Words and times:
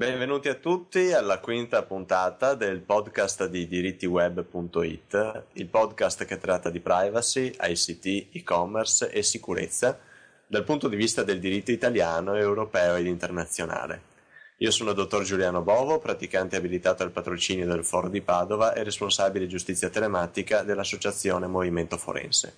Benvenuti 0.00 0.48
a 0.48 0.54
tutti 0.54 1.12
alla 1.12 1.40
quinta 1.40 1.82
puntata 1.82 2.54
del 2.54 2.80
podcast 2.80 3.46
di 3.48 3.68
dirittiweb.it, 3.68 5.42
il 5.52 5.66
podcast 5.66 6.24
che 6.24 6.38
tratta 6.38 6.70
di 6.70 6.80
privacy, 6.80 7.52
ICT, 7.60 8.34
e-commerce 8.34 9.10
e 9.10 9.22
sicurezza 9.22 9.98
dal 10.46 10.64
punto 10.64 10.88
di 10.88 10.96
vista 10.96 11.22
del 11.22 11.38
diritto 11.38 11.70
italiano, 11.70 12.34
europeo 12.34 12.94
ed 12.94 13.04
internazionale. 13.04 14.00
Io 14.60 14.70
sono 14.70 14.88
il 14.88 14.96
dottor 14.96 15.22
Giuliano 15.22 15.60
Bovo, 15.60 15.98
praticante 15.98 16.56
abilitato 16.56 17.02
al 17.02 17.10
patrocinio 17.10 17.66
del 17.66 17.84
Foro 17.84 18.08
di 18.08 18.22
Padova 18.22 18.72
e 18.72 18.82
responsabile 18.82 19.46
giustizia 19.46 19.90
telematica 19.90 20.62
dell'associazione 20.62 21.46
Movimento 21.46 21.98
Forense. 21.98 22.54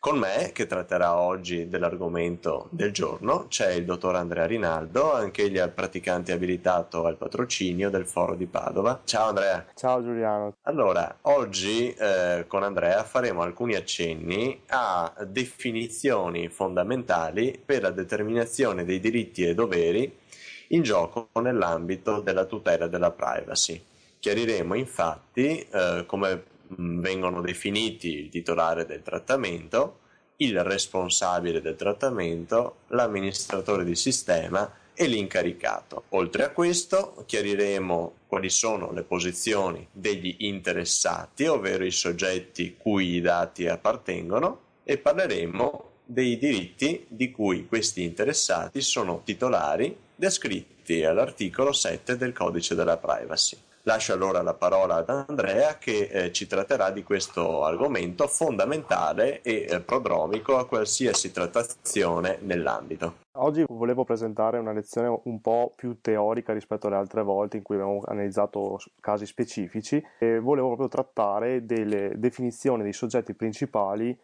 Con 0.00 0.16
me, 0.16 0.52
che 0.52 0.68
tratterà 0.68 1.16
oggi 1.16 1.68
dell'argomento 1.68 2.68
del 2.70 2.92
giorno, 2.92 3.46
c'è 3.48 3.72
il 3.72 3.84
dottor 3.84 4.14
Andrea 4.14 4.46
Rinaldo, 4.46 5.12
anch'egli 5.12 5.56
è 5.56 5.68
praticante 5.70 6.30
abilitato 6.30 7.04
al 7.04 7.16
patrocinio 7.16 7.90
del 7.90 8.06
Foro 8.06 8.36
di 8.36 8.46
Padova. 8.46 9.00
Ciao 9.02 9.26
Andrea. 9.26 9.66
Ciao 9.74 10.00
Giuliano. 10.00 10.54
Allora, 10.62 11.18
oggi 11.22 11.92
eh, 11.92 12.44
con 12.46 12.62
Andrea 12.62 13.02
faremo 13.02 13.42
alcuni 13.42 13.74
accenni 13.74 14.62
a 14.68 15.12
definizioni 15.26 16.48
fondamentali 16.48 17.60
per 17.62 17.82
la 17.82 17.90
determinazione 17.90 18.84
dei 18.84 19.00
diritti 19.00 19.42
e 19.42 19.54
doveri 19.54 20.16
in 20.68 20.82
gioco 20.82 21.30
nell'ambito 21.40 22.20
della 22.20 22.44
tutela 22.44 22.86
della 22.86 23.10
privacy. 23.10 23.84
Chiariremo 24.20 24.74
infatti 24.74 25.58
eh, 25.58 26.04
come 26.06 26.56
vengono 26.76 27.40
definiti 27.40 28.18
il 28.18 28.28
titolare 28.28 28.86
del 28.86 29.02
trattamento, 29.02 30.00
il 30.36 30.62
responsabile 30.62 31.60
del 31.60 31.76
trattamento, 31.76 32.78
l'amministratore 32.88 33.84
di 33.84 33.96
sistema 33.96 34.70
e 34.94 35.06
l'incaricato. 35.06 36.04
Oltre 36.10 36.44
a 36.44 36.50
questo 36.50 37.22
chiariremo 37.24 38.14
quali 38.26 38.50
sono 38.50 38.92
le 38.92 39.04
posizioni 39.04 39.86
degli 39.92 40.34
interessati, 40.38 41.46
ovvero 41.46 41.84
i 41.84 41.92
soggetti 41.92 42.76
cui 42.76 43.14
i 43.14 43.20
dati 43.20 43.68
appartengono 43.68 44.60
e 44.82 44.98
parleremo 44.98 45.90
dei 46.04 46.38
diritti 46.38 47.04
di 47.06 47.30
cui 47.30 47.66
questi 47.66 48.02
interessati 48.02 48.80
sono 48.80 49.22
titolari 49.24 49.96
descritti 50.14 51.04
all'articolo 51.04 51.72
7 51.72 52.16
del 52.16 52.32
codice 52.32 52.74
della 52.74 52.96
privacy. 52.96 53.56
Lascio 53.82 54.12
allora 54.12 54.42
la 54.42 54.54
parola 54.54 54.96
ad 54.96 55.08
Andrea 55.08 55.78
che 55.78 56.08
eh, 56.10 56.32
ci 56.32 56.46
tratterà 56.46 56.90
di 56.90 57.02
questo 57.02 57.64
argomento 57.64 58.26
fondamentale 58.26 59.40
e 59.42 59.66
eh, 59.68 59.80
prodromico 59.80 60.58
a 60.58 60.66
qualsiasi 60.66 61.32
trattazione 61.32 62.38
nell'ambito. 62.42 63.26
Oggi 63.40 63.64
volevo 63.68 64.04
presentare 64.04 64.58
una 64.58 64.72
lezione 64.72 65.20
un 65.24 65.40
po' 65.40 65.72
più 65.76 66.00
teorica 66.00 66.52
rispetto 66.52 66.88
alle 66.88 66.96
altre 66.96 67.22
volte 67.22 67.56
in 67.56 67.62
cui 67.62 67.76
abbiamo 67.76 68.02
analizzato 68.04 68.78
casi 69.00 69.26
specifici 69.26 70.04
e 70.18 70.40
volevo 70.40 70.66
proprio 70.68 70.88
trattare 70.88 71.64
delle 71.64 72.12
definizioni 72.16 72.82
dei 72.82 72.92
soggetti 72.92 73.34
principali 73.34 74.18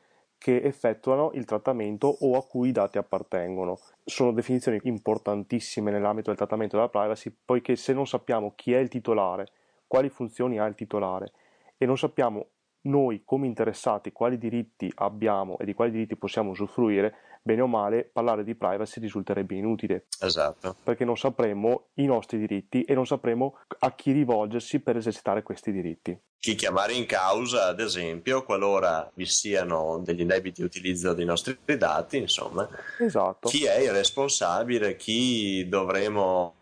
che 0.45 0.61
effettuano 0.61 1.31
il 1.33 1.47
trattamento 1.47 2.06
o 2.20 2.37
a 2.37 2.45
cui 2.45 2.69
i 2.69 2.73
dati 2.73 2.98
appartengono. 2.98 3.78
Sono 4.05 4.31
definizioni 4.31 4.78
importantissime 4.83 5.91
nell'ambito 5.91 6.28
del 6.28 6.37
trattamento 6.37 6.77
della 6.77 6.91
privacy, 6.91 7.34
poiché 7.42 7.77
se 7.77 7.95
non 7.95 8.06
sappiamo 8.06 8.53
chi 8.55 8.75
è 8.75 8.78
il 8.78 8.91
titolare, 8.91 9.48
quali 9.87 10.11
funzioni 10.11 10.59
ha 10.59 10.67
il 10.67 10.75
titolare 10.75 11.33
e 11.78 11.87
non 11.87 11.97
sappiamo 11.97 12.48
noi 12.83 13.22
come 13.25 13.47
interessati 13.47 14.12
quali 14.12 14.37
diritti 14.37 14.92
abbiamo 14.97 15.56
e 15.56 15.65
di 15.65 15.72
quali 15.72 15.91
diritti 15.91 16.15
possiamo 16.15 16.50
usufruire, 16.50 17.15
bene 17.45 17.61
o 17.61 17.67
male 17.67 18.09
parlare 18.11 18.42
di 18.42 18.55
privacy 18.55 19.00
risulterebbe 19.00 19.55
inutile. 19.55 20.06
Esatto. 20.19 20.77
Perché 20.83 21.05
non 21.05 21.17
sapremo 21.17 21.89
i 21.95 22.06
nostri 22.06 22.39
diritti 22.39 22.83
e 22.83 22.95
non 22.95 23.06
sapremo 23.06 23.59
a 23.81 23.95
chi 23.95 24.12
rivolgersi 24.12 24.81
per 24.81 24.97
esercitare 24.97 25.42
questi 25.42 25.70
diritti 25.70 26.19
chi 26.45 26.56
chiamare 26.56 26.92
in 26.92 27.06
causa, 27.06 27.69
ad 27.69 27.81
esempio, 27.81 28.45
qualora 28.45 29.11
vi 29.15 29.25
siano 29.25 30.03
degli 30.05 30.21
indebiti 30.21 30.62
utilizzo 30.62 31.15
dei 31.15 31.25
nostri 31.25 31.56
dati, 31.78 32.19
insomma, 32.19 32.69
esatto. 32.99 33.49
chi 33.49 33.65
è 33.65 33.78
il 33.78 33.93
responsabile, 33.93 34.94
chi 34.97 35.66
dovremo 35.66 36.56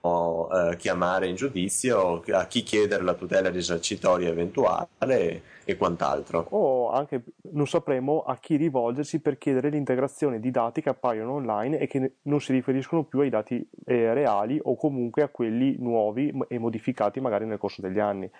eh, 0.53 0.77
chiamare 0.77 1.27
in 1.27 1.35
giudizio, 1.35 2.23
a 2.31 2.47
chi 2.47 2.63
chiedere 2.63 3.03
la 3.03 3.15
tutela 3.15 3.51
risarcitoria 3.51 4.29
eventuale 4.29 5.43
e 5.65 5.77
quant'altro. 5.77 6.47
O 6.51 6.91
anche 6.91 7.23
non 7.53 7.67
sapremo 7.67 8.23
a 8.23 8.37
chi 8.37 8.57
rivolgersi 8.57 9.21
per 9.21 9.39
chiedere 9.39 9.69
l'integrazione 9.71 10.41
di 10.41 10.51
dati 10.51 10.81
che 10.81 10.89
appaiono 10.89 11.33
online 11.33 11.79
e 11.79 11.87
che 11.87 12.15
non 12.23 12.41
si 12.41 12.53
riferiscono 12.53 13.05
più 13.05 13.21
ai 13.21 13.31
dati 13.31 13.69
eh, 13.85 14.13
reali 14.15 14.59
o 14.63 14.77
comunque 14.77 15.23
a 15.23 15.29
quelli 15.29 15.77
nuovi 15.79 16.33
e 16.49 16.59
modificati 16.59 17.21
magari 17.21 17.47
nel 17.47 17.59
corso 17.59 17.81
degli 17.83 17.99
anni 17.99 18.31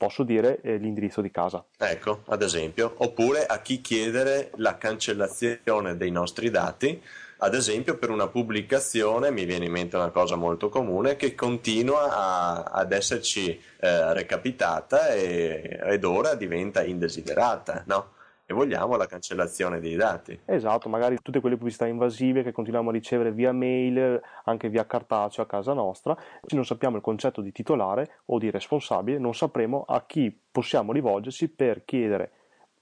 posso 0.00 0.22
dire 0.22 0.62
eh, 0.62 0.78
l'indirizzo 0.78 1.20
di 1.20 1.30
casa. 1.30 1.62
Ecco, 1.76 2.22
ad 2.28 2.40
esempio, 2.40 2.94
oppure 2.96 3.44
a 3.44 3.60
chi 3.60 3.82
chiedere 3.82 4.50
la 4.56 4.78
cancellazione 4.78 5.98
dei 5.98 6.10
nostri 6.10 6.48
dati, 6.48 6.98
ad 7.36 7.54
esempio 7.54 7.98
per 7.98 8.08
una 8.08 8.26
pubblicazione, 8.26 9.30
mi 9.30 9.44
viene 9.44 9.66
in 9.66 9.72
mente 9.72 9.96
una 9.96 10.08
cosa 10.08 10.36
molto 10.36 10.70
comune, 10.70 11.16
che 11.16 11.34
continua 11.34 12.16
a, 12.16 12.62
ad 12.62 12.92
esserci 12.92 13.50
eh, 13.50 14.14
recapitata 14.14 15.10
e, 15.10 15.78
ed 15.82 16.04
ora 16.04 16.34
diventa 16.34 16.82
indesiderata, 16.82 17.84
no? 17.86 18.12
E 18.50 18.52
vogliamo 18.52 18.96
la 18.96 19.06
cancellazione 19.06 19.78
dei 19.78 19.94
dati. 19.94 20.40
Esatto, 20.44 20.88
magari 20.88 21.16
tutte 21.22 21.38
quelle 21.38 21.56
pubblicità 21.56 21.86
invasive 21.86 22.42
che 22.42 22.50
continuiamo 22.50 22.90
a 22.90 22.92
ricevere 22.92 23.30
via 23.30 23.52
mail, 23.52 24.20
anche 24.44 24.68
via 24.68 24.84
cartaceo 24.84 25.44
a 25.44 25.46
casa 25.46 25.72
nostra, 25.72 26.16
se 26.44 26.56
non 26.56 26.66
sappiamo 26.66 26.96
il 26.96 27.02
concetto 27.02 27.42
di 27.42 27.52
titolare 27.52 28.22
o 28.26 28.38
di 28.38 28.50
responsabile, 28.50 29.18
non 29.18 29.36
sapremo 29.36 29.84
a 29.86 30.04
chi 30.04 30.36
possiamo 30.50 30.90
rivolgersi 30.90 31.48
per 31.48 31.84
chiedere 31.84 32.32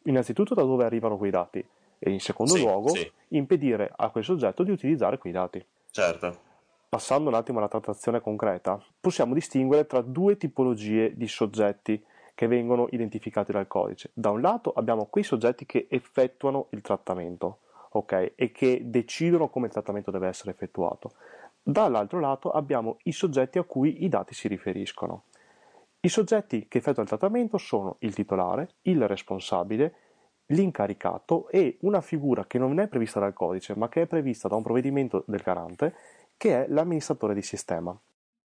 innanzitutto 0.04 0.54
da 0.54 0.62
dove 0.62 0.86
arrivano 0.86 1.18
quei 1.18 1.30
dati 1.30 1.62
e 1.98 2.10
in 2.10 2.20
secondo 2.20 2.54
sì, 2.54 2.62
luogo 2.62 2.88
sì. 2.88 3.12
impedire 3.28 3.92
a 3.94 4.08
quel 4.08 4.24
soggetto 4.24 4.62
di 4.62 4.70
utilizzare 4.70 5.18
quei 5.18 5.34
dati. 5.34 5.62
Certo. 5.90 6.46
Passando 6.88 7.28
un 7.28 7.34
attimo 7.34 7.58
alla 7.58 7.68
trattazione 7.68 8.22
concreta, 8.22 8.82
possiamo 8.98 9.34
distinguere 9.34 9.84
tra 9.84 10.00
due 10.00 10.38
tipologie 10.38 11.14
di 11.14 11.28
soggetti 11.28 12.02
che 12.38 12.47
vengono 12.47 12.87
identificati 12.93 13.50
dal 13.50 13.66
codice. 13.66 14.10
Da 14.15 14.31
un 14.31 14.41
lato 14.41 14.71
abbiamo 14.71 15.06
quei 15.06 15.25
soggetti 15.25 15.66
che 15.66 15.88
effettuano 15.91 16.69
il 16.71 16.82
trattamento, 16.82 17.59
ok, 17.91 18.34
e 18.37 18.53
che 18.53 18.82
decidono 18.84 19.49
come 19.49 19.66
il 19.66 19.72
trattamento 19.72 20.12
deve 20.12 20.28
essere 20.28 20.53
effettuato. 20.53 21.15
Dall'altro 21.60 22.21
lato 22.21 22.53
abbiamo 22.53 22.99
i 23.03 23.12
soggetti 23.12 23.59
a 23.59 23.65
cui 23.65 24.04
i 24.04 24.09
dati 24.09 24.34
si 24.34 24.47
riferiscono. 24.47 25.25
I 25.99 26.09
soggetti 26.09 26.69
che 26.69 26.78
effettuano 26.78 27.09
il 27.10 27.19
trattamento 27.19 27.59
sono 27.59 27.97
il 28.03 28.15
titolare, 28.15 28.69
il 28.82 29.09
responsabile, 29.09 29.94
l'incaricato 30.47 31.49
e 31.49 31.78
una 31.81 32.00
figura 32.00 32.47
che 32.47 32.59
non 32.59 32.78
è 32.78 32.87
prevista 32.87 33.19
dal 33.19 33.32
codice, 33.32 33.75
ma 33.75 33.88
che 33.88 34.03
è 34.03 34.06
prevista 34.06 34.47
da 34.47 34.55
un 34.55 34.62
provvedimento 34.62 35.25
del 35.26 35.43
garante, 35.43 35.93
che 36.37 36.66
è 36.66 36.69
l'amministratore 36.69 37.34
di 37.34 37.43
sistema. 37.43 37.99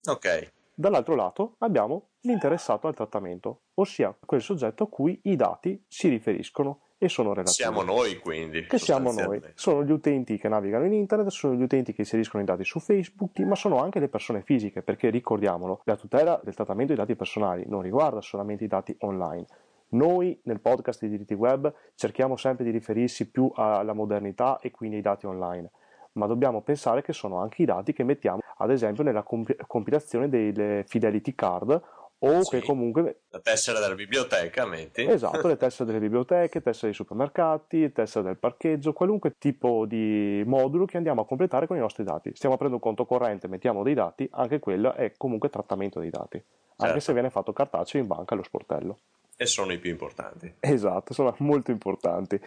Ok. 0.05 0.53
Dall'altro 0.75 1.15
lato 1.15 1.57
abbiamo 1.59 2.11
l'interessato 2.21 2.87
al 2.87 2.95
trattamento, 2.95 3.63
ossia 3.75 4.17
quel 4.25 4.41
soggetto 4.41 4.85
a 4.85 4.89
cui 4.89 5.21
i 5.25 5.37
dati 5.37 5.85
si 5.87 6.09
riferiscono 6.09 6.81
e 7.03 7.09
sono 7.09 7.31
relativi. 7.31 7.55
Siamo 7.55 7.83
noi 7.83 8.19
quindi. 8.19 8.67
Che 8.67 8.79
siamo 8.79 9.11
noi. 9.11 9.41
Sono 9.55 9.83
gli 9.83 9.91
utenti 9.91 10.37
che 10.37 10.49
navigano 10.49 10.85
in 10.85 10.93
internet, 10.93 11.29
sono 11.29 11.55
gli 11.55 11.63
utenti 11.63 11.95
che 11.95 12.03
inseriscono 12.03 12.43
i 12.43 12.47
dati 12.47 12.63
su 12.63 12.79
Facebook, 12.79 13.39
ma 13.41 13.55
sono 13.55 13.79
anche 13.79 14.01
le 14.01 14.09
persone 14.09 14.43
fisiche, 14.43 14.83
perché 14.83 15.09
ricordiamolo, 15.09 15.81
la 15.85 15.97
tutela 15.97 16.39
del 16.45 16.55
trattamento 16.55 16.93
dei 16.93 17.03
dati 17.03 17.17
personali 17.17 17.65
non 17.67 17.81
riguarda 17.81 18.21
solamente 18.21 18.65
i 18.65 18.69
dati 18.69 18.95
online. 19.01 19.47
Noi 19.93 20.39
nel 20.45 20.61
podcast 20.61 21.01
di 21.01 21.09
diritti 21.09 21.35
web 21.35 21.73
cerchiamo 21.95 22.37
sempre 22.37 22.65
di 22.65 22.71
riferirsi 22.71 23.31
più 23.31 23.51
alla 23.55 23.95
modernità 23.95 24.59
e 24.61 24.71
quindi 24.71 24.97
ai 24.97 25.03
dati 25.03 25.27
online 25.27 25.71
ma 26.13 26.27
dobbiamo 26.27 26.63
pensare 26.63 27.03
che 27.03 27.13
sono 27.13 27.39
anche 27.39 27.63
i 27.63 27.65
dati 27.65 27.93
che 27.93 28.05
mettiamo, 28.05 28.41
ad 28.59 28.71
esempio, 28.71 29.03
nella 29.03 29.23
comp- 29.23 29.67
compilazione 29.67 30.29
delle 30.29 30.85
fidelity 30.87 31.35
card 31.35 31.83
o 32.23 32.43
sì, 32.43 32.51
che 32.51 32.67
comunque 32.67 33.21
la 33.31 33.41
tessera 33.41 33.81
della 33.81 33.95
biblioteca 33.95 34.67
metti. 34.67 35.05
Esatto 35.05 35.47
le 35.47 35.57
tessere 35.59 35.87
delle 35.87 36.01
biblioteche 36.01 36.61
tessere 36.61 36.89
dei 36.89 36.95
supermercati 36.95 37.93
tessere 37.93 38.25
del 38.25 38.37
parcheggio 38.37 38.93
qualunque 38.93 39.37
tipo 39.39 39.87
di 39.87 40.43
modulo 40.45 40.85
che 40.85 40.99
andiamo 40.99 41.23
a 41.23 41.27
completare 41.27 41.67
con 41.67 41.77
i 41.77 41.81
nostri 41.81 42.05
dati. 42.05 42.31
Stiamo 42.35 42.57
aprendo 42.57 42.77
un 42.77 42.83
conto 42.83 43.07
corrente 43.07 43.49
mettiamo 43.49 43.83
dei 43.83 43.95
dati 43.95 44.29
anche 44.33 44.59
quello 44.59 44.93
è 44.93 45.13
comunque 45.17 45.49
trattamento 45.49 46.01
dei 46.01 46.11
dati 46.11 46.37
certo. 46.37 46.85
anche 46.85 47.01
se 47.01 47.13
viene 47.13 47.31
fatto 47.31 47.53
cartaceo 47.53 48.01
in 48.01 48.07
banca 48.07 48.35
allo 48.35 48.43
sportello. 48.43 48.99
E 49.37 49.47
sono 49.47 49.73
i 49.73 49.79
più 49.79 49.91
importanti. 49.91 50.57
Esatto 50.61 51.15
sono 51.15 51.35
molto 51.39 51.71
importanti 51.71 52.39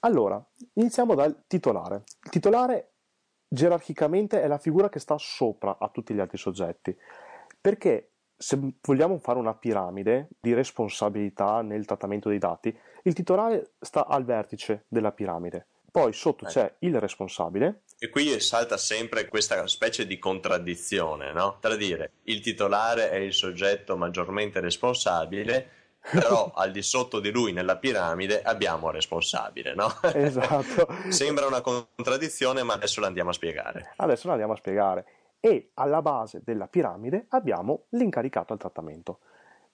allora, 0.00 0.42
iniziamo 0.74 1.14
dal 1.14 1.44
titolare. 1.46 2.04
Il 2.24 2.30
titolare 2.30 2.92
gerarchicamente 3.48 4.42
è 4.42 4.46
la 4.46 4.58
figura 4.58 4.88
che 4.88 4.98
sta 4.98 5.16
sopra 5.18 5.78
a 5.78 5.88
tutti 5.88 6.14
gli 6.14 6.20
altri 6.20 6.38
soggetti, 6.38 6.96
perché 7.60 8.12
se 8.36 8.58
vogliamo 8.80 9.18
fare 9.18 9.38
una 9.38 9.54
piramide 9.54 10.28
di 10.40 10.54
responsabilità 10.54 11.60
nel 11.60 11.84
trattamento 11.84 12.28
dei 12.30 12.38
dati, 12.38 12.74
il 13.02 13.12
titolare 13.12 13.72
sta 13.80 14.06
al 14.06 14.24
vertice 14.24 14.84
della 14.88 15.12
piramide. 15.12 15.66
Poi 15.90 16.12
sotto 16.12 16.46
c'è 16.46 16.76
il 16.80 17.00
responsabile, 17.00 17.82
E 17.98 18.08
qui 18.08 18.40
salta 18.40 18.78
sempre 18.78 19.28
questa 19.28 19.66
specie 19.66 20.06
di 20.06 20.18
contraddizione, 20.18 21.32
no? 21.32 21.58
Tra 21.60 21.76
dire 21.76 22.12
il 22.24 22.40
titolare 22.40 23.10
è 23.10 23.16
il 23.16 23.34
soggetto 23.34 23.94
maggiormente 23.96 24.58
responsabile, 24.60 25.79
però 26.00 26.50
al 26.54 26.70
di 26.70 26.82
sotto 26.82 27.20
di 27.20 27.30
lui 27.30 27.52
nella 27.52 27.76
piramide 27.76 28.42
abbiamo 28.42 28.86
un 28.86 28.92
responsabile, 28.92 29.74
no? 29.74 29.88
Esatto. 30.14 30.88
Sembra 31.08 31.46
una 31.46 31.60
contraddizione, 31.60 32.62
ma 32.62 32.74
adesso 32.74 33.00
la 33.00 33.06
andiamo 33.06 33.30
a 33.30 33.34
spiegare. 33.34 33.92
Adesso 33.96 34.26
la 34.26 34.32
andiamo 34.32 34.52
a 34.54 34.56
spiegare. 34.56 35.06
E 35.40 35.70
alla 35.74 36.02
base 36.02 36.42
della 36.44 36.66
piramide 36.66 37.26
abbiamo 37.30 37.84
l'incaricato 37.90 38.52
al 38.52 38.58
trattamento. 38.58 39.20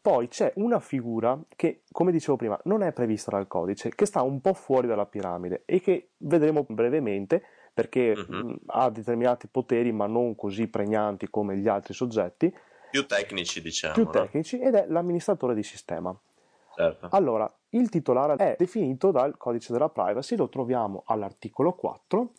Poi 0.00 0.28
c'è 0.28 0.52
una 0.56 0.78
figura 0.78 1.36
che, 1.56 1.82
come 1.90 2.12
dicevo 2.12 2.36
prima, 2.36 2.56
non 2.64 2.82
è 2.82 2.92
prevista 2.92 3.32
dal 3.32 3.48
codice, 3.48 3.92
che 3.92 4.06
sta 4.06 4.22
un 4.22 4.40
po' 4.40 4.54
fuori 4.54 4.86
dalla 4.86 5.06
piramide 5.06 5.62
e 5.64 5.80
che 5.80 6.10
vedremo 6.18 6.64
brevemente 6.68 7.42
perché 7.74 8.14
uh-huh. 8.16 8.56
ha 8.66 8.88
determinati 8.88 9.48
poteri 9.48 9.90
ma 9.90 10.06
non 10.06 10.36
così 10.36 10.68
pregnanti 10.68 11.28
come 11.28 11.56
gli 11.56 11.66
altri 11.66 11.92
soggetti. 11.92 12.54
Più 12.90 13.06
tecnici, 13.06 13.60
diciamo. 13.60 13.94
Più 13.94 14.04
no? 14.04 14.10
tecnici 14.10 14.58
ed 14.58 14.74
è 14.74 14.86
l'amministratore 14.88 15.54
di 15.54 15.62
sistema. 15.62 16.16
Certo. 16.74 17.08
Allora, 17.10 17.50
il 17.70 17.88
titolare 17.88 18.34
è 18.36 18.56
definito 18.58 19.10
dal 19.10 19.36
codice 19.36 19.72
della 19.72 19.88
privacy, 19.88 20.36
lo 20.36 20.48
troviamo 20.48 21.02
all'articolo 21.06 21.72
4, 21.72 22.32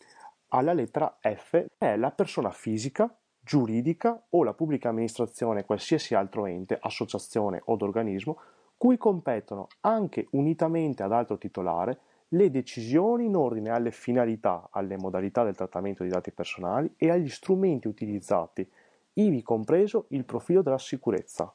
alla 0.48 0.72
lettera 0.72 1.18
F, 1.20 1.64
è 1.76 1.96
la 1.96 2.10
persona 2.10 2.50
fisica 2.50 3.12
giuridica 3.40 4.26
o 4.28 4.44
la 4.44 4.52
pubblica 4.52 4.90
amministrazione, 4.90 5.64
qualsiasi 5.64 6.14
altro 6.14 6.44
ente, 6.46 6.78
associazione 6.78 7.62
o 7.64 7.76
organismo, 7.80 8.38
cui 8.76 8.96
competono 8.96 9.68
anche 9.80 10.26
unitamente 10.32 11.02
ad 11.02 11.12
altro 11.12 11.38
titolare 11.38 11.98
le 12.32 12.50
decisioni 12.50 13.24
in 13.24 13.36
ordine 13.36 13.70
alle 13.70 13.90
finalità, 13.90 14.68
alle 14.70 14.98
modalità 14.98 15.44
del 15.44 15.56
trattamento 15.56 16.02
di 16.02 16.10
dati 16.10 16.30
personali 16.30 16.92
e 16.96 17.10
agli 17.10 17.30
strumenti 17.30 17.88
utilizzati, 17.88 18.70
ivi 19.20 19.42
compreso 19.42 20.06
il 20.10 20.24
profilo 20.24 20.62
della 20.62 20.78
sicurezza. 20.78 21.52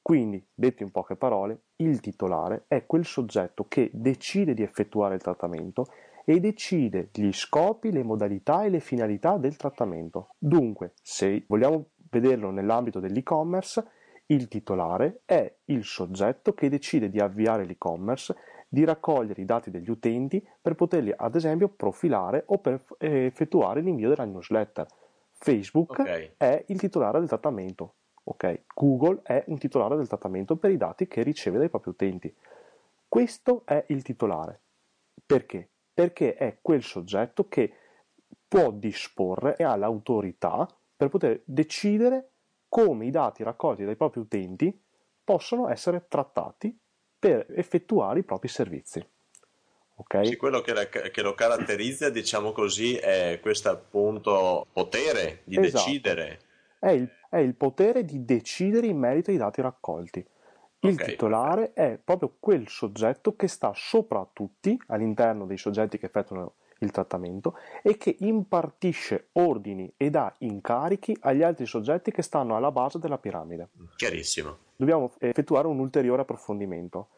Quindi, 0.00 0.44
detto 0.54 0.82
in 0.82 0.92
poche 0.92 1.16
parole, 1.16 1.62
il 1.76 2.00
titolare 2.00 2.64
è 2.68 2.86
quel 2.86 3.04
soggetto 3.04 3.66
che 3.66 3.90
decide 3.92 4.54
di 4.54 4.62
effettuare 4.62 5.16
il 5.16 5.22
trattamento 5.22 5.86
e 6.24 6.38
decide 6.38 7.10
gli 7.12 7.32
scopi, 7.32 7.90
le 7.90 8.04
modalità 8.04 8.64
e 8.64 8.68
le 8.68 8.80
finalità 8.80 9.36
del 9.36 9.56
trattamento. 9.56 10.28
Dunque, 10.38 10.92
se 11.02 11.44
vogliamo 11.48 11.90
vederlo 12.10 12.50
nell'ambito 12.50 13.00
dell'e-commerce, 13.00 13.84
il 14.26 14.48
titolare 14.48 15.22
è 15.24 15.56
il 15.66 15.84
soggetto 15.84 16.52
che 16.52 16.68
decide 16.68 17.10
di 17.10 17.20
avviare 17.20 17.64
l'e-commerce, 17.64 18.34
di 18.68 18.84
raccogliere 18.84 19.40
i 19.40 19.44
dati 19.44 19.70
degli 19.70 19.88
utenti 19.90 20.44
per 20.60 20.74
poterli 20.74 21.12
ad 21.16 21.36
esempio 21.36 21.68
profilare 21.68 22.42
o 22.46 22.58
per 22.58 22.84
effettuare 22.98 23.80
l'invio 23.80 24.08
della 24.08 24.24
newsletter. 24.24 24.86
Facebook 25.38 25.90
okay. 25.90 26.32
è 26.36 26.64
il 26.68 26.78
titolare 26.78 27.18
del 27.18 27.28
trattamento. 27.28 27.94
Okay. 28.24 28.64
Google 28.74 29.20
è 29.22 29.44
un 29.46 29.58
titolare 29.58 29.96
del 29.96 30.08
trattamento 30.08 30.56
per 30.56 30.70
i 30.70 30.76
dati 30.76 31.06
che 31.06 31.22
riceve 31.22 31.58
dai 31.58 31.68
propri 31.68 31.90
utenti. 31.90 32.34
Questo 33.08 33.62
è 33.64 33.84
il 33.88 34.02
titolare. 34.02 34.60
Perché? 35.24 35.70
perché 35.96 36.34
è 36.34 36.58
quel 36.60 36.82
soggetto 36.82 37.48
che 37.48 37.72
può 38.46 38.70
disporre 38.70 39.56
e 39.56 39.64
ha 39.64 39.76
l'autorità 39.76 40.68
per 40.94 41.08
poter 41.08 41.40
decidere 41.46 42.32
come 42.68 43.06
i 43.06 43.10
dati 43.10 43.42
raccolti 43.42 43.82
dai 43.82 43.96
propri 43.96 44.20
utenti 44.20 44.78
possono 45.24 45.70
essere 45.70 46.04
trattati 46.06 46.78
per 47.18 47.46
effettuare 47.48 48.18
i 48.18 48.24
propri 48.24 48.48
servizi. 48.48 49.02
Okay? 49.98 50.26
Sì, 50.26 50.36
quello 50.36 50.60
che, 50.60 50.74
la, 50.74 50.86
che, 50.86 51.22
lo 51.22 51.34
caratterizza, 51.34 52.10
diciamo 52.10 52.52
così, 52.52 52.96
è 52.96 53.38
questo 53.40 53.70
appunto 53.70 54.66
potere 54.70 55.40
di 55.44 55.58
esatto. 55.58 55.84
decidere. 55.84 56.40
È 56.78 56.90
il, 56.90 57.10
è 57.30 57.38
il, 57.38 57.54
potere 57.54 58.04
di 58.04 58.24
decidere 58.24 58.86
in 58.86 58.98
merito 58.98 59.30
ai 59.30 59.38
dati 59.38 59.62
raccolti. 59.62 60.24
Il 60.80 60.92
okay, 60.92 61.06
titolare 61.06 61.72
è 61.72 61.98
proprio 62.02 62.36
quel 62.38 62.68
soggetto 62.68 63.34
che 63.34 63.48
sta 63.48 63.72
sopra 63.74 64.28
tutti, 64.30 64.78
all'interno 64.88 65.46
dei 65.46 65.56
soggetti 65.56 65.96
che 65.96 66.06
effettuano 66.06 66.56
il 66.80 66.90
trattamento 66.90 67.56
e 67.82 67.96
che 67.96 68.16
impartisce 68.20 69.28
ordini 69.32 69.90
e 69.96 70.10
dà 70.10 70.34
incarichi 70.40 71.16
agli 71.20 71.42
altri 71.42 71.64
soggetti 71.64 72.10
che 72.10 72.20
stanno 72.20 72.54
alla 72.54 72.70
base 72.70 72.98
della 72.98 73.16
piramide. 73.16 73.70
Chiarissimo. 73.96 74.58
Dobbiamo 74.76 75.10
effettuare 75.18 75.66
un 75.68 75.78
ulteriore 75.78 76.20
approfondimento. 76.22 77.08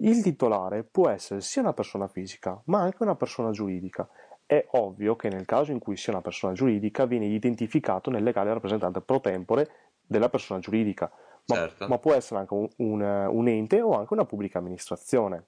Il 0.00 0.22
titolare 0.22 0.84
può 0.84 1.08
essere 1.08 1.40
sia 1.40 1.62
una 1.62 1.72
persona 1.72 2.08
fisica, 2.08 2.60
ma 2.66 2.80
anche 2.80 3.02
una 3.02 3.16
persona 3.16 3.50
giuridica. 3.50 4.08
È 4.46 4.64
ovvio 4.72 5.16
che 5.16 5.28
nel 5.28 5.44
caso 5.44 5.72
in 5.72 5.78
cui 5.78 5.96
sia 5.96 6.12
una 6.12 6.22
persona 6.22 6.52
giuridica 6.52 7.04
viene 7.04 7.26
identificato 7.26 8.10
nel 8.10 8.22
legale 8.22 8.52
rappresentante 8.52 9.00
pro 9.00 9.20
tempore 9.20 9.70
della 10.06 10.28
persona 10.28 10.60
giuridica 10.60 11.12
ma, 11.48 11.56
certo. 11.56 11.88
ma 11.88 11.98
può 11.98 12.14
essere 12.14 12.40
anche 12.40 12.54
un, 12.54 12.68
un, 12.76 13.00
un, 13.00 13.48
ente 13.48 13.80
o 13.80 13.92
anche 13.92 14.12
una 14.12 14.24
pubblica 14.24 14.58
amministrazione. 14.58 15.46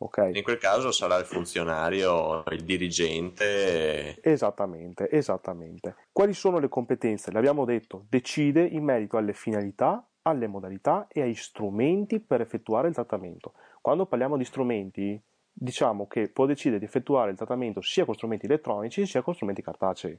Okay. 0.00 0.36
In 0.36 0.44
quel 0.44 0.58
caso 0.58 0.92
sarà 0.92 1.16
il 1.16 1.24
funzionario, 1.24 2.44
il 2.50 2.62
dirigente. 2.62 4.20
Esattamente, 4.22 5.10
esattamente. 5.10 5.96
Quali 6.12 6.34
sono 6.34 6.58
le 6.58 6.68
competenze? 6.68 7.32
L'abbiamo 7.32 7.64
detto, 7.64 8.06
decide 8.08 8.62
in 8.62 8.84
merito 8.84 9.16
alle 9.16 9.32
finalità, 9.32 10.07
alle 10.28 10.46
modalità 10.46 11.06
e 11.08 11.22
ai 11.22 11.34
strumenti 11.34 12.20
per 12.20 12.40
effettuare 12.40 12.88
il 12.88 12.94
trattamento. 12.94 13.54
Quando 13.80 14.06
parliamo 14.06 14.36
di 14.36 14.44
strumenti, 14.44 15.20
diciamo 15.52 16.06
che 16.06 16.28
può 16.28 16.46
decidere 16.46 16.78
di 16.78 16.84
effettuare 16.84 17.30
il 17.30 17.36
trattamento 17.36 17.80
sia 17.80 18.04
con 18.04 18.14
strumenti 18.14 18.46
elettronici 18.46 19.06
sia 19.06 19.22
con 19.22 19.34
strumenti 19.34 19.62
cartacei. 19.62 20.18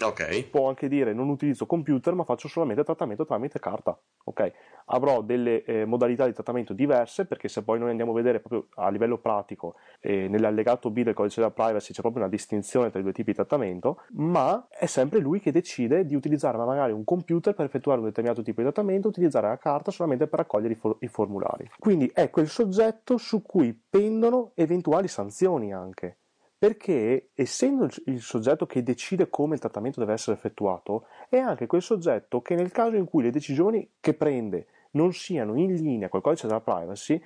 Okay. 0.00 0.44
Può 0.48 0.68
anche 0.68 0.88
dire 0.88 1.12
non 1.12 1.28
utilizzo 1.28 1.66
computer 1.66 2.14
ma 2.14 2.24
faccio 2.24 2.48
solamente 2.48 2.82
trattamento 2.82 3.26
tramite 3.26 3.58
carta. 3.58 3.98
Okay. 4.24 4.52
Avrò 4.86 5.20
delle 5.20 5.64
eh, 5.64 5.84
modalità 5.84 6.26
di 6.26 6.32
trattamento 6.32 6.72
diverse 6.72 7.26
perché 7.26 7.48
se 7.48 7.62
poi 7.62 7.78
noi 7.78 7.90
andiamo 7.90 8.12
a 8.12 8.14
vedere 8.14 8.40
proprio 8.40 8.68
a 8.76 8.88
livello 8.88 9.18
pratico 9.18 9.76
eh, 10.00 10.28
nell'allegato 10.28 10.90
B 10.90 11.02
del 11.02 11.14
codice 11.14 11.40
della 11.40 11.52
privacy 11.52 11.92
c'è 11.92 12.00
proprio 12.00 12.22
una 12.22 12.30
distinzione 12.30 12.90
tra 12.90 13.00
i 13.00 13.02
due 13.02 13.12
tipi 13.12 13.30
di 13.30 13.36
trattamento, 13.36 14.02
ma 14.12 14.66
è 14.70 14.86
sempre 14.86 15.18
lui 15.18 15.40
che 15.40 15.52
decide 15.52 16.06
di 16.06 16.14
utilizzare 16.14 16.56
magari 16.56 16.92
un 16.92 17.04
computer 17.04 17.54
per 17.54 17.66
effettuare 17.66 18.00
un 18.00 18.06
determinato 18.06 18.42
tipo 18.42 18.60
di 18.60 18.70
trattamento, 18.70 19.08
utilizzare 19.08 19.48
la 19.48 19.58
carta 19.58 19.90
solamente 19.90 20.26
per 20.26 20.40
raccogliere 20.40 20.74
i, 20.74 20.76
for- 20.76 20.96
i 21.00 21.08
formulari. 21.08 21.70
Quindi 21.78 22.10
è 22.12 22.30
quel 22.30 22.48
soggetto 22.48 23.18
su 23.18 23.42
cui 23.42 23.78
pendono 23.88 24.52
eventuali 24.54 25.08
sanzioni 25.08 25.72
anche 25.72 26.18
perché 26.62 27.30
essendo 27.34 27.88
il 28.04 28.20
soggetto 28.20 28.66
che 28.66 28.84
decide 28.84 29.28
come 29.28 29.54
il 29.54 29.60
trattamento 29.60 29.98
deve 29.98 30.12
essere 30.12 30.36
effettuato, 30.36 31.06
è 31.28 31.36
anche 31.36 31.66
quel 31.66 31.82
soggetto 31.82 32.40
che 32.40 32.54
nel 32.54 32.70
caso 32.70 32.94
in 32.94 33.04
cui 33.04 33.24
le 33.24 33.32
decisioni 33.32 33.94
che 33.98 34.14
prende 34.14 34.66
non 34.92 35.12
siano 35.12 35.56
in 35.56 35.74
linea 35.74 36.08
col 36.08 36.20
codice 36.20 36.46
della 36.46 36.60
privacy, 36.60 37.20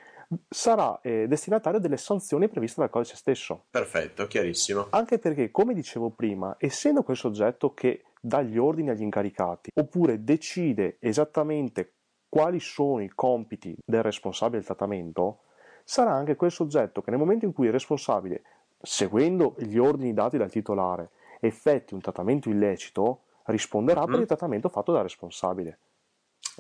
sarà 0.49 0.99
eh, 1.03 1.27
destinatario 1.29 1.79
delle 1.79 1.99
sanzioni 1.99 2.49
previste 2.49 2.81
dal 2.81 2.89
codice 2.89 3.15
stesso. 3.17 3.65
Perfetto, 3.69 4.27
chiarissimo. 4.27 4.87
Anche 4.89 5.19
perché, 5.19 5.51
come 5.51 5.75
dicevo 5.75 6.09
prima, 6.09 6.57
essendo 6.59 7.03
quel 7.03 7.19
soggetto 7.19 7.75
che 7.75 8.05
dà 8.19 8.41
gli 8.41 8.57
ordini 8.57 8.89
agli 8.89 9.03
incaricati, 9.03 9.71
oppure 9.75 10.25
decide 10.25 10.97
esattamente 10.99 11.93
quali 12.31 12.59
sono 12.59 13.03
i 13.03 13.13
compiti 13.15 13.77
del 13.85 14.03
responsabile 14.03 14.61
del 14.61 14.67
trattamento, 14.67 15.41
sarà 15.85 16.13
anche 16.13 16.37
quel 16.37 16.51
soggetto 16.51 17.03
che 17.03 17.11
nel 17.11 17.21
momento 17.21 17.45
in 17.45 17.53
cui 17.53 17.67
il 17.67 17.73
responsabile 17.73 18.43
seguendo 18.81 19.55
gli 19.59 19.79
ordini 19.79 20.13
dati 20.13 20.37
dal 20.37 20.51
titolare, 20.51 21.11
effetti 21.41 21.95
un 21.95 22.01
trattamento 22.01 22.49
illecito, 22.49 23.23
risponderà 23.47 24.01
mm-hmm. 24.01 24.11
per 24.11 24.21
il 24.21 24.27
trattamento 24.27 24.69
fatto 24.69 24.93
dal 24.93 25.03
responsabile. 25.03 25.79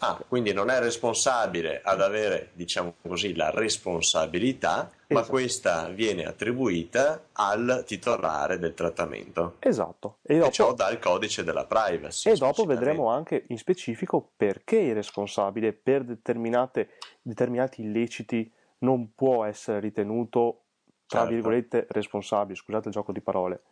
Ah, 0.00 0.22
quindi 0.28 0.52
non 0.52 0.68
è 0.68 0.78
responsabile 0.78 1.80
ad 1.82 2.02
avere, 2.02 2.50
diciamo 2.52 2.96
così, 3.00 3.34
la 3.34 3.48
responsabilità, 3.50 4.90
esatto. 4.90 5.14
ma 5.14 5.24
questa 5.24 5.88
viene 5.88 6.24
attribuita 6.24 7.28
al 7.32 7.82
titolare 7.86 8.58
del 8.58 8.74
trattamento. 8.74 9.54
Esatto. 9.60 10.18
E, 10.20 10.36
dopo, 10.36 10.50
e 10.50 10.52
ciò 10.52 10.74
dal 10.74 10.98
codice 10.98 11.44
della 11.44 11.64
privacy. 11.64 12.28
E 12.28 12.34
dopo 12.34 12.64
vedremo 12.64 13.08
anche 13.08 13.44
in 13.48 13.56
specifico 13.56 14.32
perché 14.36 14.76
il 14.76 14.94
responsabile 14.94 15.72
per 15.72 16.04
determinati 16.04 17.80
illeciti 17.80 18.52
non 18.78 19.14
può 19.14 19.46
essere 19.46 19.80
ritenuto 19.80 20.65
tra 21.06 21.20
certo. 21.20 21.34
virgolette 21.34 21.86
responsabili, 21.90 22.56
scusate 22.56 22.88
il 22.88 22.94
gioco 22.94 23.12
di 23.12 23.20
parole. 23.20 23.62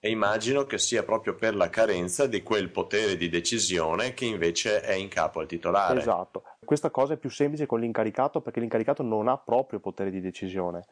E 0.00 0.10
immagino 0.10 0.64
che 0.64 0.78
sia 0.78 1.02
proprio 1.02 1.34
per 1.34 1.56
la 1.56 1.68
carenza 1.68 2.26
di 2.28 2.42
quel 2.42 2.70
potere 2.70 3.16
di 3.16 3.28
decisione 3.28 4.14
che 4.14 4.26
invece 4.26 4.80
è 4.80 4.92
in 4.92 5.08
capo 5.08 5.40
al 5.40 5.48
titolare. 5.48 5.98
Esatto, 5.98 6.44
questa 6.64 6.90
cosa 6.90 7.14
è 7.14 7.16
più 7.16 7.30
semplice 7.30 7.66
con 7.66 7.80
l'incaricato 7.80 8.40
perché 8.40 8.60
l'incaricato 8.60 9.02
non 9.02 9.26
ha 9.26 9.36
proprio 9.38 9.80
potere 9.80 10.10
di 10.10 10.20
decisione, 10.20 10.84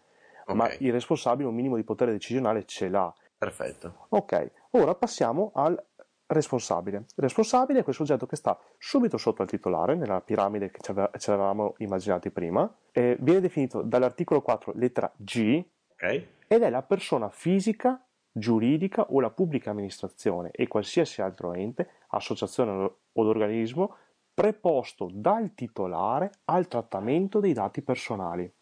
okay. 0.43 0.57
ma 0.57 0.73
il 0.81 0.91
responsabile 0.91 1.49
un 1.49 1.55
minimo 1.55 1.77
di 1.77 1.85
potere 1.85 2.11
decisionale 2.11 2.65
ce 2.65 2.89
l'ha. 2.89 3.15
Perfetto. 3.39 4.07
Ok, 4.09 4.51
ora 4.71 4.97
passiamo 4.97 5.53
al 5.55 5.81
responsabile. 6.27 6.97
Il 6.97 7.23
responsabile 7.23 7.81
è 7.81 7.83
quel 7.85 7.95
soggetto 7.95 8.27
che 8.27 8.35
sta 8.35 8.59
subito 8.77 9.19
sotto 9.19 9.43
al 9.43 9.49
titolare, 9.49 9.95
nella 9.95 10.21
piramide 10.21 10.73
che 10.73 10.81
ci 10.81 11.31
avevamo 11.31 11.75
immaginati 11.79 12.31
prima, 12.31 12.69
viene 12.93 13.41
definito 13.41 13.83
dall'articolo 13.83 14.43
4 14.43 14.73
lettera 14.75 15.13
G 15.17 15.65
Okay. 15.97 16.29
Ed 16.47 16.63
è 16.63 16.71
la 16.71 16.83
persona 16.83 17.29
fisica 17.31 18.01
giuridica 18.31 19.07
o 19.11 19.21
la 19.21 19.31
pubblica 19.31 19.71
amministrazione 19.71 20.51
e 20.53 20.69
qualsiasi 20.69 21.23
altro 21.23 21.55
ente, 21.55 21.89
associazione 22.09 22.71
o 22.71 22.99
organismo 23.13 23.97
preposto 24.35 25.09
dal 25.11 25.55
titolare 25.55 26.31
al 26.45 26.69
trattamento 26.69 27.41
dei 27.41 27.55
dati 27.55 27.81
personali. 27.81 28.53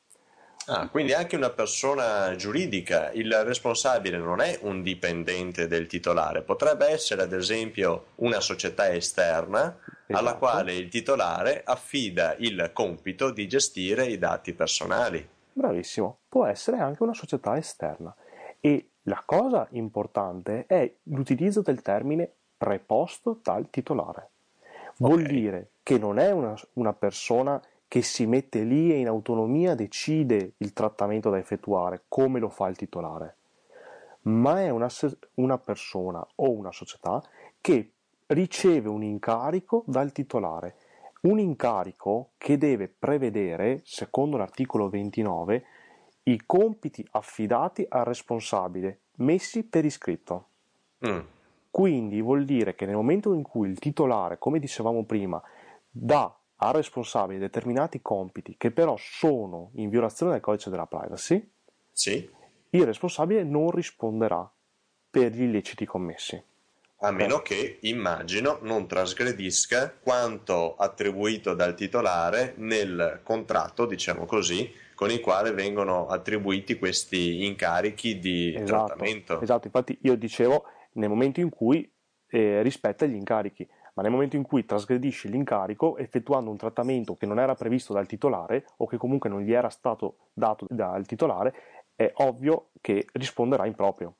Ah, 0.66 0.88
quindi 0.88 1.12
anche 1.12 1.36
una 1.36 1.50
persona 1.50 2.34
giuridica, 2.36 3.10
il 3.12 3.30
responsabile 3.42 4.16
non 4.16 4.40
è 4.40 4.60
un 4.62 4.82
dipendente 4.82 5.66
del 5.66 5.86
titolare, 5.86 6.40
potrebbe 6.40 6.86
essere 6.86 7.22
ad 7.22 7.34
esempio 7.34 8.06
una 8.16 8.40
società 8.40 8.90
esterna 8.90 9.76
esatto. 10.06 10.06
alla 10.08 10.36
quale 10.36 10.74
il 10.74 10.88
titolare 10.88 11.62
affida 11.66 12.34
il 12.38 12.70
compito 12.72 13.30
di 13.30 13.46
gestire 13.46 14.06
i 14.06 14.16
dati 14.16 14.54
personali. 14.54 15.28
Bravissimo, 15.56 16.18
può 16.28 16.46
essere 16.46 16.78
anche 16.78 17.02
una 17.02 17.14
società 17.14 17.56
esterna. 17.56 18.14
E 18.60 18.88
la 19.02 19.22
cosa 19.24 19.68
importante 19.70 20.66
è 20.66 20.92
l'utilizzo 21.04 21.62
del 21.62 21.80
termine 21.80 22.30
preposto 22.56 23.38
dal 23.42 23.70
titolare. 23.70 24.30
Vuol 24.96 25.20
okay. 25.20 25.26
dire 25.26 25.70
che 25.82 25.96
non 25.98 26.18
è 26.18 26.30
una, 26.32 26.54
una 26.74 26.92
persona 26.92 27.62
che 27.86 28.02
si 28.02 28.26
mette 28.26 28.62
lì 28.62 28.92
e 28.92 28.96
in 28.96 29.06
autonomia 29.06 29.76
decide 29.76 30.54
il 30.56 30.72
trattamento 30.72 31.30
da 31.30 31.38
effettuare, 31.38 32.02
come 32.08 32.40
lo 32.40 32.48
fa 32.48 32.66
il 32.66 32.76
titolare, 32.76 33.36
ma 34.22 34.60
è 34.60 34.70
una, 34.70 34.88
una 35.34 35.58
persona 35.58 36.26
o 36.36 36.50
una 36.50 36.72
società 36.72 37.22
che 37.60 37.92
riceve 38.26 38.88
un 38.88 39.04
incarico 39.04 39.84
dal 39.86 40.10
titolare, 40.10 40.74
un 41.24 41.38
incarico 41.38 42.32
che 42.38 42.58
deve 42.58 42.88
prevedere, 42.88 43.80
secondo 43.84 44.36
l'articolo 44.36 44.88
29, 44.88 45.64
i 46.24 46.42
compiti 46.46 47.06
affidati 47.12 47.84
al 47.88 48.04
responsabile, 48.04 49.00
messi 49.16 49.64
per 49.64 49.84
iscritto. 49.84 50.48
Mm. 51.06 51.20
Quindi 51.70 52.20
vuol 52.22 52.44
dire 52.44 52.74
che 52.74 52.86
nel 52.86 52.94
momento 52.94 53.32
in 53.32 53.42
cui 53.42 53.68
il 53.68 53.78
titolare, 53.78 54.38
come 54.38 54.58
dicevamo 54.58 55.04
prima, 55.04 55.42
dà 55.90 56.34
al 56.56 56.72
responsabile 56.72 57.38
determinati 57.38 58.00
compiti 58.00 58.56
che 58.56 58.70
però 58.70 58.94
sono 58.96 59.70
in 59.74 59.88
violazione 59.88 60.32
del 60.32 60.40
codice 60.40 60.70
della 60.70 60.86
privacy, 60.86 61.50
sì. 61.90 62.30
il 62.70 62.84
responsabile 62.84 63.42
non 63.42 63.70
risponderà 63.70 64.48
per 65.10 65.32
gli 65.32 65.42
illeciti 65.42 65.84
commessi. 65.84 66.42
A 67.04 67.10
meno 67.10 67.40
che, 67.40 67.78
immagino, 67.82 68.58
non 68.62 68.86
trasgredisca 68.86 69.94
quanto 70.00 70.74
attribuito 70.76 71.54
dal 71.54 71.74
titolare 71.74 72.54
nel 72.56 73.20
contratto, 73.22 73.84
diciamo 73.84 74.24
così, 74.24 74.72
con 74.94 75.10
il 75.10 75.20
quale 75.20 75.52
vengono 75.52 76.06
attribuiti 76.06 76.78
questi 76.78 77.44
incarichi 77.44 78.18
di 78.18 78.54
esatto, 78.54 78.86
trattamento. 78.86 79.40
Esatto, 79.40 79.66
infatti 79.66 79.98
io 80.02 80.16
dicevo 80.16 80.64
nel 80.92 81.08
momento 81.08 81.40
in 81.40 81.50
cui 81.50 81.90
eh, 82.28 82.62
rispetta 82.62 83.04
gli 83.04 83.14
incarichi 83.14 83.68
ma 83.94 84.02
nel 84.02 84.10
momento 84.10 84.36
in 84.36 84.42
cui 84.42 84.64
trasgredisce 84.64 85.28
l'incarico 85.28 85.96
effettuando 85.96 86.50
un 86.50 86.56
trattamento 86.56 87.14
che 87.14 87.26
non 87.26 87.38
era 87.38 87.54
previsto 87.54 87.92
dal 87.92 88.06
titolare 88.06 88.66
o 88.78 88.86
che 88.86 88.96
comunque 88.96 89.30
non 89.30 89.42
gli 89.42 89.52
era 89.52 89.68
stato 89.68 90.16
dato 90.32 90.66
dal 90.68 91.06
titolare, 91.06 91.54
è 91.94 92.10
ovvio 92.16 92.70
che 92.80 93.06
risponderà 93.12 93.66
in 93.66 93.74
proprio. 93.74 94.16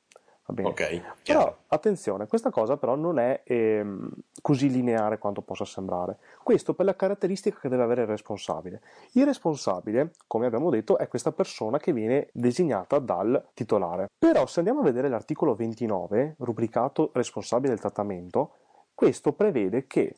Okay, 0.46 1.02
però 1.24 1.56
attenzione, 1.68 2.26
questa 2.26 2.50
cosa 2.50 2.76
però 2.76 2.96
non 2.96 3.18
è 3.18 3.42
ehm, 3.44 4.10
così 4.42 4.68
lineare 4.68 5.18
quanto 5.18 5.40
possa 5.40 5.64
sembrare. 5.64 6.18
Questo 6.42 6.74
per 6.74 6.84
la 6.84 6.94
caratteristica 6.94 7.58
che 7.58 7.70
deve 7.70 7.82
avere 7.82 8.02
il 8.02 8.08
responsabile. 8.08 8.82
Il 9.12 9.24
responsabile, 9.24 10.12
come 10.26 10.44
abbiamo 10.44 10.68
detto, 10.68 10.98
è 10.98 11.08
questa 11.08 11.32
persona 11.32 11.78
che 11.78 11.94
viene 11.94 12.28
designata 12.32 12.98
dal 12.98 13.48
titolare. 13.54 14.08
Però 14.18 14.44
se 14.46 14.58
andiamo 14.58 14.80
a 14.80 14.84
vedere 14.84 15.08
l'articolo 15.08 15.54
29, 15.54 16.36
rubricato 16.38 17.10
responsabile 17.14 17.70
del 17.70 17.80
trattamento, 17.80 18.56
questo 18.94 19.32
prevede 19.32 19.86
che 19.86 20.14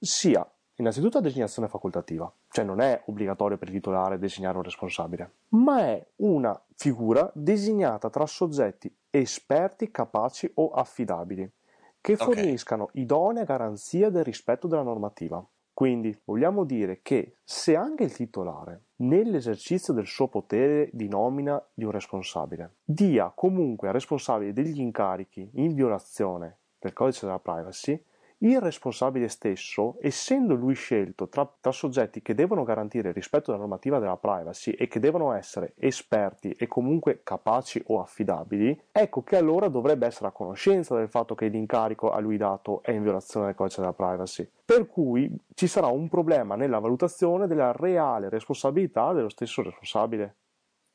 sia 0.00 0.46
innanzitutto 0.76 1.18
a 1.18 1.20
designazione 1.20 1.68
facoltativa, 1.68 2.30
cioè 2.50 2.64
non 2.64 2.80
è 2.80 3.02
obbligatorio 3.06 3.56
per 3.56 3.68
il 3.68 3.74
titolare 3.74 4.18
designare 4.18 4.56
un 4.56 4.62
responsabile, 4.62 5.30
ma 5.50 5.80
è 5.80 6.06
una 6.16 6.60
figura 6.74 7.30
designata 7.34 8.10
tra 8.10 8.26
soggetti 8.26 8.92
esperti, 9.10 9.90
capaci 9.90 10.50
o 10.54 10.70
affidabili, 10.70 11.48
che 12.00 12.16
forniscano 12.16 12.84
okay. 12.84 13.02
idonea 13.02 13.44
garanzia 13.44 14.10
del 14.10 14.24
rispetto 14.24 14.66
della 14.66 14.82
normativa. 14.82 15.44
Quindi 15.72 16.16
vogliamo 16.24 16.64
dire 16.64 17.00
che 17.02 17.38
se 17.42 17.74
anche 17.74 18.04
il 18.04 18.12
titolare, 18.12 18.82
nell'esercizio 18.96 19.92
del 19.92 20.06
suo 20.06 20.28
potere 20.28 20.88
di 20.92 21.08
nomina 21.08 21.60
di 21.72 21.84
un 21.84 21.90
responsabile, 21.90 22.74
dia 22.84 23.32
comunque 23.34 23.88
al 23.88 23.94
responsabile 23.94 24.52
degli 24.52 24.80
incarichi 24.80 25.50
in 25.54 25.74
violazione 25.74 26.58
del 26.78 26.92
codice 26.92 27.26
della 27.26 27.40
privacy, 27.40 28.00
il 28.38 28.60
responsabile 28.60 29.28
stesso, 29.28 29.96
essendo 30.00 30.54
lui 30.54 30.74
scelto 30.74 31.28
tra, 31.28 31.50
tra, 31.60 31.72
soggetti 31.72 32.20
che 32.20 32.34
devono 32.34 32.62
garantire 32.62 33.08
il 33.08 33.14
rispetto 33.14 33.50
della 33.50 33.62
normativa 33.62 33.98
della 33.98 34.16
privacy 34.16 34.72
e 34.72 34.88
che 34.88 35.00
devono 35.00 35.32
essere 35.32 35.74
esperti 35.76 36.50
e 36.52 36.66
comunque 36.66 37.20
capaci 37.22 37.82
o 37.86 38.00
affidabili, 38.00 38.78
ecco 38.92 39.22
che 39.22 39.36
allora 39.36 39.68
dovrebbe 39.68 40.06
essere 40.06 40.28
a 40.28 40.32
conoscenza 40.32 40.96
del 40.96 41.08
fatto 41.08 41.34
che 41.34 41.48
l'incarico 41.48 42.10
a 42.10 42.18
lui 42.20 42.36
dato 42.36 42.82
è 42.82 42.90
in 42.90 43.02
violazione 43.02 43.46
del 43.46 43.54
codice 43.54 43.80
della 43.80 43.92
privacy. 43.92 44.48
Per 44.64 44.86
cui 44.86 45.30
ci 45.54 45.66
sarà 45.66 45.86
un 45.86 46.08
problema 46.08 46.56
nella 46.56 46.78
valutazione 46.78 47.46
della 47.46 47.72
reale 47.72 48.28
responsabilità 48.28 49.12
dello 49.12 49.28
stesso 49.28 49.62
responsabile. 49.62 50.36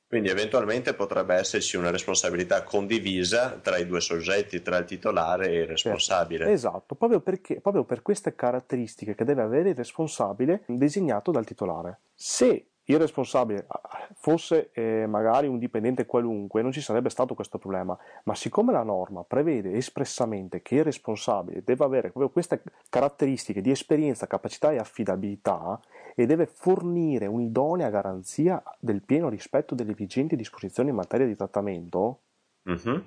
Quindi 0.10 0.30
eventualmente 0.30 0.96
potrebbe 0.96 1.36
esserci 1.36 1.78
una 1.78 1.92
responsabilità 1.92 2.64
condivisa 2.64 3.60
tra 3.62 3.78
i 3.78 3.86
due 3.86 4.02
soggetti, 4.02 4.64
tra 4.64 4.78
il 4.78 4.86
titolare 4.86 5.50
e 5.50 5.60
il 5.60 5.68
responsabile. 5.68 6.46
Certo. 6.46 6.54
Esatto, 6.54 6.96
proprio, 6.96 7.20
perché, 7.20 7.62
proprio 7.62 7.84
per 7.84 8.02
queste 8.02 8.34
caratteristiche 8.34 9.14
che 9.14 9.24
deve 9.24 9.44
avere 9.44 9.70
il 9.70 9.76
responsabile 9.76 10.64
designato 10.66 11.30
dal 11.30 11.46
titolare. 11.46 12.00
Se 12.16 12.70
il 12.86 12.98
responsabile 12.98 13.66
ah, 13.68 14.08
fosse 14.16 14.72
eh, 14.74 15.06
magari 15.08 15.46
un 15.46 15.60
dipendente 15.60 16.08
qualunque, 16.08 16.64
non 16.64 16.72
ci 16.72 16.82
sarebbe 16.82 17.10
stato 17.10 17.36
questo 17.36 17.60
problema, 17.60 17.96
ma 18.24 18.34
siccome 18.34 18.72
la 18.72 18.82
norma 18.82 19.24
prevede 19.24 19.74
espressamente 19.74 20.64
che 20.64 20.78
il 20.78 20.84
responsabile 20.84 21.62
deve 21.64 21.84
avere 21.84 22.10
proprio 22.10 22.32
queste 22.32 22.64
caratteristiche 22.90 23.62
di 23.62 23.70
esperienza, 23.70 24.26
capacità 24.26 24.72
e 24.72 24.78
affidabilità 24.78 25.80
e 26.22 26.26
deve 26.26 26.48
fornire 26.48 27.28
un'idonea 27.28 27.90
garanzia 27.90 28.62
del 28.78 29.02
pieno 29.04 29.30
rispetto 29.30 29.74
delle 29.74 29.94
vigenti 29.94 30.36
disposizioni 30.36 30.90
in 30.90 30.96
materia 30.96 31.26
di 31.26 31.36
trattamento, 31.36 32.22
uh-huh 32.64 33.04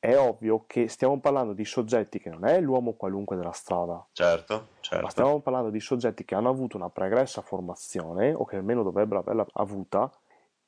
è 0.00 0.16
ovvio 0.16 0.64
che 0.66 0.88
stiamo 0.88 1.20
parlando 1.20 1.52
di 1.52 1.66
soggetti 1.66 2.20
che 2.20 2.30
non 2.30 2.46
è 2.46 2.58
l'uomo 2.58 2.94
qualunque 2.94 3.36
della 3.36 3.52
strada. 3.52 4.02
Certo, 4.12 4.68
certo. 4.80 5.04
Ma 5.04 5.10
stiamo 5.10 5.40
parlando 5.40 5.68
di 5.68 5.78
soggetti 5.78 6.24
che 6.24 6.34
hanno 6.34 6.48
avuto 6.48 6.78
una 6.78 6.88
pregressa 6.88 7.42
formazione, 7.42 8.32
o 8.32 8.46
che 8.46 8.56
almeno 8.56 8.82
dovrebbero 8.82 9.20
averla 9.20 9.46
avuta. 9.52 10.10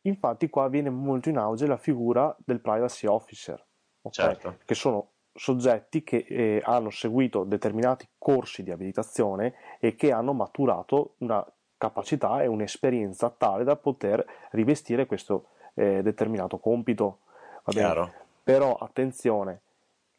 Infatti 0.02 0.50
qua 0.50 0.68
viene 0.68 0.90
molto 0.90 1.30
in 1.30 1.38
auge 1.38 1.66
la 1.66 1.78
figura 1.78 2.36
del 2.44 2.60
privacy 2.60 3.06
officer, 3.06 3.66
okay? 4.02 4.34
certo. 4.34 4.58
che 4.66 4.74
sono 4.74 5.11
soggetti 5.34 6.02
che 6.02 6.24
eh, 6.28 6.62
hanno 6.64 6.90
seguito 6.90 7.44
determinati 7.44 8.06
corsi 8.18 8.62
di 8.62 8.70
abilitazione 8.70 9.54
e 9.78 9.94
che 9.94 10.12
hanno 10.12 10.32
maturato 10.32 11.14
una 11.18 11.44
capacità 11.78 12.42
e 12.42 12.46
un'esperienza 12.46 13.30
tale 13.30 13.64
da 13.64 13.76
poter 13.76 14.24
rivestire 14.50 15.06
questo 15.06 15.46
eh, 15.74 16.02
determinato 16.02 16.58
compito. 16.58 17.20
Però 18.42 18.74
attenzione, 18.76 19.60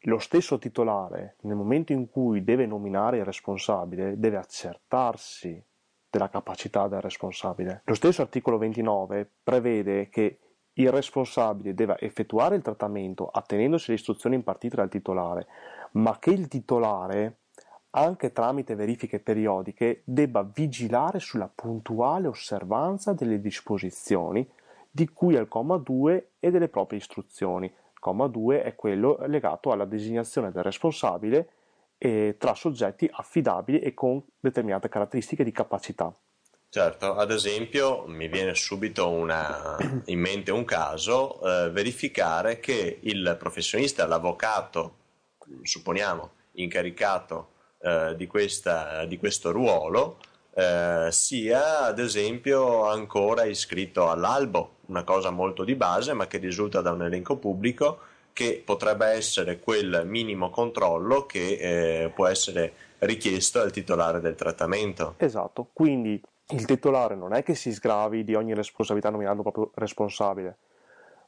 lo 0.00 0.18
stesso 0.18 0.58
titolare, 0.58 1.36
nel 1.40 1.56
momento 1.56 1.92
in 1.92 2.10
cui 2.10 2.44
deve 2.44 2.66
nominare 2.66 3.18
il 3.18 3.24
responsabile, 3.24 4.18
deve 4.18 4.36
accertarsi 4.36 5.62
della 6.10 6.28
capacità 6.28 6.86
del 6.86 7.00
responsabile. 7.00 7.82
Lo 7.84 7.94
stesso 7.94 8.22
articolo 8.22 8.58
29 8.58 9.28
prevede 9.42 10.08
che 10.08 10.38
il 10.74 10.90
responsabile 10.90 11.74
deve 11.74 11.96
effettuare 12.00 12.56
il 12.56 12.62
trattamento 12.62 13.28
attenendosi 13.28 13.90
alle 13.90 13.98
istruzioni 13.98 14.34
impartite 14.36 14.76
dal 14.76 14.88
titolare, 14.88 15.46
ma 15.92 16.18
che 16.18 16.30
il 16.30 16.48
titolare, 16.48 17.38
anche 17.90 18.32
tramite 18.32 18.74
verifiche 18.74 19.20
periodiche, 19.20 20.02
debba 20.04 20.42
vigilare 20.42 21.20
sulla 21.20 21.50
puntuale 21.52 22.26
osservanza 22.26 23.12
delle 23.12 23.40
disposizioni 23.40 24.48
di 24.90 25.08
cui 25.08 25.36
al 25.36 25.48
comma 25.48 25.76
2 25.76 26.32
e 26.40 26.50
delle 26.50 26.68
proprie 26.68 26.98
istruzioni, 26.98 27.72
comma 28.00 28.26
2 28.26 28.62
è 28.62 28.74
quello 28.74 29.18
legato 29.26 29.70
alla 29.70 29.84
designazione 29.84 30.50
del 30.50 30.62
responsabile 30.62 31.48
eh, 31.98 32.36
tra 32.38 32.54
soggetti 32.54 33.08
affidabili 33.10 33.78
e 33.78 33.94
con 33.94 34.22
determinate 34.38 34.88
caratteristiche 34.88 35.44
di 35.44 35.52
capacità. 35.52 36.14
Certo, 36.74 37.14
ad 37.14 37.30
esempio 37.30 38.02
mi 38.08 38.26
viene 38.26 38.56
subito 38.56 39.08
una, 39.08 39.76
in 40.06 40.18
mente 40.18 40.50
un 40.50 40.64
caso, 40.64 41.40
eh, 41.40 41.70
verificare 41.70 42.58
che 42.58 42.98
il 43.02 43.36
professionista, 43.38 44.08
l'avvocato, 44.08 44.96
supponiamo, 45.62 46.30
incaricato 46.54 47.50
eh, 47.78 48.14
di, 48.16 48.26
questa, 48.26 49.04
di, 49.04 49.18
questo 49.18 49.52
ruolo, 49.52 50.18
eh, 50.52 51.06
sia 51.12 51.84
ad 51.84 52.00
esempio 52.00 52.88
ancora 52.88 53.44
iscritto 53.44 54.10
all'albo 54.10 54.78
una 54.86 55.04
cosa 55.04 55.30
molto 55.30 55.62
di 55.62 55.76
base, 55.76 56.12
ma 56.12 56.26
che 56.26 56.38
risulta 56.38 56.80
da 56.80 56.90
un 56.90 57.04
elenco 57.04 57.36
pubblico 57.36 58.00
che 58.32 58.60
potrebbe 58.64 59.06
essere 59.06 59.60
quel 59.60 60.02
minimo 60.06 60.50
controllo 60.50 61.24
che 61.24 61.52
eh, 62.06 62.08
può 62.08 62.26
essere 62.26 62.72
richiesto 62.98 63.60
al 63.60 63.70
titolare 63.70 64.18
del 64.18 64.34
trattamento. 64.34 65.14
Esatto, 65.18 65.68
quindi 65.72 66.20
il 66.48 66.64
titolare 66.66 67.14
non 67.14 67.32
è 67.32 67.42
che 67.42 67.54
si 67.54 67.72
sgravi 67.72 68.24
di 68.24 68.34
ogni 68.34 68.54
responsabilità 68.54 69.10
nominando 69.10 69.42
proprio 69.42 69.70
responsabile, 69.74 70.58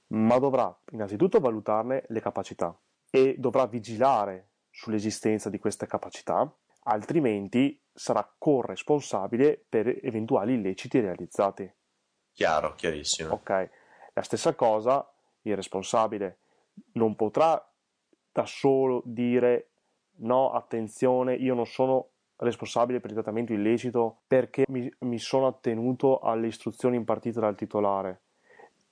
ma 0.09 0.39
dovrà 0.39 0.77
innanzitutto 0.91 1.41
valutarne 1.41 2.05
le 2.09 2.21
capacità 2.21 2.77
e 3.11 3.35
dovrà 3.39 3.67
vigilare 3.67 4.49
sull'esistenza 4.71 5.49
di 5.49 5.59
queste 5.59 5.87
capacità, 5.87 6.53
altrimenti 6.83 7.81
sarà 7.93 8.31
corresponsabile 8.37 9.65
per 9.69 9.89
eventuali 10.03 10.55
illeciti 10.55 11.01
realizzati. 11.01 11.73
Chiaro, 12.33 12.75
chiarissimo. 12.75 13.33
Ok, 13.33 13.71
la 14.13 14.23
stessa 14.23 14.55
cosa 14.55 15.11
il 15.43 15.57
responsabile 15.57 16.39
non 16.93 17.17
potrà 17.17 17.67
da 18.31 18.45
solo 18.45 19.01
dire 19.07 19.71
no, 20.17 20.53
attenzione, 20.53 21.35
io 21.35 21.55
non 21.55 21.67
sono 21.67 22.11
responsabile 22.39 23.01
per 23.01 23.11
il 23.11 23.17
trattamento 23.17 23.53
illecito 23.53 24.19
perché 24.27 24.65
mi, 24.69 24.93
mi 25.01 25.19
sono 25.19 25.47
attenuto 25.47 26.21
alle 26.21 26.49
istruzioni 26.49 26.97
impartite 26.97 27.41
dal 27.41 27.55
titolare. 27.55 28.21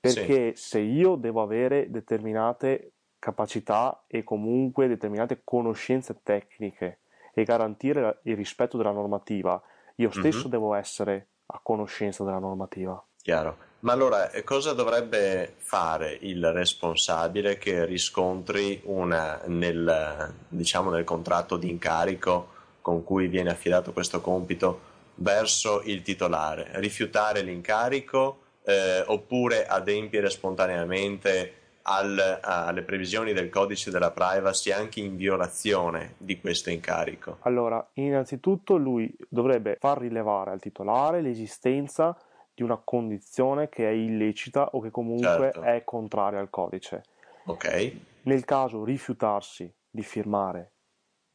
Perché 0.01 0.55
sì. 0.55 0.69
se 0.69 0.79
io 0.81 1.15
devo 1.17 1.43
avere 1.43 1.91
determinate 1.91 2.93
capacità 3.19 4.05
e 4.07 4.23
comunque 4.23 4.87
determinate 4.87 5.41
conoscenze 5.45 6.21
tecniche 6.23 7.01
e 7.33 7.43
garantire 7.45 8.21
il 8.25 8.37
rispetto 8.37 8.77
della 8.77 8.93
normativa, 8.93 9.61
io 9.97 10.11
stesso 10.11 10.41
mm-hmm. 10.41 10.51
devo 10.51 10.75
essere 10.75 11.29
a 11.47 11.61
conoscenza 11.63 12.23
della 12.23 12.39
normativa. 12.39 13.03
Chiaro. 13.23 13.73
Ma 13.81 13.93
allora 13.93 14.31
cosa 14.45 14.73
dovrebbe 14.73 15.55
fare 15.57 16.17
il 16.23 16.53
responsabile 16.53 17.59
che 17.59 17.85
riscontri 17.85 18.81
una, 18.85 19.41
nel, 19.47 20.33
diciamo, 20.49 20.91
nel 20.91 21.05
contratto 21.05 21.59
di 21.59 21.69
incarico 21.69 22.54
con 22.85 23.03
cui 23.03 23.29
viene 23.29 23.49
affidato 23.49 23.95
questo 23.95 24.21
compito 24.21 24.81
verso 25.15 25.81
il 25.85 26.03
titolare? 26.03 26.69
Rifiutare 26.75 27.41
l'incarico 27.41 28.41
eh, 28.63 29.03
oppure 29.07 29.65
adempiere 29.65 30.29
spontaneamente 30.29 31.53
al, 31.85 32.41
alle 32.43 32.83
previsioni 32.83 33.33
del 33.33 33.49
codice 33.49 33.91
della 33.91 34.11
privacy 34.11 34.71
anche 34.71 35.01
in 35.01 35.17
violazione 35.17 36.17
di 36.19 36.39
questo 36.39 36.69
incarico? 36.69 37.39
Allora, 37.41 37.89
innanzitutto 37.95 38.77
lui 38.77 39.11
dovrebbe 39.31 39.79
far 39.81 40.01
rilevare 40.01 40.51
al 40.51 40.61
titolare 40.61 41.23
l'esistenza 41.23 42.15
di 42.53 42.63
una 42.63 42.79
condizione 42.85 43.71
che 43.71 43.89
è 43.89 43.93
illecita 43.93 44.69
o 44.73 44.81
che 44.81 44.91
comunque 44.91 45.53
certo. 45.53 45.63
è 45.63 45.83
contraria 45.85 46.39
al 46.39 46.51
codice. 46.51 47.03
Ok. 47.47 47.93
Nel 48.25 48.45
caso 48.45 48.85
rifiutarsi 48.85 49.73
di 49.89 50.03
firmare 50.03 50.73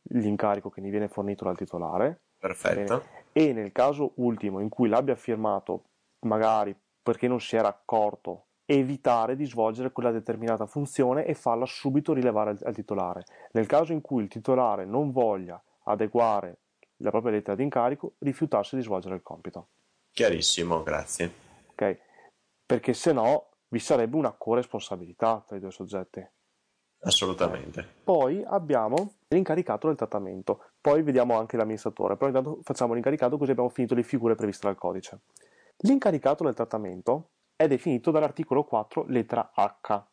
l'incarico 0.09 0.69
che 0.69 0.81
gli 0.81 0.89
viene 0.89 1.07
fornito 1.07 1.43
dal 1.43 1.57
titolare. 1.57 2.21
Perfetto. 2.37 2.97
Bene, 2.97 3.27
e 3.31 3.53
nel 3.53 3.71
caso 3.71 4.13
ultimo 4.15 4.59
in 4.59 4.69
cui 4.69 4.87
l'abbia 4.87 5.15
firmato 5.15 5.83
magari 6.21 6.75
perché 7.01 7.27
non 7.27 7.39
si 7.39 7.55
era 7.55 7.67
accorto 7.67 8.45
evitare 8.65 9.35
di 9.35 9.45
svolgere 9.45 9.91
quella 9.91 10.11
determinata 10.11 10.67
funzione 10.67 11.25
e 11.25 11.33
farla 11.33 11.65
subito 11.65 12.13
rilevare 12.13 12.51
al, 12.51 12.59
al 12.63 12.73
titolare. 12.73 13.23
Nel 13.53 13.65
caso 13.65 13.93
in 13.93 14.01
cui 14.01 14.23
il 14.23 14.29
titolare 14.29 14.85
non 14.85 15.11
voglia 15.11 15.61
adeguare 15.85 16.57
la 16.97 17.09
propria 17.09 17.31
lettera 17.31 17.55
di 17.55 17.63
incarico, 17.63 18.13
rifiutarsi 18.19 18.75
di 18.75 18.83
svolgere 18.83 19.15
il 19.15 19.23
compito. 19.23 19.69
Chiarissimo, 20.11 20.83
grazie. 20.83 21.31
Ok, 21.71 21.97
perché 22.65 22.93
se 22.93 23.11
no 23.11 23.47
vi 23.69 23.79
sarebbe 23.79 24.15
una 24.15 24.31
corresponsabilità 24.31 25.43
tra 25.47 25.55
i 25.55 25.59
due 25.59 25.71
soggetti. 25.71 26.25
Assolutamente. 27.01 27.87
Poi 28.03 28.43
abbiamo 28.45 29.13
l'incaricato 29.29 29.87
del 29.87 29.95
trattamento, 29.95 30.63
poi 30.81 31.03
vediamo 31.03 31.37
anche 31.37 31.55
l'amministratore, 31.55 32.15
però 32.15 32.27
intanto 32.27 32.59
facciamo 32.63 32.93
l'incaricato 32.93 33.37
così 33.37 33.51
abbiamo 33.51 33.69
finito 33.69 33.93
le 33.93 34.03
figure 34.03 34.35
previste 34.35 34.65
dal 34.65 34.75
codice. 34.75 35.19
L'incaricato 35.81 36.43
del 36.43 36.55
trattamento 36.55 37.29
è 37.55 37.67
definito 37.67 38.09
dall'articolo 38.09 38.63
4 38.63 39.05
lettera 39.07 39.51
H. 39.53 40.03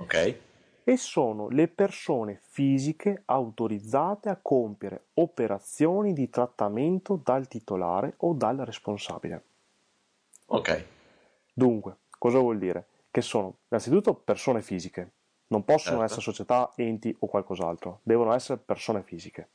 Ok. 0.00 0.36
E 0.84 0.96
sono 0.96 1.48
le 1.48 1.68
persone 1.68 2.38
fisiche 2.42 3.22
autorizzate 3.24 4.28
a 4.28 4.38
compiere 4.40 5.06
operazioni 5.14 6.12
di 6.12 6.28
trattamento 6.28 7.20
dal 7.22 7.48
titolare 7.48 8.14
o 8.18 8.34
dal 8.34 8.58
responsabile. 8.58 9.44
Ok. 10.46 10.84
Dunque, 11.52 11.96
cosa 12.18 12.38
vuol 12.38 12.58
dire? 12.58 12.86
Che 13.10 13.20
sono 13.22 13.56
innanzitutto 13.68 14.14
persone 14.14 14.60
fisiche, 14.62 15.12
non 15.48 15.64
possono 15.64 15.98
certo. 15.98 16.04
essere 16.04 16.20
società, 16.20 16.72
enti 16.76 17.14
o 17.18 17.26
qualcos'altro, 17.26 18.00
devono 18.02 18.32
essere 18.32 18.58
persone 18.58 19.02
fisiche 19.02 19.48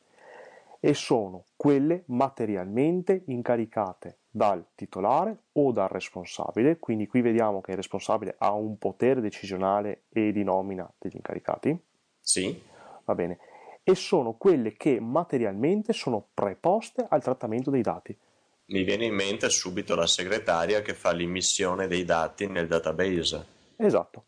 e 0.86 0.94
sono 0.94 1.46
quelle 1.56 2.04
materialmente 2.08 3.24
incaricate 3.28 4.18
dal 4.30 4.66
titolare 4.76 5.44
o 5.54 5.72
dal 5.72 5.88
responsabile, 5.88 6.78
quindi 6.78 7.08
qui 7.08 7.22
vediamo 7.22 7.62
che 7.62 7.72
il 7.72 7.78
responsabile 7.78 8.36
ha 8.40 8.52
un 8.52 8.78
potere 8.78 9.22
decisionale 9.22 10.02
e 10.10 10.34
di 10.34 10.44
nomina 10.44 10.92
degli 10.98 11.16
incaricati. 11.16 11.80
Sì. 12.20 12.62
Va 13.06 13.16
bene. 13.16 13.40
E 13.82 13.96
sono 13.96 14.34
quelle 14.34 14.74
che 14.74 15.00
materialmente 15.00 15.94
sono 15.94 16.26
preposte 16.34 17.06
al 17.08 17.24
trattamento 17.24 17.70
dei 17.70 17.82
dati. 17.82 18.18
Mi 18.66 18.84
viene 18.84 19.06
in 19.06 19.14
mente 19.14 19.48
subito 19.50 19.96
la 19.96 20.08
segretaria 20.08 20.82
che 20.82 20.94
fa 20.94 21.12
l'immissione 21.12 21.88
dei 21.88 22.04
dati 22.04 22.48
nel 22.48 22.68
database. 22.68 23.46
Esatto. 23.78 24.24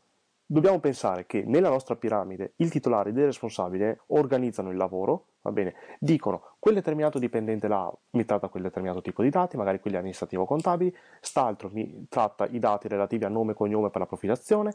Dobbiamo 0.48 0.80
pensare 0.80 1.26
che 1.26 1.44
nella 1.44 1.70
nostra 1.70 1.96
piramide 1.96 2.54
il 2.58 2.70
titolare 2.70 3.10
e 3.10 3.14
il 3.14 3.26
responsabile 3.26 4.02
organizzano 4.08 4.70
il 4.70 4.78
lavoro, 4.78 5.30
va 5.42 5.52
bene, 5.52 5.74
dicono 5.98 6.54
quel 6.60 6.76
determinato 6.76 7.18
dipendente 7.18 7.68
là 7.68 7.92
mi 8.12 8.26
tratta 8.26 8.48
quel 8.48 8.62
determinato 8.62 9.02
tipo 9.02 9.24
di 9.24 9.32
dati, 9.32 9.58
magari 9.58 9.80
quelli 9.80 9.98
amministrativo-contabili, 9.98 10.96
st'altro 11.20 11.72
mi 11.74 12.06
tratta 12.08 12.46
i 12.46 12.60
dati 12.60 12.88
relativi 12.88 13.26
a 13.26 13.30
nome 13.30 13.54
e 13.54 13.56
cognome 13.56 13.90
per 13.90 14.02
la 14.02 14.06
profilazione. 14.06 14.74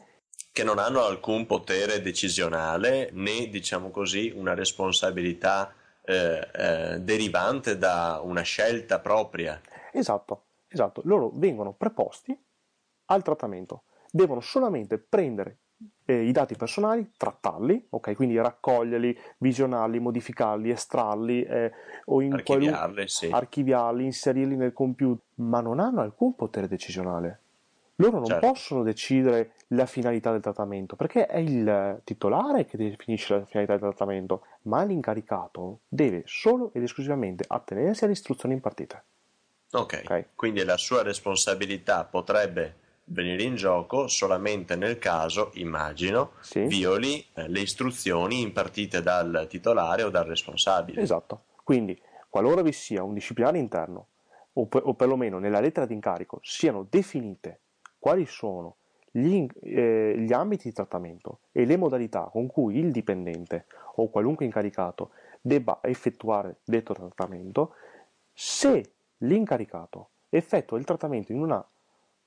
Che 0.50 0.64
non 0.64 0.80
hanno 0.80 1.04
alcun 1.04 1.46
potere 1.46 2.02
decisionale 2.02 3.11
né, 3.12 3.46
diciamo 3.46 3.90
così, 3.90 4.33
una 4.35 4.54
responsabilità 4.54 5.72
eh, 6.02 6.48
eh, 6.52 6.98
derivante 6.98 7.78
da 7.78 8.20
una 8.24 8.42
scelta 8.42 8.98
propria. 8.98 9.61
Esatto, 9.92 10.42
esatto. 10.66 11.00
Loro 11.04 11.30
vengono 11.33 11.72
preposti 11.72 12.37
al 13.04 13.22
trattamento 13.22 13.85
devono 14.11 14.40
solamente 14.40 14.99
prendere 14.99 15.59
eh, 16.05 16.23
i 16.25 16.33
dati 16.33 16.57
personali, 16.57 17.12
trattarli, 17.16 17.87
ok, 17.90 18.14
quindi 18.14 18.37
raccoglierli, 18.37 19.16
visionarli, 19.38 19.99
modificarli, 19.99 20.70
estrarli 20.70 21.42
eh, 21.44 21.73
o 22.07 22.20
in 22.20 22.33
archiviarli, 22.35 23.09
sì. 23.09 23.29
archiviarli, 23.31 24.05
inserirli 24.05 24.57
nel 24.57 24.73
computer, 24.73 25.25
ma 25.37 25.61
non 25.61 25.79
hanno 25.79 26.01
alcun 26.01 26.35
potere 26.35 26.68
decisionale. 26.68 27.40
Loro 27.96 28.16
non 28.16 28.27
certo. 28.27 28.46
possono 28.46 28.83
decidere 28.83 29.53
la 29.68 29.85
finalità 29.85 30.33
del 30.33 30.40
trattamento, 30.40 30.96
perché 30.96 31.27
è 31.27 31.37
il 31.37 32.01
titolare 32.03 32.64
che 32.64 32.79
definisce 32.79 33.35
la 33.35 33.44
finalità 33.44 33.75
del 33.75 33.94
trattamento, 33.94 34.46
ma 34.62 34.83
l'incaricato 34.85 35.81
deve 35.87 36.23
solo 36.25 36.70
ed 36.73 36.83
esclusivamente 36.83 37.44
attenersi 37.46 38.05
alle 38.05 38.14
istruzioni 38.14 38.55
impartite. 38.55 39.05
Ok, 39.73 40.01
okay. 40.03 40.27
quindi 40.35 40.64
la 40.64 40.79
sua 40.79 41.03
responsabilità 41.03 42.05
potrebbe 42.05 42.79
venire 43.11 43.42
in 43.42 43.57
gioco 43.57 44.09
solamente 44.09 44.77
nel 44.77 44.99
caso, 44.99 45.51
immagino, 45.55 46.33
sì. 46.40 46.64
violi 46.66 47.25
eh, 47.35 47.49
le 47.49 47.61
istruzioni 47.61 48.40
impartite 48.40 49.03
dal 49.03 49.46
titolare 49.49 50.03
o 50.03 50.11
dal 50.11 50.25
responsabile. 50.25 51.01
Esatto. 51.01 51.44
Quindi, 51.64 52.01
qualora 52.29 52.62
vi 52.62 52.73
sia 52.73 53.03
un 53.03 53.14
disciplinare 53.14 53.59
interno, 53.59 54.07
o, 54.55 54.66
per, 54.66 54.83
o 54.85 54.94
perlomeno 54.94 55.38
nella 55.38 55.61
lettera 55.61 55.87
d'incarico, 55.87 56.40
siano 56.42 56.87
definite 56.88 57.61
quali 57.99 58.27
sono 58.27 58.77
gli, 59.11 59.46
eh, 59.62 60.14
gli 60.16 60.33
ambiti 60.33 60.68
di 60.68 60.75
trattamento 60.75 61.40
e 61.53 61.64
le 61.64 61.77
modalità 61.77 62.29
con 62.31 62.46
cui 62.46 62.79
il 62.79 62.92
dipendente 62.92 63.66
o 63.96 64.09
qualunque 64.09 64.44
incaricato 64.44 65.11
debba 65.40 65.81
effettuare 65.83 66.59
detto 66.64 66.94
trattamento, 66.94 67.75
se 68.33 68.92
l'incaricato 69.18 70.11
effettua 70.29 70.79
il 70.79 70.85
trattamento 70.85 71.33
in 71.33 71.40
una 71.40 71.64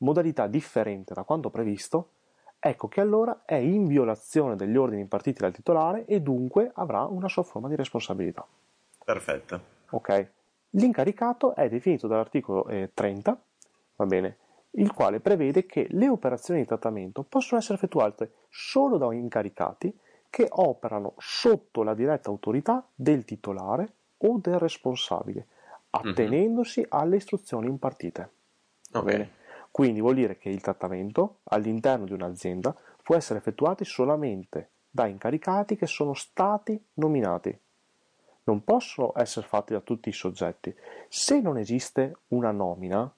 modalità 0.03 0.47
differente 0.47 1.13
da 1.13 1.23
quanto 1.23 1.49
previsto, 1.49 2.09
ecco 2.59 2.87
che 2.87 3.01
allora 3.01 3.43
è 3.45 3.55
in 3.55 3.87
violazione 3.87 4.55
degli 4.55 4.77
ordini 4.77 5.01
impartiti 5.01 5.41
dal 5.41 5.53
titolare 5.53 6.05
e 6.05 6.21
dunque 6.21 6.71
avrà 6.75 7.03
una 7.05 7.27
sua 7.27 7.43
forma 7.43 7.67
di 7.67 7.75
responsabilità. 7.75 8.45
Perfetto. 9.03 9.61
Ok. 9.89 10.31
L'incaricato 10.71 11.55
è 11.55 11.69
definito 11.69 12.07
dall'articolo 12.07 12.67
eh, 12.67 12.91
30, 12.93 13.41
va 13.95 14.05
bene, 14.05 14.37
il 14.71 14.91
quale 14.91 15.19
prevede 15.19 15.65
che 15.65 15.87
le 15.91 16.07
operazioni 16.07 16.61
di 16.61 16.65
trattamento 16.65 17.23
possono 17.23 17.59
essere 17.59 17.75
effettuate 17.75 18.33
solo 18.49 18.97
da 18.97 19.13
incaricati 19.13 19.95
che 20.29 20.47
operano 20.49 21.13
sotto 21.17 21.83
la 21.83 21.93
diretta 21.93 22.29
autorità 22.29 22.83
del 22.95 23.23
titolare 23.23 23.93
o 24.17 24.39
del 24.41 24.57
responsabile, 24.57 25.45
mhm. 25.45 26.09
attenendosi 26.09 26.83
alle 26.89 27.17
istruzioni 27.17 27.67
impartite. 27.67 28.31
Va 28.89 28.99
okay. 28.99 29.11
bene? 29.11 29.41
Quindi 29.73 30.01
vuol 30.01 30.13
dire 30.13 30.37
che 30.37 30.49
il 30.49 30.61
trattamento 30.61 31.39
all'interno 31.45 32.05
di 32.05 32.13
un'azienda 32.13 32.75
può 33.01 33.15
essere 33.15 33.39
effettuato 33.39 33.83
solamente 33.83 34.69
da 34.87 35.07
incaricati 35.07 35.75
che 35.75 35.87
sono 35.87 36.13
stati 36.13 36.79
nominati. 36.93 37.57
Non 38.43 38.63
possono 38.63 39.13
essere 39.15 39.47
fatti 39.47 39.73
da 39.73 39.79
tutti 39.79 40.09
i 40.09 40.13
soggetti. 40.13 40.71
Se 41.09 41.41
non 41.41 41.57
esiste 41.57 42.17
una 42.27 42.51
nomina 42.51 43.11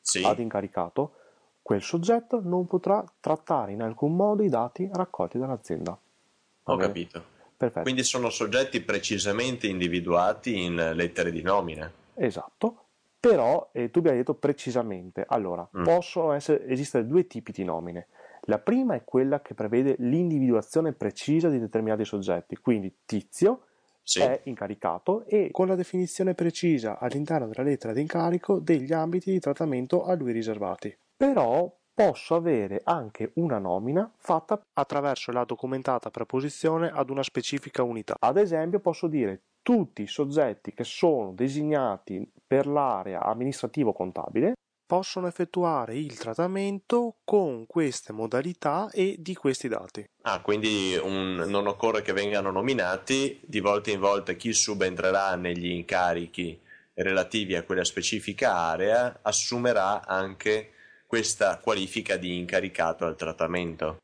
Sì. 0.00 0.22
ad 0.22 0.38
incaricato, 0.38 1.14
quel 1.60 1.82
soggetto 1.82 2.40
non 2.40 2.66
potrà 2.66 3.04
trattare 3.18 3.72
in 3.72 3.82
alcun 3.82 4.14
modo 4.14 4.44
i 4.44 4.48
dati 4.48 4.88
raccolti 4.92 5.38
dall'azienda. 5.38 5.90
Va 5.90 6.72
Ho 6.72 6.76
bene? 6.76 6.86
capito. 6.86 7.24
Perfetto. 7.56 7.82
Quindi 7.82 8.04
sono 8.04 8.30
soggetti 8.30 8.80
precisamente 8.80 9.66
individuati 9.66 10.62
in 10.62 10.76
lettere 10.94 11.32
di 11.32 11.42
nomina. 11.42 11.90
Esatto, 12.14 12.84
però 13.28 13.68
eh, 13.72 13.90
tu 13.90 14.00
mi 14.00 14.08
hai 14.10 14.16
detto 14.16 14.34
precisamente, 14.34 15.24
allora, 15.26 15.68
Mm. 15.76 15.82
possono 15.84 16.32
essere- 16.32 16.66
esistere 16.66 17.06
due 17.06 17.26
tipi 17.26 17.52
di 17.52 17.64
nomine. 17.64 18.06
La 18.42 18.58
prima 18.58 18.94
è 18.94 19.02
quella 19.04 19.40
che 19.42 19.54
prevede 19.54 19.96
l'individuazione 19.98 20.92
precisa 20.92 21.48
di 21.48 21.58
determinati 21.58 22.04
soggetti, 22.04 22.56
quindi 22.56 22.94
Tizio 23.04 23.62
Sì. 24.02 24.20
è 24.20 24.40
incaricato 24.44 25.24
e 25.26 25.48
con 25.50 25.66
la 25.66 25.74
definizione 25.74 26.34
precisa 26.34 26.98
all'interno 27.00 27.48
della 27.48 27.64
lettera 27.68 27.92
di 27.92 28.00
incarico 28.02 28.60
degli 28.60 28.92
ambiti 28.92 29.32
di 29.32 29.40
trattamento 29.40 30.04
a 30.04 30.14
lui 30.14 30.30
riservati. 30.30 30.96
Però 31.16 31.74
posso 31.92 32.34
avere 32.36 32.82
anche 32.84 33.32
una 33.34 33.58
nomina 33.58 34.08
fatta 34.16 34.60
attraverso 34.74 35.32
la 35.32 35.42
documentata 35.44 36.10
preposizione 36.10 36.88
ad 36.92 37.10
una 37.10 37.24
specifica 37.24 37.82
unità. 37.82 38.14
Ad 38.20 38.36
esempio 38.36 38.78
posso 38.78 39.08
dire 39.08 39.40
tutti 39.66 40.02
i 40.02 40.06
soggetti 40.06 40.72
che 40.72 40.84
sono 40.84 41.32
designati 41.32 42.24
per 42.46 42.68
l'area 42.68 43.24
amministrativo-contabile 43.24 44.52
possono 44.86 45.26
effettuare 45.26 45.98
il 45.98 46.16
trattamento 46.16 47.16
con 47.24 47.66
queste 47.66 48.12
modalità 48.12 48.88
e 48.92 49.16
di 49.18 49.34
questi 49.34 49.66
dati. 49.66 50.08
Ah, 50.22 50.40
quindi 50.40 50.96
un- 51.02 51.46
non 51.48 51.66
occorre 51.66 52.02
che 52.02 52.12
vengano 52.12 52.52
nominati, 52.52 53.40
di 53.44 53.58
volta 53.58 53.90
in 53.90 53.98
volta 53.98 54.34
chi 54.34 54.52
subentrerà 54.52 55.34
negli 55.34 55.66
incarichi 55.66 56.60
relativi 56.94 57.56
a 57.56 57.64
quella 57.64 57.82
specifica 57.82 58.54
area 58.54 59.18
assumerà 59.22 60.06
anche 60.06 60.70
questa 61.08 61.58
qualifica 61.58 62.16
di 62.16 62.38
incaricato 62.38 63.04
al 63.04 63.16
trattamento. 63.16 63.96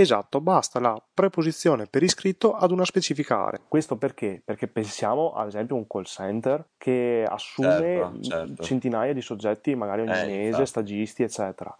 Esatto, 0.00 0.40
basta 0.40 0.80
la 0.80 1.00
preposizione 1.12 1.86
per 1.86 2.02
iscritto 2.02 2.54
ad 2.54 2.70
una 2.70 2.84
specifica 2.84 3.44
area. 3.44 3.60
Questo 3.68 3.96
perché? 3.96 4.40
Perché 4.44 4.66
pensiamo 4.66 5.32
ad 5.34 5.48
esempio 5.48 5.76
a 5.76 5.78
un 5.78 5.86
call 5.86 6.04
center 6.04 6.64
che 6.78 7.26
assume 7.28 7.68
Certo, 7.78 8.20
certo. 8.22 8.62
centinaia 8.62 9.12
di 9.12 9.20
soggetti 9.20 9.74
magari 9.74 10.00
ogni 10.02 10.10
Eh, 10.12 10.24
mese, 10.26 10.46
infatti. 10.46 10.66
stagisti, 10.66 11.22
eccetera. 11.22 11.76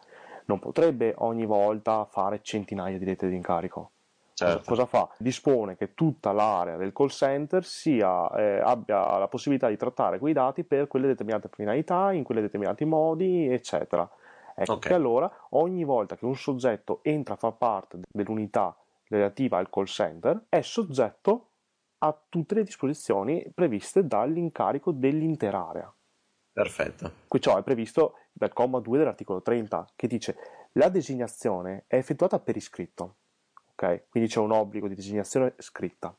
Non 0.47 0.59
potrebbe 0.59 1.15
ogni 1.19 1.47
volta 1.47 2.05
fare 2.05 2.41
centinaia 2.43 2.99
di 2.99 3.05
lettere 3.05 3.31
di 3.31 3.37
incarico. 3.37 3.91
Cosa- 4.37 4.53
Certo. 4.53 4.65
Cosa 4.69 4.87
fa? 4.87 5.09
Dispone 5.19 5.77
che 5.77 5.95
tutta 5.95 6.33
l'area 6.33 6.77
del 6.77 6.93
call 6.93 7.09
center 7.09 7.65
sia, 7.65 8.31
eh, 8.35 8.59
abbia 8.63 9.19
la 9.19 9.29
possibilità 9.29 9.69
di 9.69 9.77
trattare 9.77 10.19
quei 10.19 10.33
dati 10.33 10.65
per 10.65 10.89
quelle 10.89 11.07
determinate 11.07 11.49
finalità, 11.53 12.13
in 12.13 12.23
quelle 12.25 12.41
determinati 12.41 12.85
modi, 12.85 13.49
eccetera. 13.53 14.09
Ecco 14.55 14.73
Ok. 14.75 14.87
che 14.89 14.95
allora 14.95 15.31
ogni 15.51 15.85
volta 15.85 16.17
che 16.17 16.25
un 16.25 16.37
soggetto 16.37 17.01
entra 17.03 17.35
a 17.35 17.37
far 17.37 17.57
parte 17.57 18.01
dell'unità 18.11 18.77
relativa 19.09 19.59
al 19.59 19.69
call 19.71 19.85
center 19.85 20.45
è 20.49 20.61
soggetto 20.61 21.47
a 21.99 22.19
tutte 22.29 22.55
le 22.55 22.63
disposizioni 22.65 23.51
previste 23.55 24.07
dall'incarico 24.07 24.93
dell'intera 24.93 25.69
area. 25.69 25.95
Perfetto. 26.53 27.11
Qui 27.29 27.41
ciò 27.41 27.59
è 27.59 27.63
previsto 27.63 28.15
dal 28.33 28.53
comma 28.53 28.81
2 28.81 28.99
dell'articolo 28.99 29.43
30 29.43 29.87
che 29.97 30.07
dice 30.07 30.37
la 30.73 30.89
designazione 30.89 31.85
è 31.87 31.97
effettuata 31.97 32.39
per 32.39 32.57
iscritto, 32.57 33.17
ok? 33.73 34.05
Quindi 34.09 34.29
c'è 34.29 34.41
un 34.41 34.53
obbligo 34.53 34.89
di 34.89 34.95
designazione 34.95 35.55
scritta 35.59 36.15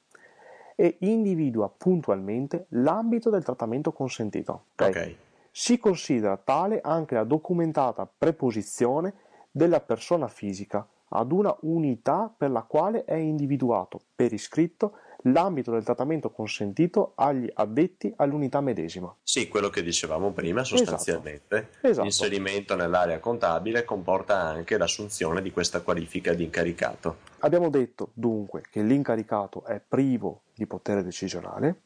e 0.76 0.98
individua 1.02 1.70
puntualmente 1.70 2.66
l'ambito 2.70 3.30
del 3.30 3.44
trattamento 3.44 3.92
consentito. 3.92 4.66
ok? 4.76 4.88
Ok. 4.88 5.16
Si 5.54 5.78
considera 5.78 6.38
tale 6.38 6.80
anche 6.82 7.16
la 7.16 7.26
documentata 7.26 8.10
preposizione 8.18 9.14
della 9.52 9.82
persona 9.82 10.30
fisica 10.30 10.88
ad 11.10 11.34
una 11.34 11.54
unità 11.64 12.34
per 12.36 12.52
la 12.52 12.62
quale 12.62 13.04
è 13.04 13.16
individuato 13.16 14.00
per 14.16 14.32
iscritto 14.32 14.94
l'ambito 15.24 15.72
del 15.72 15.84
trattamento 15.84 16.32
consentito 16.32 17.12
agli 17.16 17.52
addetti 17.54 18.14
all'unità 18.16 18.62
medesima. 18.62 19.14
Sì, 19.22 19.50
quello 19.50 19.70
che 19.70 19.84
dicevamo 19.84 20.32
prima, 20.32 20.64
sostanzialmente, 20.64 21.72
Esatto. 21.82 22.04
l'inserimento 22.04 22.76
nell'area 22.76 23.20
contabile 23.20 23.84
comporta 23.84 24.38
anche 24.40 24.78
l'assunzione 24.78 25.42
di 25.42 25.52
questa 25.52 25.82
qualifica 25.82 26.34
di 26.34 26.46
incaricato. 26.46 27.18
Abbiamo 27.40 27.70
detto 27.70 28.12
dunque 28.14 28.64
che 28.72 28.82
l'incaricato 28.82 29.66
è 29.66 29.82
privo 29.86 30.44
di 30.56 30.66
potere 30.66 31.04
decisionale 31.04 31.82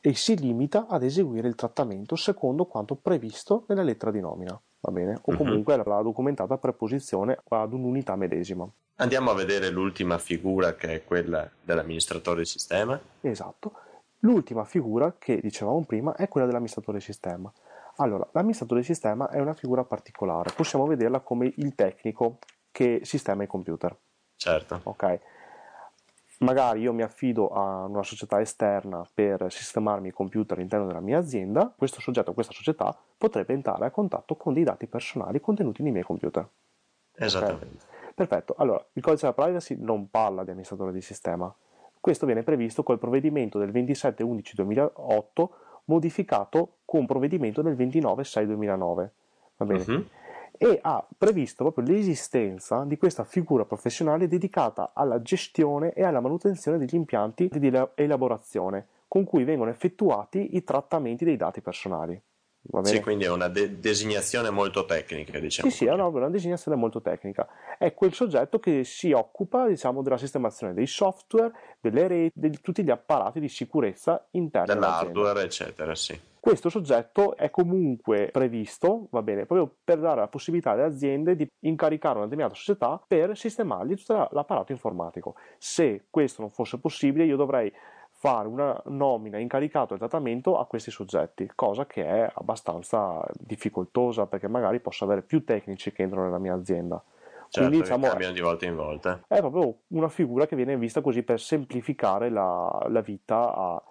e 0.00 0.14
si 0.14 0.36
limita 0.38 0.86
ad 0.88 1.02
eseguire 1.02 1.46
il 1.48 1.54
trattamento 1.54 2.16
secondo 2.16 2.64
quanto 2.64 2.94
previsto 2.96 3.64
nella 3.68 3.82
lettera 3.82 4.10
di 4.10 4.20
nomina, 4.20 4.58
va 4.80 4.90
bene? 4.92 5.18
O 5.22 5.32
Mhm. 5.32 5.36
comunque 5.36 5.76
la 5.76 6.02
documentata 6.02 6.56
preposizione 6.56 7.38
ad 7.48 7.72
un'unità 7.72 8.16
medesima. 8.16 8.68
Andiamo 8.96 9.30
a 9.30 9.34
vedere 9.34 9.70
l'ultima 9.70 10.18
figura 10.18 10.74
che 10.74 10.94
è 10.94 11.04
quella 11.04 11.48
dell'amministratore 11.62 12.38
del 12.38 12.46
sistema. 12.46 13.00
Esatto. 13.22 13.72
L'ultima 14.20 14.64
figura 14.64 15.14
che 15.18 15.40
dicevamo 15.40 15.82
prima 15.86 16.14
è 16.14 16.28
quella 16.28 16.46
dell'amministratore 16.46 16.98
del 16.98 17.06
sistema. 17.06 17.50
Allora, 17.96 18.26
l'amministratore 18.32 18.80
del 18.80 18.88
sistema 18.88 19.28
è 19.30 19.40
una 19.40 19.54
figura 19.54 19.84
particolare, 19.84 20.52
possiamo 20.54 20.86
vederla 20.86 21.20
come 21.20 21.52
il 21.56 21.74
tecnico 21.74 22.38
che 22.70 23.00
sistema 23.04 23.42
i 23.42 23.46
computer. 23.46 23.96
Certo. 24.36 24.80
ok? 24.84 25.20
Magari 26.42 26.80
io 26.80 26.94
mi 26.94 27.02
affido 27.02 27.48
a 27.48 27.84
una 27.84 28.02
società 28.02 28.40
esterna 28.40 29.06
per 29.12 29.52
sistemarmi 29.52 30.08
i 30.08 30.10
computer 30.10 30.56
all'interno 30.56 30.86
della 30.86 31.00
mia 31.00 31.18
azienda, 31.18 31.72
questo 31.76 32.00
soggetto, 32.00 32.32
questa 32.32 32.54
società 32.54 32.96
potrebbe 33.18 33.52
entrare 33.52 33.84
a 33.84 33.90
contatto 33.90 34.36
con 34.36 34.54
dei 34.54 34.64
dati 34.64 34.86
personali 34.86 35.38
contenuti 35.40 35.82
nei 35.82 35.92
miei 35.92 36.04
computer. 36.04 36.48
Esattamente. 37.14 37.84
Perfetto, 38.14 38.54
allora 38.56 38.82
il 38.94 39.02
codice 39.02 39.26
della 39.26 39.34
privacy 39.34 39.76
non 39.78 40.08
parla 40.08 40.42
di 40.42 40.50
amministratore 40.50 40.92
di 40.92 41.02
sistema, 41.02 41.54
questo 42.00 42.24
viene 42.24 42.42
previsto 42.42 42.82
col 42.82 42.98
provvedimento 42.98 43.58
del 43.58 43.70
27-11-2008 43.70 45.48
modificato 45.84 46.76
con 46.86 47.04
provvedimento 47.04 47.60
del 47.60 47.76
29-6-2009, 47.76 49.10
va 49.56 49.64
bene? 49.66 49.84
Mhm. 49.86 50.08
E 50.62 50.78
ha 50.82 51.02
previsto 51.16 51.64
proprio 51.64 51.86
l'esistenza 51.86 52.84
di 52.84 52.98
questa 52.98 53.24
figura 53.24 53.64
professionale 53.64 54.28
dedicata 54.28 54.90
alla 54.92 55.22
gestione 55.22 55.94
e 55.94 56.02
alla 56.02 56.20
manutenzione 56.20 56.76
degli 56.76 56.94
impianti 56.94 57.48
di 57.50 57.68
ela- 57.68 57.92
elaborazione 57.94 58.86
con 59.08 59.24
cui 59.24 59.44
vengono 59.44 59.70
effettuati 59.70 60.56
i 60.56 60.62
trattamenti 60.62 61.24
dei 61.24 61.36
dati 61.36 61.62
personali. 61.62 62.20
Sì, 62.82 63.00
quindi 63.00 63.24
è 63.24 63.30
una 63.30 63.48
de- 63.48 63.80
designazione 63.80 64.50
molto 64.50 64.84
tecnica, 64.84 65.38
diciamo. 65.38 65.70
Sì, 65.70 65.76
sì, 65.76 65.86
è 65.86 65.92
una, 65.92 66.06
una 66.06 66.28
designazione 66.28 66.76
molto 66.76 67.00
tecnica. 67.00 67.48
È 67.78 67.94
quel 67.94 68.12
soggetto 68.12 68.58
che 68.58 68.84
si 68.84 69.12
occupa, 69.12 69.66
diciamo, 69.66 70.02
della 70.02 70.18
sistemazione 70.18 70.74
dei 70.74 70.86
software, 70.86 71.52
delle 71.80 72.06
reti, 72.06 72.32
di 72.34 72.60
tutti 72.60 72.84
gli 72.84 72.90
apparati 72.90 73.40
di 73.40 73.48
sicurezza 73.48 74.26
interni. 74.32 74.74
Dell'hardware, 74.74 75.42
eccetera, 75.42 75.94
sì. 75.94 76.28
Questo 76.38 76.70
soggetto 76.70 77.36
è 77.36 77.50
comunque 77.50 78.30
previsto, 78.32 79.08
va 79.10 79.22
bene, 79.22 79.44
proprio 79.44 79.76
per 79.84 79.98
dare 79.98 80.20
la 80.20 80.28
possibilità 80.28 80.70
alle 80.70 80.84
aziende 80.84 81.36
di 81.36 81.46
incaricare 81.60 82.14
una 82.14 82.24
determinata 82.24 82.54
società 82.54 83.02
per 83.06 83.36
sistemargli 83.36 83.94
tutto 83.94 84.14
la- 84.14 84.28
l'apparato 84.32 84.72
informatico. 84.72 85.34
Se 85.58 86.06
questo 86.08 86.40
non 86.40 86.50
fosse 86.50 86.78
possibile, 86.78 87.24
io 87.24 87.36
dovrei 87.36 87.70
fare 88.20 88.48
una 88.48 88.78
nomina 88.88 89.38
incaricato 89.38 89.88
del 89.96 89.98
trattamento 89.98 90.58
a 90.58 90.66
questi 90.66 90.90
soggetti, 90.90 91.50
cosa 91.54 91.86
che 91.86 92.04
è 92.04 92.30
abbastanza 92.34 93.24
difficoltosa 93.32 94.26
perché 94.26 94.46
magari 94.46 94.78
posso 94.80 95.04
avere 95.04 95.22
più 95.22 95.42
tecnici 95.42 95.90
che 95.90 96.02
entrano 96.02 96.26
nella 96.26 96.38
mia 96.38 96.52
azienda. 96.52 97.02
Certo, 97.48 97.58
Quindi 97.60 97.80
diciamo 97.80 98.08
cambiano 98.08 98.34
di 98.34 98.40
volta 98.40 98.66
in 98.66 98.76
volta. 98.76 99.22
è 99.26 99.38
proprio 99.38 99.74
una 99.88 100.10
figura 100.10 100.46
che 100.46 100.54
viene 100.54 100.76
vista 100.76 101.00
così 101.00 101.22
per 101.22 101.40
semplificare 101.40 102.28
la, 102.28 102.86
la 102.90 103.00
vita 103.00 103.54
a- 103.54 103.82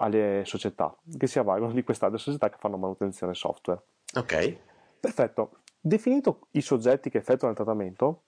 alle 0.00 0.42
società 0.44 0.94
che 1.16 1.26
si 1.26 1.38
avvalgono 1.38 1.72
di 1.72 1.82
queste 1.82 2.06
società 2.18 2.50
che 2.50 2.58
fanno 2.58 2.76
manutenzione 2.76 3.32
software. 3.32 3.80
Ok, 4.16 4.56
Perfetto. 5.00 5.60
Definito 5.80 6.48
i 6.52 6.60
soggetti 6.60 7.08
che 7.08 7.18
effettuano 7.18 7.54
il 7.54 7.58
trattamento, 7.58 8.22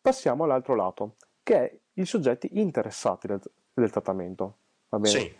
passiamo 0.00 0.44
all'altro 0.44 0.74
lato, 0.74 1.16
che 1.42 1.54
è 1.56 1.78
i 1.94 2.06
soggetti 2.06 2.58
interessati 2.58 3.26
del, 3.26 3.40
del 3.74 3.90
trattamento. 3.90 4.56
Va 4.88 4.98
bene? 4.98 5.18
sì, 5.18 5.36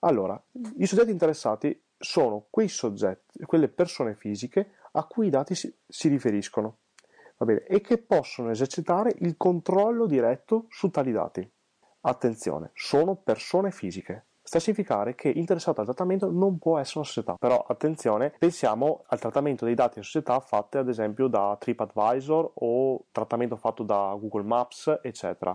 Allora, 0.00 0.40
i 0.76 0.86
soggetti 0.86 1.10
interessati 1.10 1.80
sono 1.98 2.46
quei 2.50 2.68
soggetti, 2.68 3.44
quelle 3.44 3.68
persone 3.68 4.14
fisiche 4.14 4.74
a 4.92 5.04
cui 5.04 5.26
i 5.26 5.30
dati 5.30 5.54
si, 5.54 5.72
si 5.86 6.08
riferiscono, 6.08 6.78
va 7.36 7.46
bene? 7.46 7.64
E 7.64 7.80
che 7.80 7.98
possono 7.98 8.50
esercitare 8.50 9.14
il 9.18 9.36
controllo 9.36 10.06
diretto 10.06 10.66
su 10.68 10.90
tali 10.90 11.12
dati. 11.12 11.48
Attenzione, 12.02 12.70
sono 12.74 13.16
persone 13.16 13.70
fisiche. 13.70 14.26
Sta 14.42 14.58
a 14.58 14.60
significare 14.60 15.14
che 15.14 15.28
interessato 15.28 15.80
al 15.80 15.86
trattamento 15.86 16.30
non 16.30 16.58
può 16.58 16.78
essere 16.78 17.00
una 17.00 17.08
società. 17.08 17.34
Però 17.38 17.66
attenzione, 17.68 18.32
pensiamo 18.38 19.04
al 19.08 19.18
trattamento 19.18 19.66
dei 19.66 19.74
dati 19.74 19.98
in 19.98 20.04
società 20.04 20.40
fatte 20.40 20.78
ad 20.78 20.88
esempio 20.88 21.26
da 21.26 21.54
TripAdvisor 21.58 22.52
o 22.54 23.04
trattamento 23.12 23.56
fatto 23.56 23.82
da 23.82 24.16
Google 24.18 24.44
Maps, 24.44 25.00
eccetera. 25.02 25.54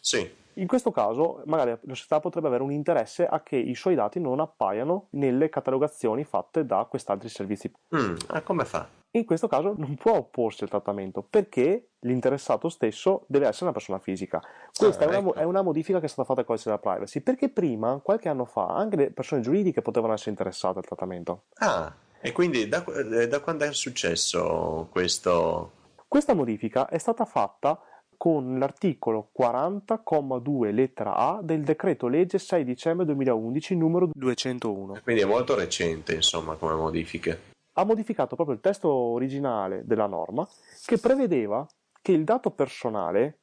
sì. 0.00 0.42
In 0.54 0.66
questo 0.66 0.90
caso, 0.90 1.42
magari 1.46 1.70
la 1.70 1.94
società 1.94 2.20
potrebbe 2.20 2.46
avere 2.46 2.62
un 2.62 2.70
interesse 2.70 3.26
a 3.26 3.42
che 3.42 3.56
i 3.56 3.74
suoi 3.74 3.94
dati 3.94 4.20
non 4.20 4.40
appaiano 4.40 5.08
nelle 5.10 5.48
catalogazioni 5.48 6.24
fatte 6.24 6.64
da 6.64 6.86
quest'altri 6.88 7.28
servizi. 7.28 7.72
Mm, 7.94 8.16
ah, 8.28 8.42
come 8.42 8.64
fa? 8.64 8.86
In 9.16 9.24
questo 9.24 9.46
caso 9.46 9.74
non 9.76 9.94
può 9.94 10.16
opporsi 10.16 10.64
al 10.64 10.70
trattamento 10.70 11.22
perché 11.22 11.90
l'interessato 12.00 12.68
stesso 12.68 13.24
deve 13.28 13.46
essere 13.46 13.66
una 13.66 13.72
persona 13.72 13.98
fisica. 13.98 14.42
Questa 14.76 15.04
ah, 15.04 15.06
è, 15.06 15.16
una, 15.16 15.18
ecco. 15.18 15.34
è, 15.34 15.44
una, 15.44 15.62
modifica 15.62 16.00
che 16.00 16.06
è 16.06 16.08
stata 16.08 16.26
fatta 16.26 16.40
al 16.40 16.46
codice 16.46 16.64
della 16.64 16.80
privacy 16.80 17.20
perché 17.20 17.48
prima, 17.48 18.00
qualche 18.02 18.28
anno 18.28 18.44
fa, 18.44 18.66
anche 18.66 18.96
le 18.96 19.10
persone 19.10 19.40
giuridiche 19.40 19.82
potevano 19.82 20.14
essere 20.14 20.30
interessate 20.30 20.78
al 20.78 20.84
trattamento. 20.84 21.44
Ah, 21.58 21.92
e 22.20 22.32
quindi 22.32 22.68
da, 22.68 22.84
eh, 22.84 23.28
da 23.28 23.40
quando 23.40 23.64
è 23.64 23.72
successo 23.72 24.88
questo? 24.90 25.82
Questa 26.08 26.34
modifica 26.34 26.88
è 26.88 26.98
stata 26.98 27.24
fatta 27.24 27.80
con 28.24 28.58
l'articolo 28.58 29.28
40,2 29.38 30.72
lettera 30.72 31.14
A 31.14 31.40
del 31.42 31.62
decreto 31.62 32.08
legge 32.08 32.38
6 32.38 32.64
dicembre 32.64 33.04
2011 33.04 33.76
numero 33.76 34.08
201. 34.14 35.00
Quindi 35.02 35.20
è 35.20 35.26
molto 35.26 35.54
recente, 35.54 36.14
insomma, 36.14 36.54
come 36.54 36.72
modifiche 36.72 37.52
ha 37.74 37.84
modificato 37.84 38.34
proprio 38.34 38.56
il 38.56 38.62
testo 38.62 38.88
originale 38.88 39.82
della 39.84 40.06
norma 40.06 40.48
che 40.86 40.96
prevedeva 40.96 41.66
che 42.00 42.12
il 42.12 42.24
dato 42.24 42.50
personale 42.50 43.40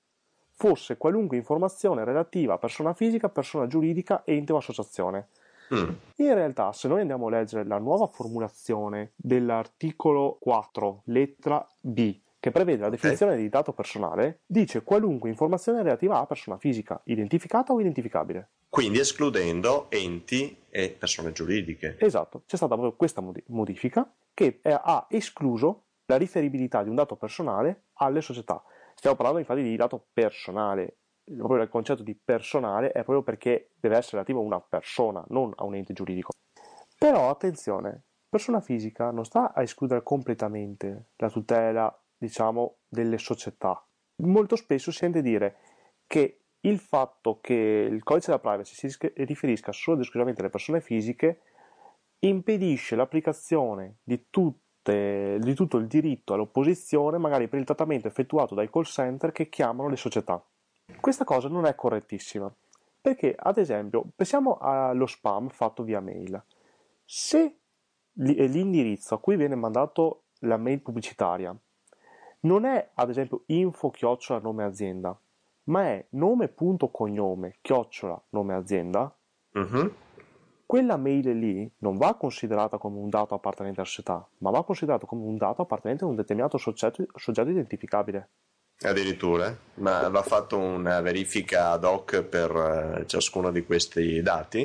fosse 0.50 0.98
qualunque 0.98 1.38
informazione 1.38 2.04
relativa 2.04 2.56
a 2.56 2.58
persona 2.58 2.96
fisica, 2.96 3.30
persona 3.30 3.67
giuridica, 3.67 4.24
ente 4.26 4.52
o 4.52 4.58
associazione. 4.58 5.28
Mm. 5.76 5.89
In 6.15 6.34
realtà, 6.34 6.74
se 6.74 6.88
noi 6.88 7.02
andiamo 7.02 7.28
a 7.28 7.30
leggere 7.30 7.65
la 7.65 7.78
nuova 7.78 8.08
formulazione 8.08 9.12
dell'articolo 9.15 10.38
4, 10.39 11.04
lettera 11.06 11.63
B, 11.80 12.17
che 12.41 12.49
prevede 12.49 12.82
la 12.82 12.89
definizione 12.89 13.34
okay. 13.34 13.43
di 13.43 13.49
dato 13.49 13.71
personale, 13.71 14.39
dice 14.47 14.82
qualunque 14.82 15.30
informazione 15.30 15.84
relativa 15.84 16.19
a 16.19 16.25
persona 16.25 16.58
fisica, 16.58 16.99
identificata 17.06 17.71
o 17.71 17.80
identificabile. 17.80 18.49
Quindi 18.67 18.97
escludendo 18.97 19.91
enti 19.91 20.58
e 20.69 20.89
persone 20.89 21.34
giuridiche. 21.34 21.97
Esatto, 21.99 22.41
c'è 22.47 22.56
stata 22.56 22.73
proprio 22.73 22.97
questa 22.97 23.23
modifica 23.47 24.12
che 24.34 24.60
ha 24.63 25.06
escluso 25.08 25.84
la 26.08 26.17
riferibilità 26.17 26.82
di 26.82 26.89
un 26.89 26.95
dato 26.95 27.15
personale 27.15 27.84
alle 27.97 28.21
società. 28.21 28.63
Stiamo 28.95 29.15
parlando 29.15 29.39
infatti 29.39 29.62
di 29.62 29.75
dato 29.75 30.08
personale, 30.12 30.97
proprio 31.23 31.62
il 31.62 31.69
concetto 31.69 32.01
di 32.01 32.15
personale 32.15 32.88
è 32.88 33.04
proprio 33.04 33.21
perché 33.21 33.69
deve 33.80 33.97
essere 33.97 34.13
relativo 34.13 34.39
a 34.39 34.43
una 34.43 34.60
persona, 34.60 35.23
non 35.27 35.54
a 35.58 35.63
un 35.63 35.75
ente 35.75 35.93
giuridico. 35.93 36.32
Però 36.97 37.30
attenzione, 37.30 38.01
persona 38.27 38.62
fisica 38.62 39.12
non 39.12 39.25
sta 39.25 39.54
a 39.54 39.62
escludere 39.62 40.01
completamente 40.01 41.10
la 41.17 41.30
tutela, 41.30 42.00
diciamo, 42.21 42.77
delle 42.88 43.17
società. 43.17 43.84
Molto 44.17 44.55
spesso 44.55 44.91
si 44.91 44.99
sente 44.99 45.23
dire 45.23 45.57
che 46.05 46.41
il 46.62 46.77
fatto 46.77 47.39
che 47.41 47.55
il 47.89 48.03
codice 48.03 48.27
della 48.27 48.39
privacy 48.39 48.75
si 48.75 49.12
riferisca 49.15 49.71
solo 49.71 49.95
ed 49.95 50.03
esclusivamente 50.03 50.41
alle 50.41 50.51
persone 50.51 50.81
fisiche 50.81 51.41
impedisce 52.19 52.95
l'applicazione 52.95 53.97
di, 54.03 54.27
tutte, 54.29 55.39
di 55.39 55.55
tutto 55.55 55.77
il 55.77 55.88
diritto 55.88 56.36
all'opposizione, 56.36 57.17
magari 57.17 57.47
per 57.47 57.57
il 57.57 57.65
trattamento 57.65 58.07
effettuato 58.07 58.53
dai 58.53 58.69
call 58.69 58.84
center 58.84 59.31
che 59.31 59.49
chiamano 59.49 59.89
le 59.89 59.95
società. 59.95 60.45
Questa 60.99 61.23
cosa 61.23 61.47
non 61.47 61.65
è 61.65 61.73
correttissima, 61.73 62.53
perché 63.01 63.34
ad 63.36 63.57
esempio 63.57 64.05
pensiamo 64.15 64.57
allo 64.60 65.07
spam 65.07 65.49
fatto 65.49 65.81
via 65.81 65.99
mail. 65.99 66.39
Se 67.03 67.57
l'indirizzo 68.13 69.15
a 69.15 69.19
cui 69.19 69.38
viene 69.38 69.55
mandato 69.55 70.25
la 70.41 70.57
mail 70.57 70.81
pubblicitaria 70.81 71.57
non 72.41 72.65
è 72.65 72.91
ad 72.93 73.10
esempio 73.10 73.43
info 73.47 73.89
chiocciola 73.89 74.39
nome 74.39 74.63
azienda, 74.63 75.19
ma 75.65 75.84
è 75.86 76.06
nome.cognome 76.12 77.58
chiocciola 77.62 78.21
nome 78.30 78.54
azienda, 78.54 79.15
uh-huh 79.54 79.91
quella 80.71 80.95
mail 80.95 81.38
lì 81.38 81.69
non 81.80 81.97
va 81.97 82.15
considerata 82.15 82.77
come 82.77 82.97
un 82.97 83.10
dato 83.10 83.36
appartenente 83.36 83.82
alla 83.82 83.89
società, 83.89 84.25
ma 84.38 84.51
va 84.51 84.63
considerato 84.63 85.06
come 85.06 85.25
un 85.25 85.36
dato 85.36 85.62
appartenente 85.62 86.06
a 86.06 86.08
un 86.08 86.15
determinato 86.15 86.58
soggetto, 86.58 87.06
soggetto 87.13 87.49
identificabile. 87.49 88.30
Addirittura? 88.80 89.54
Ma 89.73 90.08
va 90.08 90.21
fatto 90.21 90.58
una 90.58 91.01
verifica 91.01 91.71
ad 91.71 91.84
hoc 91.84 92.23
per 92.23 92.56
uh, 92.56 93.04
ciascuno 93.04 93.51
di 93.51 93.65
questi 93.65 94.21
dati? 94.21 94.62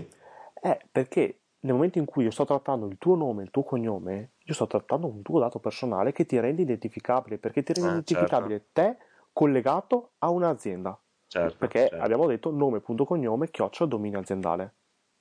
Eh, 0.63 0.79
perché 0.93 1.41
nel 1.63 1.75
momento 1.75 1.99
in 1.99 2.05
cui 2.05 2.23
io 2.23 2.31
sto 2.31 2.45
trattando 2.45 2.87
il 2.87 2.99
tuo 2.99 3.17
nome, 3.17 3.43
il 3.43 3.51
tuo 3.51 3.65
cognome, 3.65 4.35
io 4.47 4.55
sto 4.55 4.67
trattando 4.69 5.09
un 5.09 5.23
tuo 5.23 5.41
dato 5.41 5.59
personale 5.59 6.13
che 6.13 6.25
ti 6.25 6.39
rende 6.39 6.63
identificabile, 6.63 7.39
perché 7.39 7.65
ti 7.65 7.73
rende 7.73 7.89
ah, 7.89 7.93
identificabile 7.95 8.59
certo. 8.59 8.71
te 8.73 9.05
collegato 9.33 10.13
a 10.19 10.31
un'azienda. 10.31 10.99
Certo, 11.27 11.57
perché 11.59 11.89
certo. 11.89 11.97
abbiamo 11.97 12.27
detto 12.27 12.53
nome.cognome 12.53 13.51
chiocciola 13.51 13.91
dominio 13.91 14.21
aziendale. 14.21 14.75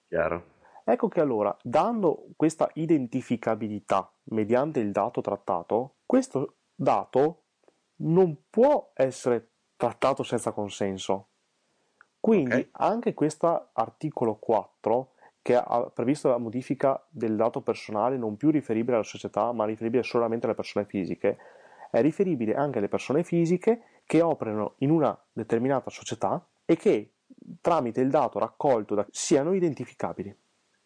Chiaro. 0.07 0.53
Ecco 0.83 1.07
che 1.07 1.19
allora, 1.19 1.55
dando 1.63 2.27
questa 2.35 2.69
identificabilità 2.75 4.11
mediante 4.25 4.79
il 4.79 4.91
dato 4.91 5.21
trattato, 5.21 5.95
questo 6.05 6.57
dato 6.75 7.41
non 7.97 8.37
può 8.51 8.91
essere 8.93 9.49
trattato 9.75 10.21
senza 10.21 10.51
consenso. 10.51 11.29
Quindi 12.19 12.53
okay. 12.53 12.69
anche 12.73 13.15
questo 13.15 13.69
articolo 13.73 14.35
4 14.35 15.13
che 15.45 15.53
ha 15.55 15.91
previsto 15.93 16.29
la 16.29 16.39
modifica 16.39 16.99
del 17.07 17.35
dato 17.35 17.61
personale 17.61 18.17
non 18.17 18.35
più 18.35 18.49
riferibile 18.49 18.95
alla 18.95 19.05
società 19.05 19.51
ma 19.51 19.63
riferibile 19.63 20.01
solamente 20.01 20.47
alle 20.47 20.55
persone 20.55 20.85
fisiche, 20.85 21.37
è 21.91 22.01
riferibile 22.01 22.55
anche 22.55 22.79
alle 22.79 22.87
persone 22.87 23.23
fisiche 23.23 24.01
che 24.07 24.21
operano 24.23 24.73
in 24.79 24.89
una 24.89 25.15
determinata 25.31 25.91
società 25.91 26.43
e 26.65 26.75
che 26.77 27.11
tramite 27.61 28.01
il 28.01 28.09
dato 28.09 28.39
raccolto 28.39 28.95
da, 28.95 29.05
siano 29.11 29.53
identificabili. 29.53 30.35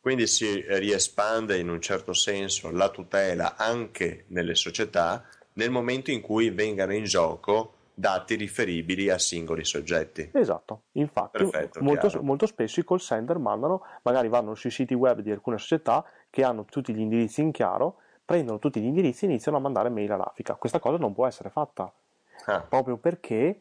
Quindi 0.01 0.27
si 0.27 0.61
riespande 0.67 1.57
in 1.57 1.69
un 1.69 1.79
certo 1.79 2.11
senso 2.11 2.69
la 2.69 2.89
tutela 2.89 3.55
anche 3.55 4.25
nelle 4.27 4.55
società 4.55 5.23
nel 5.53 5.71
momento 5.71 6.11
in 6.11 6.19
cui 6.19 6.49
vengano 6.49 6.93
in 6.93 7.05
gioco 7.05 7.75
dati 7.99 8.35
riferibili 8.35 9.09
a 9.09 9.17
singoli 9.17 9.65
soggetti. 9.65 10.29
Esatto, 10.33 10.83
infatti 10.93 11.39
Perfetto, 11.39 11.81
molto, 11.81 12.09
molto, 12.21 12.45
spesso 12.45 12.79
i 12.79 12.85
call 12.85 12.99
center 12.99 13.37
mandano, 13.39 13.83
magari 14.03 14.29
vanno 14.29 14.55
sui 14.55 14.71
siti 14.71 14.93
web 14.93 15.19
di 15.19 15.31
alcune 15.31 15.57
società 15.57 16.05
che 16.29 16.43
hanno 16.43 16.63
tutti 16.63 16.93
gli 16.93 17.01
indirizzi 17.01 17.41
in 17.41 17.51
chiaro, 17.51 17.97
prendono 18.23 18.57
tutti 18.57 18.79
gli 18.79 18.85
indirizzi 18.85 19.25
e 19.25 19.27
iniziano 19.27 19.57
a 19.57 19.59
mandare 19.59 19.89
mail 19.89 20.13
all'Africa. 20.13 20.55
Questa 20.55 20.79
cosa 20.79 20.97
non 20.97 21.13
può 21.13 21.27
essere 21.27 21.49
fatta, 21.49 21.91
ah. 22.45 22.61
proprio 22.61 22.95
perché 22.95 23.59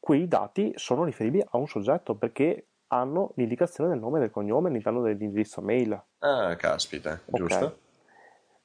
quei 0.00 0.26
dati 0.28 0.72
sono 0.76 1.04
riferibili 1.04 1.44
a 1.46 1.58
un 1.58 1.66
soggetto, 1.66 2.14
perché 2.14 2.68
hanno 2.88 3.32
l'indicazione 3.36 3.90
del 3.90 3.98
nome 3.98 4.16
e 4.16 4.20
del 4.20 4.30
cognome 4.30 4.70
all'interno 4.70 5.02
dell'indirizzo 5.02 5.60
mail. 5.60 6.02
Ah, 6.20 6.56
caspita, 6.56 7.20
giusto. 7.26 7.64
Okay. 7.64 7.78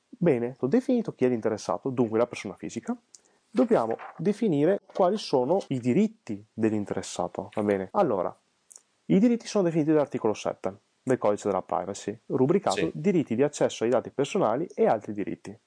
Bene, 0.09 0.55
ho 0.59 0.67
definito 0.67 1.13
chi 1.13 1.25
è 1.25 1.27
l'interessato, 1.27 1.89
dunque 1.89 2.17
la 2.17 2.27
persona 2.27 2.55
fisica. 2.55 2.95
Dobbiamo 3.51 3.97
definire 4.17 4.81
quali 4.85 5.17
sono 5.17 5.63
i 5.69 5.79
diritti 5.79 6.45
dell'interessato, 6.53 7.49
va 7.53 7.63
bene? 7.63 7.89
Allora, 7.93 8.35
i 9.05 9.19
diritti 9.19 9.47
sono 9.47 9.63
definiti 9.63 9.91
dall'articolo 9.91 10.33
7 10.33 10.73
del 11.01 11.17
codice 11.17 11.47
della 11.47 11.63
privacy, 11.63 12.17
rubricato 12.27 12.75
sì. 12.75 12.91
diritti 12.93 13.35
di 13.35 13.41
accesso 13.41 13.83
ai 13.83 13.89
dati 13.89 14.11
personali 14.11 14.69
e 14.75 14.85
altri 14.85 15.13
diritti. 15.13 15.57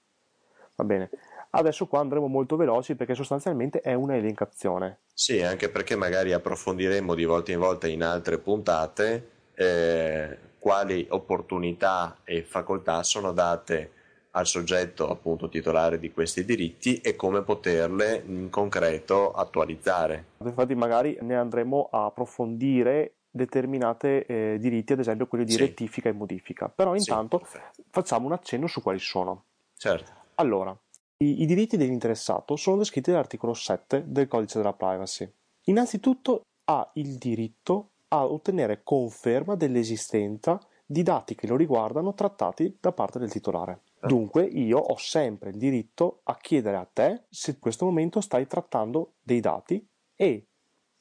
Va 0.77 0.85
bene. 0.85 1.11
Adesso 1.51 1.87
qua 1.87 2.01
andremo 2.01 2.29
molto 2.29 2.57
veloci 2.57 2.95
perché 2.95 3.15
sostanzialmente 3.15 3.81
è 3.81 3.95
una 3.95 4.17
elencazione. 4.17 5.01
Sì, 5.13 5.43
anche 5.43 5.69
perché 5.69 5.97
magari 5.97 6.33
approfondiremo 6.33 7.15
di 7.15 7.25
volta 7.25 7.53
in 7.53 7.59
volta 7.59 7.89
in 7.89 8.03
altre 8.03 8.39
puntate 8.39 9.31
eh, 9.55 10.39
quali 10.59 11.07
opportunità 11.11 12.19
e 12.25 12.43
facoltà 12.43 13.03
sono 13.03 13.33
date 13.33 13.91
al 14.33 14.47
soggetto 14.47 15.11
appunto 15.11 15.49
titolare 15.49 15.99
di 15.99 16.11
questi 16.11 16.45
diritti 16.45 17.01
e 17.01 17.17
come 17.17 17.43
poterle 17.43 18.23
in 18.27 18.49
concreto 18.51 19.33
attualizzare. 19.33 20.25
Infatti 20.39 20.75
magari 20.75 21.19
ne 21.21 21.37
andremo 21.37 21.89
a 21.91 22.07
approfondire 22.07 23.15
determinati 23.31 24.07
eh, 24.07 24.57
diritti, 24.61 24.93
ad 24.93 25.01
esempio 25.01 25.27
quelli 25.27 25.45
di 25.45 25.53
sì. 25.53 25.59
rettifica 25.59 26.09
e 26.09 26.13
modifica. 26.13 26.69
Però 26.69 26.95
intanto 26.95 27.43
sì, 27.47 27.59
facciamo 27.91 28.27
un 28.27 28.33
accenno 28.33 28.67
su 28.67 28.83
quali 28.83 28.99
sono. 28.99 29.45
Certo. 29.77 30.11
Allora, 30.37 30.77
i, 31.19 31.47
diritti 31.47 31.77
dell'interessato 31.77 32.57
sono 32.57 32.77
descritti 32.79 33.11
nell'articolo 33.11 33.55
7 33.55 34.05
del 34.07 34.29
codice 34.29 34.59
della 34.59 34.73
privacy. 34.73 35.31
Innanzitutto 35.67 36.43
ha 36.65 36.91
il 36.95 37.17
diritto 37.17 37.91
a 38.09 38.25
ottenere 38.25 38.81
conferma 38.83 39.55
dell'esistenza 39.55 40.59
di 40.85 41.03
dati 41.03 41.35
che 41.35 41.47
lo 41.47 41.57
riguardano 41.57 42.13
trattati 42.13 42.77
da 42.79 42.93
parte 42.93 43.19
del 43.19 43.31
titolare. 43.31 43.81
Ah. 44.05 44.09
Dunque 44.09 44.45
io 44.45 44.79
ho 44.79 44.97
sempre 44.97 45.51
il 45.51 45.57
diritto 45.57 46.21
a 46.25 46.37
chiedere 46.37 46.77
a 46.77 46.89
te 46.91 47.25
se 47.31 47.53
in 47.53 47.59
questo 47.59 47.85
momento 47.85 48.21
stai 48.21 48.47
trattando 48.47 49.15
dei 49.23 49.41
dati 49.41 49.87
e 50.15 50.49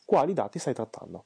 quali 0.05 0.33
dati 0.33 0.59
stai 0.59 0.73
trattando 0.73 1.25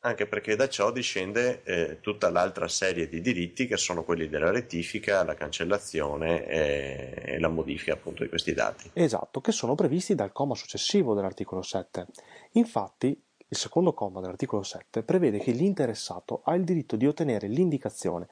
anche 0.00 0.26
perché 0.26 0.54
da 0.54 0.68
ciò 0.68 0.92
discende 0.92 1.62
eh, 1.64 2.00
tutta 2.00 2.30
l'altra 2.30 2.68
serie 2.68 3.08
di 3.08 3.20
diritti 3.20 3.66
che 3.66 3.76
sono 3.76 4.04
quelli 4.04 4.28
della 4.28 4.50
rettifica, 4.50 5.24
la 5.24 5.34
cancellazione 5.34 6.46
e, 6.46 7.12
e, 7.16 7.38
la 7.40 7.48
modifica 7.48 7.94
appunto 7.94 8.22
di 8.22 8.28
questi 8.28 8.54
dati. 8.54 8.90
Esatto, 8.92 9.40
che 9.40 9.50
sono 9.50 9.74
previsti 9.74 10.14
dal 10.14 10.30
comma 10.30 10.54
successivo 10.54 11.14
dell'articolo 11.14 11.62
7. 11.62 12.06
Infatti 12.52 13.08
il 13.50 13.56
secondo 13.56 13.92
comma 13.92 14.20
dell'articolo 14.20 14.62
7 14.62 15.02
prevede 15.02 15.38
che 15.38 15.50
l'interessato 15.50 16.42
ha 16.44 16.54
il 16.54 16.64
diritto 16.64 16.94
di 16.94 17.06
ottenere 17.06 17.48
l'indicazione, 17.48 18.28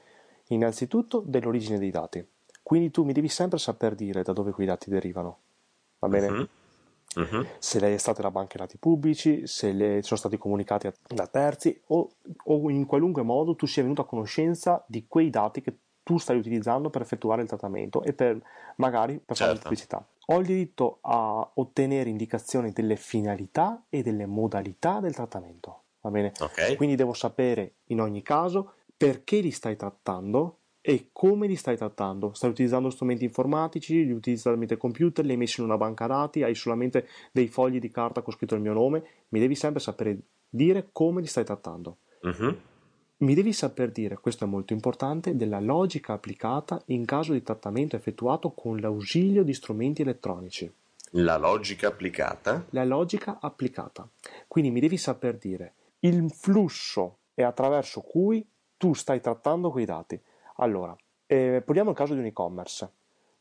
innanzitutto, 0.49 1.23
dell'origine 1.27 1.79
dei 1.79 1.91
dati. 1.91 2.25
Quindi 2.67 2.91
tu 2.91 3.05
mi 3.05 3.13
devi 3.13 3.29
sempre 3.29 3.59
saper 3.59 3.95
dire 3.95 4.25
da 4.25 4.33
dove 4.33 4.51
quei 4.51 4.67
dati 4.67 4.91
derivano. 4.91 5.39
Va 6.01 6.09
bene? 6.09 6.31
Mhm. 6.31 6.49
Mhm. 7.15 7.47
Se 7.61 7.79
lei 7.79 7.95
è 7.95 7.97
stata 7.97 8.23
da 8.23 8.33
banche 8.33 8.59
dati 8.59 8.77
pubblici, 8.77 9.47
se 9.47 9.71
le 9.71 10.03
sono 10.03 10.19
stati 10.19 10.37
comunicati 10.37 10.91
da 11.07 11.29
terzi 11.29 11.81
o, 11.87 12.11
o 12.43 12.71
in 12.71 12.85
qualunque 12.85 13.23
modo 13.23 13.55
tu 13.55 13.67
sia 13.67 13.83
venuto 13.83 14.01
a 14.01 14.05
conoscenza 14.05 14.85
di 14.89 15.07
quei 15.07 15.31
dati 15.31 15.61
che 15.61 15.77
tu 16.03 16.19
stai 16.19 16.39
utilizzando 16.39 16.91
per 16.91 17.03
effettuare 17.03 17.43
il 17.43 17.47
trattamento 17.47 18.03
e 18.03 18.13
per 18.13 18.43
magari 18.79 19.21
per 19.25 19.37
fare 19.37 19.51
Certo. 19.53 19.69
pubblicità. 19.69 20.05
Ho 20.27 20.39
il 20.41 20.47
diritto 20.47 20.99
a 21.03 21.49
ottenere 21.55 22.11
indicazioni 22.11 22.73
delle 22.73 22.97
finalità 22.97 23.85
e 23.89 24.03
delle 24.03 24.27
modalità 24.27 24.99
del 24.99 25.15
trattamento. 25.15 25.83
Va 26.01 26.11
bene? 26.11 26.33
Ok. 26.41 26.75
Quindi 26.75 26.97
devo 26.97 27.13
sapere 27.13 27.75
in 27.87 28.01
ogni 28.01 28.23
caso 28.23 28.73
perché 28.97 29.39
li 29.39 29.53
stai 29.53 29.77
trattando 29.77 30.59
e 30.89 31.09
come 31.11 31.49
li 31.49 31.57
stai 31.57 31.77
trattando. 31.77 32.33
Stai 32.33 32.51
utilizzando 32.51 32.91
strumenti 32.91 33.25
informatici, 33.25 34.05
li 34.05 34.13
utilizzi 34.13 34.45
tramite 34.45 34.77
computer, 34.77 35.25
li 35.25 35.33
hai 35.33 35.37
messi 35.37 35.59
in 35.59 35.67
una 35.67 35.77
banca 35.77 36.07
dati, 36.07 36.45
hai 36.45 36.55
solamente 36.55 37.09
dei 37.33 37.49
fogli 37.49 37.81
di 37.81 37.91
carta 37.91 38.23
con 38.23 38.33
scritto 38.33 38.55
il 38.55 38.61
mio 38.61 38.73
nome. 38.73 39.05
Mi 39.31 39.41
devi 39.41 39.57
sempre 39.57 39.81
sapere 39.81 40.17
dire 40.49 40.91
come 40.93 41.21
li 41.21 41.27
stai 41.27 41.45
trattando. 41.45 41.97
Mhm. 42.23 42.61
Mi 43.19 43.35
devi 43.35 43.53
saper 43.53 43.91
dire, 43.91 44.17
questo 44.19 44.45
è 44.45 44.47
molto 44.47 44.75
importante, 44.75 45.35
della 45.35 45.59
logica 45.59 46.13
applicata 46.13 46.81
in 46.87 47.05
caso 47.05 47.33
di 47.33 47.43
trattamento 47.43 47.97
effettuato 47.97 48.53
con 48.53 48.77
l'ausilio 48.77 49.43
di 49.43 49.55
strumenti 49.55 50.03
elettronici. 50.03 50.73
La 51.13 51.37
logica 51.37 51.89
applicata. 51.89 52.65
La 52.71 52.85
logica 52.85 53.39
applicata. 53.41 54.09
Quindi 54.47 54.71
mi 54.71 54.79
devi 54.79 54.99
saper 54.99 55.37
dire 55.37 55.75
il 56.01 56.31
flusso 56.31 57.19
e 57.35 57.43
attraverso 57.43 58.03
cui 58.03 58.47
tu 58.77 58.95
stai 58.95 59.21
trattando 59.21 59.73
quei 59.73 59.85
dati. 59.85 60.21
Allora, 60.57 60.97
eh, 61.27 61.63
poniamo 61.65 61.91
il 61.91 61.97
caso 61.97 62.15
di 62.15 62.21
un 62.21 62.27
e-commerce. 62.27 62.91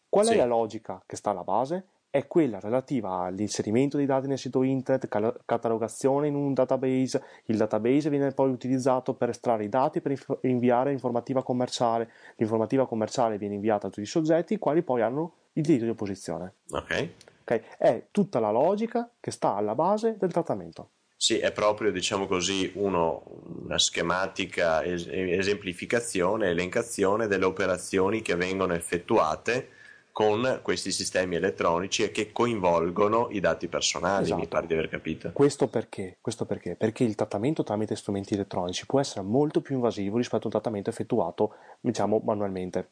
Qual 0.09 0.25
è 0.25 0.31
Sì. 0.31 0.37
la 0.37 0.45
logica 0.45 1.01
che 1.05 1.15
sta 1.15 1.31
alla 1.31 1.43
base? 1.43 1.87
È 2.09 2.27
quella 2.27 2.61
relativa 2.61 3.23
all'inserimento 3.23 3.97
dei 3.97 4.05
dati 4.05 4.27
nel 4.27 4.37
sito 4.37 4.63
internet, 4.63 5.09
cal- 5.09 5.37
catalogazione 5.43 6.27
in 6.27 6.35
un 6.35 6.53
database. 6.53 7.21
Il 7.45 7.57
database 7.57 8.09
viene 8.09 8.31
poi 8.31 8.49
utilizzato 8.51 9.13
per 9.15 9.29
estrarre 9.29 9.65
i 9.65 9.69
dati 9.69 9.99
per 9.99 10.11
inf- 10.11 10.37
inviare 10.43 10.93
informativa 10.93 11.43
commerciale. 11.43 12.09
L'informativa 12.37 12.87
commerciale 12.87 13.37
viene 13.37 13.55
inviata 13.55 13.87
a 13.87 13.89
tutti 13.89 14.03
i 14.03 14.05
soggetti, 14.05 14.53
i 14.53 14.59
quali 14.59 14.81
poi 14.81 15.01
hanno 15.01 15.33
il 15.53 15.63
diritto 15.63 15.83
di 15.83 15.89
opposizione. 15.89 16.53
Ok. 16.71 17.09
Ok? 17.41 17.61
È 17.77 18.05
tutta 18.11 18.39
la 18.39 18.51
logica 18.51 19.09
che 19.19 19.31
sta 19.31 19.55
alla 19.55 19.75
base 19.75 20.15
del 20.17 20.31
trattamento. 20.31 20.89
Sì, 21.25 21.39
è 21.39 21.51
proprio, 21.51 21.91
diciamo 21.91 22.27
così, 22.27 22.71
uno, 22.75 23.23
una 23.63 23.79
schematica 23.79 24.83
es- 24.83 25.07
esemplificazione, 25.09 26.49
elencazione 26.49 27.25
delle 27.25 27.45
operazioni 27.45 28.21
che 28.21 28.35
vengono 28.35 28.75
effettuate 28.75 29.69
con 30.11 30.59
questi 30.61 30.91
sistemi 30.91 31.37
elettronici 31.37 32.03
e 32.03 32.11
che 32.11 32.31
coinvolgono 32.31 33.29
i 33.31 33.39
dati 33.39 33.67
personali, 33.67 34.25
mi 34.25 34.33
Esatto. 34.33 34.47
pare 34.49 34.67
di 34.67 34.73
aver 34.73 34.87
capito. 34.87 35.31
Questo 35.31 35.65
perché? 35.65 36.17
Questo 36.21 36.45
perché? 36.45 36.75
Perché 36.75 37.03
il 37.03 37.15
trattamento 37.15 37.63
tramite 37.63 37.95
strumenti 37.95 38.35
elettronici 38.35 38.85
può 38.85 38.99
essere 38.99 39.21
molto 39.21 39.61
più 39.61 39.73
invasivo 39.73 40.17
rispetto 40.17 40.43
a 40.43 40.45
un 40.45 40.51
trattamento 40.51 40.91
effettuato, 40.91 41.55
diciamo, 41.79 42.21
manualmente. 42.23 42.89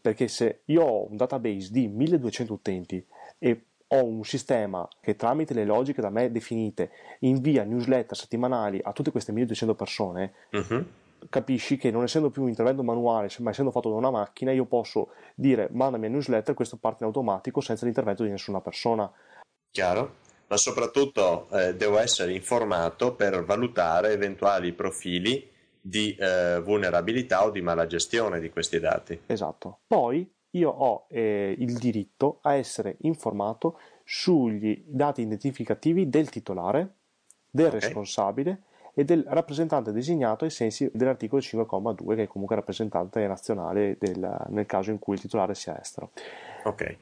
Perché 0.00 0.26
se 0.26 0.62
io 0.64 0.82
ho 0.82 1.08
un 1.08 1.16
database 1.16 1.68
di 1.70 1.86
1200 1.86 2.52
utenti 2.52 3.06
e 3.38 3.60
ho 3.88 4.04
un 4.04 4.24
sistema 4.24 4.86
che 5.00 5.14
tramite 5.16 5.54
le 5.54 5.64
logiche 5.64 6.00
da 6.00 6.10
me 6.10 6.30
definite 6.30 6.90
invia 7.20 7.64
newsletter 7.64 8.16
settimanali 8.16 8.80
a 8.82 8.92
tutte 8.92 9.10
queste 9.10 9.32
1200 9.32 9.74
persone, 9.74 10.32
Mhm. 10.50 10.86
capisci 11.28 11.76
che 11.76 11.90
non 11.90 12.02
essendo 12.02 12.30
più 12.30 12.42
un 12.42 12.48
intervento 12.48 12.82
manuale, 12.82 13.28
ma 13.38 13.50
essendo 13.50 13.70
fatto 13.70 13.88
da 13.90 13.96
una 13.96 14.10
macchina, 14.10 14.52
io 14.52 14.64
posso 14.64 15.10
dire 15.34 15.68
mandami 15.72 16.06
a 16.06 16.08
newsletter, 16.10 16.54
questo 16.54 16.76
parte 16.76 16.98
in 17.02 17.06
automatico 17.06 17.60
senza 17.60 17.84
l'intervento 17.84 18.22
di 18.22 18.30
nessuna 18.30 18.60
persona. 18.60 19.10
Chiaro? 19.70 20.24
Ma 20.48 20.56
soprattutto 20.56 21.48
eh, 21.50 21.74
devo 21.74 21.98
essere 21.98 22.32
informato 22.32 23.14
per 23.14 23.44
valutare 23.44 24.12
eventuali 24.12 24.72
profili 24.72 25.50
di 25.80 26.14
eh, 26.14 26.60
vulnerabilità 26.62 27.44
o 27.44 27.50
di 27.50 27.60
malagestione 27.60 28.38
di 28.40 28.50
questi 28.50 28.78
dati. 28.78 29.20
Esatto. 29.26 29.80
Poi 29.86 30.28
io 30.56 30.70
ho 30.70 31.06
eh, 31.08 31.54
il 31.58 31.76
diritto 31.78 32.38
a 32.42 32.54
essere 32.54 32.96
informato 33.00 33.78
sugli 34.04 34.82
dati 34.86 35.20
identificativi 35.22 36.08
del 36.08 36.28
titolare, 36.30 36.94
del 37.50 37.66
Ok. 37.66 37.72
responsabile 37.74 38.62
e 38.94 39.04
del 39.04 39.24
rappresentante 39.28 39.92
designato 39.92 40.44
ai 40.44 40.50
sensi 40.50 40.90
dell'articolo 40.92 41.40
5,2 41.42 42.14
che 42.14 42.22
è 42.22 42.26
comunque 42.26 42.56
rappresentante 42.56 43.26
nazionale 43.26 43.96
del- 43.98 44.46
nel 44.48 44.66
caso 44.66 44.90
in 44.90 44.98
cui 44.98 45.14
il 45.14 45.20
titolare 45.20 45.54
sia 45.54 45.78
estero. 45.80 46.10
Ok. 46.64 46.96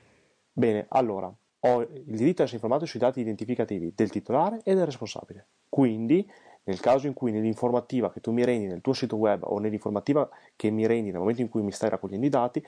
Bene, 0.53 0.87
allora 0.89 1.33
ho 1.67 1.81
il 1.81 2.17
diritto 2.17 2.43
a 2.43 2.45
essere 2.45 2.57
informato 2.57 2.85
sui 2.85 3.01
dati 3.01 3.21
identificativi 3.21 3.93
del 3.95 4.11
titolare 4.11 4.61
e 4.65 4.75
del 4.75 4.85
responsabile. 4.85 5.47
Quindi, 5.69 6.29
nel 6.65 6.81
caso 6.81 7.07
in 7.07 7.15
cui 7.15 7.31
nell'informativa 7.33 8.11
che 8.11 8.21
tu 8.21 8.33
mi 8.33 8.45
rendi 8.45 8.67
nel 8.67 8.81
tuo 8.81 8.93
sito 8.93 9.17
web 9.17 9.43
o 9.45 9.59
nell'informativa 9.59 10.29
che 10.57 10.71
mi 10.71 10.87
rendi 10.87 11.11
nel 11.11 11.21
momento 11.21 11.43
in 11.43 11.49
cui 11.49 11.63
mi 11.63 11.73
stai 11.73 11.91
raccogliendo 11.91 12.27
i 12.27 12.31
dati, 12.31 12.65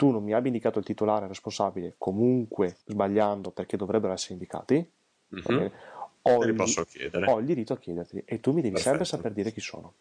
tu 0.00 0.10
non 0.10 0.24
mi 0.24 0.32
abbia 0.32 0.46
indicato 0.46 0.78
il 0.78 0.84
titolare 0.86 1.24
il 1.24 1.28
responsabile, 1.28 1.96
comunque 1.98 2.78
sbagliando 2.86 3.50
perché 3.50 3.76
dovrebbero 3.76 4.14
essere 4.14 4.32
indicati, 4.32 4.90
Mhm. 5.28 5.42
bene, 5.44 5.72
ho, 6.22 6.42
il, 6.42 6.74
ho 7.26 7.38
il 7.38 7.44
diritto 7.44 7.74
a 7.74 7.78
chiederti 7.78 8.22
e 8.24 8.40
tu 8.40 8.52
mi 8.52 8.62
devi 8.62 8.76
sempre 8.78 9.00
Perfetto. 9.00 9.16
saper 9.16 9.32
dire 9.32 9.52
chi 9.52 9.60
sono. 9.60 9.92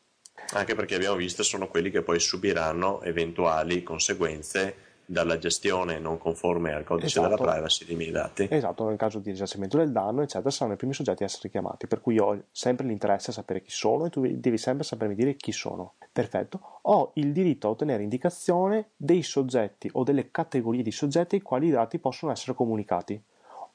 Anche 0.54 0.74
perché 0.74 0.96
abbiamo 0.96 1.18
visto 1.18 1.44
sono 1.44 1.68
quelli 1.68 1.92
che 1.92 2.02
poi 2.02 2.18
subiranno 2.22 3.02
eventuali 3.02 3.84
conseguenze 3.84 4.88
dalla 5.06 5.38
gestione 5.38 6.00
non 6.00 6.18
conforme 6.18 6.72
al 6.72 6.86
codice 6.86 7.08
Esatto. 7.20 7.36
della 7.36 7.52
privacy 7.52 7.84
dei 7.86 7.96
miei 7.98 8.12
dati. 8.12 8.48
Esatto, 8.50 8.88
nel 8.88 8.96
caso 8.98 9.20
di 9.20 9.32
risarcimento 9.32 9.76
del 9.78 9.92
danno, 9.92 10.22
eccetera, 10.22 10.50
saranno 10.50 10.76
i 10.76 10.78
primi 10.78 10.94
soggetti 10.94 11.24
a 11.24 11.26
essere 11.26 11.50
chiamati, 11.50 11.88
per 11.88 12.00
cui 12.00 12.18
ho 12.20 12.42
sempre 12.52 12.88
l'interesse 12.88 13.32
a 13.32 13.34
sapere 13.34 13.62
chi 13.62 13.72
sono 13.72 14.06
e 14.06 14.10
tu 14.10 14.22
devi 14.22 14.58
sempre 14.58 14.86
sapermi 14.86 15.14
dire 15.16 15.36
chi 15.36 15.52
sono. 15.52 15.96
Perfetto. 16.20 16.60
Ho 16.82 17.12
il 17.14 17.32
diritto 17.32 17.68
a 17.68 17.70
ottenere 17.70 18.04
indicazione 18.04 18.90
dei 18.98 19.24
soggetti 19.24 19.90
o 19.94 20.04
delle 20.04 20.32
categorie 20.32 20.84
di 20.84 20.92
soggetti 20.92 21.36
ai 21.36 21.42
quali 21.42 21.68
i 21.68 21.72
dati 21.72 21.98
possono 21.98 22.34
essere 22.34 22.54
comunicati 22.54 23.24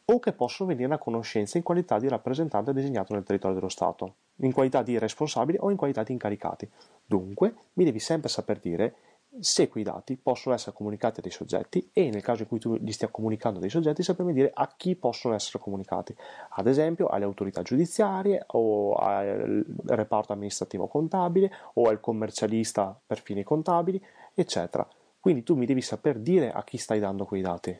o 0.04 0.18
che 0.18 0.32
possono 0.34 0.68
venire 0.68 0.92
a 0.92 0.98
conoscenza 0.98 1.56
in 1.56 1.64
qualità 1.64 1.98
di 1.98 2.06
rappresentante 2.06 2.74
designato 2.74 3.14
nel 3.14 3.22
territorio 3.22 3.56
dello 3.56 3.70
Stato, 3.70 4.16
in 4.40 4.52
qualità 4.52 4.82
di 4.82 4.98
responsabili 4.98 5.56
o 5.58 5.70
in 5.70 5.78
qualità 5.78 6.02
di 6.02 6.12
incaricati. 6.12 6.70
Dunque, 7.06 7.54
mi 7.72 7.84
devi 7.84 7.98
sempre 7.98 8.28
saper 8.28 8.58
dire 8.58 8.94
se 9.40 9.68
quei 9.68 9.82
dati 9.82 10.16
possono 10.16 10.54
essere 10.54 10.74
comunicati 10.74 11.20
a 11.20 11.22
dei 11.22 11.32
soggetti 11.32 11.90
e 11.92 12.10
nel 12.10 12.22
caso 12.22 12.42
in 12.42 12.48
cui 12.48 12.58
tu 12.58 12.76
li 12.76 12.92
stia 12.92 13.08
comunicando 13.08 13.58
a 13.58 13.60
dei 13.60 13.70
soggetti 13.70 14.02
sapermi 14.02 14.32
dire 14.32 14.50
a 14.54 14.72
chi 14.76 14.94
possono 14.94 15.34
essere 15.34 15.58
comunicati, 15.58 16.14
ad 16.50 16.66
esempio 16.66 17.08
alle 17.08 17.24
autorità 17.24 17.62
giudiziarie 17.62 18.44
o 18.48 18.94
al 18.94 19.64
reparto 19.86 20.32
amministrativo 20.32 20.86
contabile 20.86 21.50
o 21.74 21.88
al 21.88 22.00
commercialista 22.00 22.98
per 23.04 23.20
fini 23.20 23.42
contabili, 23.42 24.02
eccetera. 24.34 24.86
Quindi 25.18 25.42
tu 25.42 25.56
mi 25.56 25.66
devi 25.66 25.80
saper 25.80 26.18
dire 26.18 26.52
a 26.52 26.62
chi 26.64 26.76
stai 26.76 27.00
dando 27.00 27.24
quei 27.24 27.40
dati. 27.40 27.78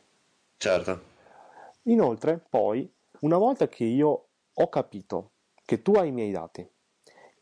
Certo. 0.57 1.13
Inoltre, 1.83 2.43
poi, 2.49 2.91
una 3.21 3.37
volta 3.37 3.69
che 3.69 3.85
io 3.85 4.27
ho 4.55 4.69
capito 4.69 5.31
che 5.65 5.83
tu 5.83 5.93
hai 5.93 6.09
i 6.09 6.13
miei 6.13 6.31
dati, 6.31 6.67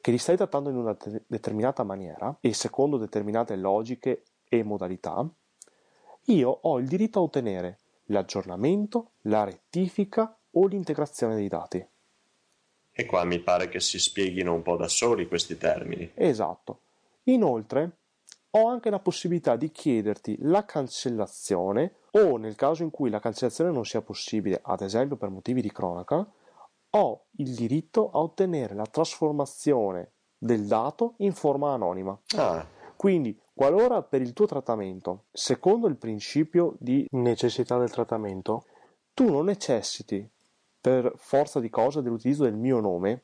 che 0.02 0.10
li 0.10 0.18
stai 0.18 0.36
trattando 0.36 0.68
in 0.68 0.76
una 0.76 0.96
de- 1.00 1.22
determinata 1.26 1.84
maniera 1.84 2.36
e 2.40 2.52
secondo 2.52 2.98
determinate 2.98 3.54
logiche 3.54 4.24
e 4.48 4.64
modalità, 4.64 5.26
io 6.26 6.50
ho 6.50 6.78
il 6.80 6.88
diritto 6.88 7.20
a 7.20 7.22
ottenere 7.22 7.78
l'aggiornamento, 8.06 9.12
la 9.22 9.44
rettifica 9.44 10.36
o 10.50 10.66
l'integrazione 10.66 11.36
dei 11.36 11.48
dati. 11.48 11.86
E 12.94 13.06
qua 13.06 13.24
mi 13.24 13.38
pare 13.38 13.68
che 13.68 13.78
si 13.78 13.98
spieghino 13.98 14.52
un 14.52 14.62
po' 14.62 14.76
da 14.76 14.88
soli 14.88 15.28
questi 15.28 15.56
termini. 15.56 16.10
Esatto. 16.14 16.80
Inoltre, 17.24 17.98
ho 18.50 18.66
anche 18.66 18.90
la 18.90 18.98
possibilità 18.98 19.54
di 19.54 19.70
chiederti 19.70 20.36
la 20.40 20.64
cancellazione 20.64 21.94
o 22.10 22.36
nel 22.36 22.56
caso 22.56 22.82
in 22.82 22.90
cui 22.90 23.08
la 23.08 23.20
cancellazione 23.20 23.70
non 23.70 23.86
sia 23.86 24.02
possibile, 24.02 24.60
ad 24.62 24.82
esempio 24.82 25.16
per 25.16 25.30
motivi 25.30 25.62
di 25.62 25.70
cronaca, 25.70 26.28
ho 26.94 27.24
il 27.36 27.54
diritto 27.54 28.10
a 28.10 28.18
ottenere 28.18 28.74
la 28.74 28.86
trasformazione 28.86 30.12
del 30.36 30.66
dato 30.66 31.14
in 31.18 31.32
forma 31.32 31.72
anonima. 31.72 32.18
Ah, 32.36 32.66
Quindi, 32.96 33.38
qualora 33.54 34.02
per 34.02 34.20
il 34.20 34.32
tuo 34.32 34.46
trattamento, 34.46 35.24
secondo 35.32 35.86
il 35.86 35.96
principio 35.96 36.74
di 36.78 37.06
necessità 37.12 37.78
del 37.78 37.90
trattamento, 37.90 38.64
tu 39.14 39.30
non 39.30 39.46
necessiti 39.46 40.28
per 40.80 41.12
forza 41.16 41.60
di 41.60 41.70
cosa 41.70 42.00
dell'utilizzo 42.00 42.42
del 42.42 42.56
mio 42.56 42.80
nome, 42.80 43.22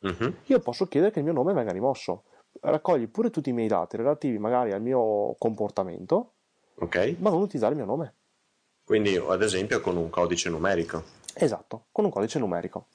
mhm. 0.00 0.38
io 0.46 0.58
posso 0.58 0.86
chiedere 0.86 1.12
che 1.12 1.20
il 1.20 1.24
mio 1.24 1.34
nome 1.34 1.52
venga 1.52 1.72
rimosso. 1.72 2.24
Raccogli 2.60 3.06
pure 3.06 3.30
tutti 3.30 3.50
i 3.50 3.52
miei 3.52 3.68
dati 3.68 3.96
relativi 3.96 4.38
magari 4.38 4.72
al 4.72 4.82
mio 4.82 5.34
comportamento, 5.38 6.32
ok. 6.78 7.16
ma 7.18 7.30
non 7.30 7.42
utilizzare 7.42 7.72
il 7.72 7.78
mio 7.78 7.86
nome. 7.86 8.14
Quindi, 8.84 9.16
ad 9.16 9.42
esempio, 9.42 9.80
con 9.80 9.96
un 9.96 10.10
codice 10.10 10.48
numerico. 10.48 11.02
Esatto, 11.34 11.86
con 11.92 12.04
un 12.04 12.10
codice 12.10 12.38
numerico. 12.38 12.86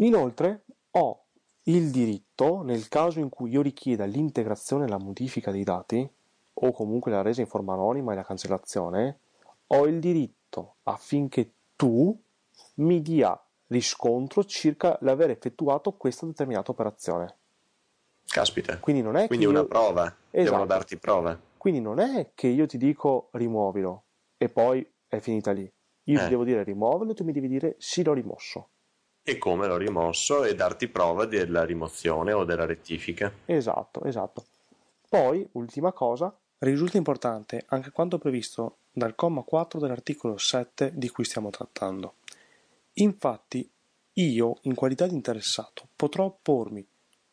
Inoltre, 0.00 0.64
ho 0.92 1.24
il 1.64 1.90
diritto, 1.90 2.62
nel 2.62 2.88
caso 2.88 3.18
in 3.18 3.28
cui 3.28 3.50
io 3.50 3.62
richieda 3.62 4.04
l'integrazione 4.04 4.84
e 4.84 4.88
la 4.88 4.98
modifica 4.98 5.50
dei 5.50 5.64
dati, 5.64 6.08
o 6.60 6.72
comunque 6.72 7.10
la 7.10 7.22
resa 7.22 7.40
in 7.40 7.46
forma 7.46 7.74
anonima 7.74 8.12
e 8.12 8.16
la 8.16 8.24
cancellazione, 8.24 9.18
ho 9.68 9.86
il 9.86 10.00
diritto 10.00 10.76
affinché 10.84 11.52
tu 11.76 12.16
mi 12.76 13.02
dia 13.02 13.40
riscontro 13.68 14.44
circa 14.44 14.96
l'aver 15.02 15.30
effettuato 15.30 15.92
questa 15.92 16.26
determinata 16.26 16.70
operazione. 16.70 17.34
Caspita. 18.26 18.78
Quindi 18.78 19.02
non 19.02 19.16
è 19.16 19.26
Quindi 19.26 19.44
che 19.44 19.50
una 19.50 19.60
io... 19.60 19.66
prova, 19.66 20.02
Esatto. 20.30 20.42
devono 20.50 20.66
darti 20.66 20.96
prove. 20.96 21.38
Quindi 21.58 21.80
non 21.80 21.98
è 21.98 22.30
che 22.34 22.46
io 22.46 22.66
ti 22.66 22.78
dico 22.78 23.28
rimuovilo 23.32 24.04
e 24.36 24.48
poi 24.48 24.86
è 25.06 25.18
finita 25.18 25.50
lì. 25.50 25.70
Io 26.04 26.18
Eh. 26.18 26.22
ti 26.22 26.28
devo 26.30 26.44
dire 26.44 26.62
rimuovilo 26.62 27.10
e 27.10 27.14
tu 27.14 27.24
mi 27.24 27.32
devi 27.32 27.48
dire 27.48 27.74
sì 27.78 28.02
l'ho 28.02 28.12
rimosso. 28.14 28.68
E 29.28 29.36
come 29.36 29.66
l'ho 29.66 29.76
rimosso 29.76 30.42
e 30.44 30.54
darti 30.54 30.88
prova 30.88 31.26
della 31.26 31.62
rimozione 31.62 32.32
o 32.32 32.44
della 32.44 32.64
rettifica. 32.64 33.30
Esatto, 33.44 34.02
esatto. 34.04 34.46
Poi, 35.06 35.46
ultima 35.52 35.92
cosa, 35.92 36.34
risulta 36.60 36.96
importante 36.96 37.62
anche 37.66 37.90
quanto 37.90 38.16
previsto 38.16 38.78
dal 38.90 39.14
comma 39.14 39.42
4 39.42 39.80
dell'articolo 39.80 40.38
7 40.38 40.92
di 40.94 41.10
cui 41.10 41.24
stiamo 41.24 41.50
trattando. 41.50 42.14
Infatti, 42.94 43.70
io, 44.14 44.56
in 44.62 44.74
qualità 44.74 45.06
di 45.06 45.12
interessato, 45.12 45.88
potrò 45.94 46.24
oppormi, 46.24 46.86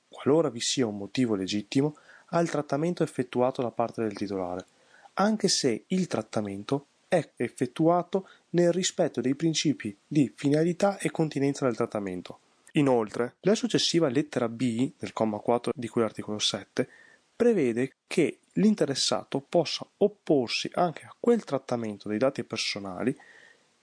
qualora 0.09 0.49
vi 0.49 0.59
sia 0.59 0.85
un 0.85 0.97
motivo 0.97 1.35
legittimo, 1.35 1.95
al 2.31 2.49
trattamento 2.49 3.03
effettuato 3.03 3.61
da 3.61 3.71
parte 3.71 4.01
del 4.01 4.11
titolare, 4.11 4.65
anche 5.13 5.47
se 5.47 5.85
il 5.87 6.07
trattamento 6.07 6.87
è 7.07 7.31
effettuato 7.37 8.27
nel 8.55 8.71
rispetto 8.71 9.21
dei 9.21 9.35
principi 9.35 9.95
di 10.07 10.31
finalità 10.35 10.97
e 10.97 11.11
continenza 11.11 11.65
del 11.65 11.75
trattamento. 11.75 12.39
Inoltre, 12.73 13.35
la 13.41 13.55
successiva 13.55 14.09
lettera 14.09 14.49
B 14.49 14.93
del 14.97 15.13
comma 15.13 15.37
4 15.39 15.71
di 15.75 15.87
cui 15.87 16.01
l'articolo 16.01 16.39
7 16.39 16.87
prevede 17.35 17.97
che 18.07 18.39
l'interessato 18.53 19.41
possa 19.41 19.85
opporsi 19.97 20.69
anche 20.73 21.03
a 21.03 21.15
quel 21.19 21.43
trattamento 21.43 22.07
dei 22.07 22.17
dati 22.17 22.43
personali 22.43 23.15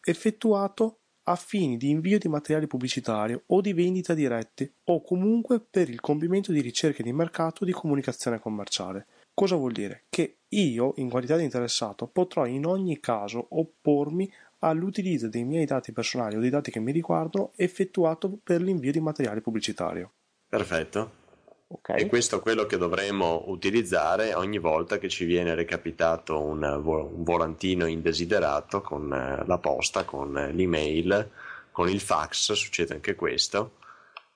effettuato 0.03 0.97
a 1.25 1.37
fini 1.37 1.77
di 1.77 1.91
invio 1.91 2.18
di 2.18 2.29
materiale 2.29 2.66
pubblicitario 2.66 3.43
o 3.47 3.61
di 3.61 3.73
vendita 3.73 4.14
diretti 4.14 4.70
o 4.85 5.03
comunque 5.03 5.61
per 5.61 5.89
il 5.89 6.01
compimento 6.01 6.51
di 6.51 6.61
ricerche 6.61 7.03
di 7.03 7.12
mercato 7.12 7.64
di 7.64 7.73
comunicazione 7.73 8.41
commerciale. 8.41 9.07
Cosa 9.35 9.57
vuol 9.57 9.73
dire? 9.73 10.05
Che 10.09 10.39
io, 10.49 10.95
in 10.97 11.09
qualità 11.09 11.37
di 11.37 11.45
interessato, 11.45 12.07
potrò 12.07 12.45
in 12.47 12.66
ogni 12.66 13.01
caso 13.01 13.47
oppormi 13.51 14.31
all'utilizzo 14.65 15.29
dei 15.29 15.45
miei 15.45 15.65
dati 15.65 15.93
personali 15.93 16.37
o 16.37 16.41
dei 16.41 16.51
dati 16.51 16.71
che 16.71 16.81
mi 16.81 16.93
riguardano 16.93 17.53
effettuato 17.57 18.39
per 18.43 18.61
l'invio 18.61 18.93
di 18.93 19.01
materiale 19.01 19.41
pubblicitario. 19.41 20.13
Perfetto. 20.49 21.21
Ok? 21.69 21.95
E 21.97 22.07
questo 22.07 22.37
è 22.37 22.41
quello 22.41 22.67
che 22.67 22.77
dovremo 22.77 23.45
utilizzare 23.47 24.35
ogni 24.35 24.59
volta 24.59 24.99
che 24.99 25.09
ci 25.09 25.25
viene 25.25 25.55
recapitato 25.55 26.39
un, 26.39 26.81
vo- 26.83 27.11
un 27.15 27.25
volantino 27.25 27.87
indesiderato 27.87 28.83
con 28.83 29.13
eh, 29.13 29.45
la 29.47 29.59
posta, 29.59 30.05
con 30.05 30.37
eh, 30.37 30.53
l'email, 30.53 31.31
con 31.71 31.89
il 31.89 32.01
fax, 32.01 32.53
succede 32.53 32.93
anche 32.93 33.15
questo, 33.15 33.79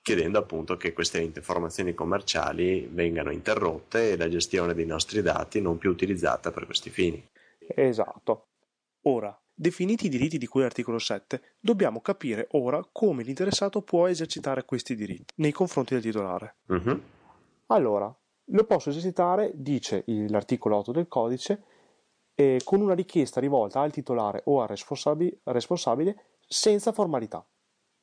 chiedendo 0.00 0.38
appunto 0.38 0.78
che 0.78 0.94
queste 0.94 1.20
informazioni 1.20 1.92
commerciali 1.92 2.88
vengano 2.90 3.30
interrotte 3.30 4.12
e 4.12 4.16
la 4.16 4.30
gestione 4.30 4.72
dei 4.72 4.86
nostri 4.86 5.20
dati 5.20 5.60
non 5.60 5.76
più 5.76 5.90
utilizzata 5.90 6.50
per 6.50 6.64
questi 6.64 6.88
fini. 6.88 7.22
Esatto. 7.58 8.46
Ora, 9.02 9.38
definiti 9.58 10.06
i 10.06 10.08
diritti 10.10 10.36
di 10.36 10.46
cui 10.46 10.60
all'articolo 10.60 10.98
7, 10.98 11.54
dobbiamo 11.58 12.00
capire 12.00 12.46
ora 12.52 12.86
come 12.92 13.22
l'interessato 13.22 13.80
può 13.80 14.06
esercitare 14.06 14.64
questi 14.64 14.94
diritti 14.94 15.32
nei 15.36 15.52
confronti 15.52 15.94
del 15.94 16.02
titolare. 16.02 16.56
Mhm. 16.66 17.02
Allora, 17.68 18.14
lo 18.50 18.64
posso 18.64 18.90
esercitare, 18.90 19.50
dice 19.54 20.04
l'articolo 20.06 20.76
8 20.76 20.92
del 20.92 21.08
codice, 21.08 21.62
eh, 22.34 22.60
con 22.62 22.82
una 22.82 22.94
richiesta 22.94 23.40
rivolta 23.40 23.80
al 23.80 23.90
titolare 23.90 24.42
o 24.44 24.60
al 24.60 24.68
responsabi- 24.68 25.36
responsabile 25.44 26.36
senza 26.46 26.92
formalità. 26.92 27.44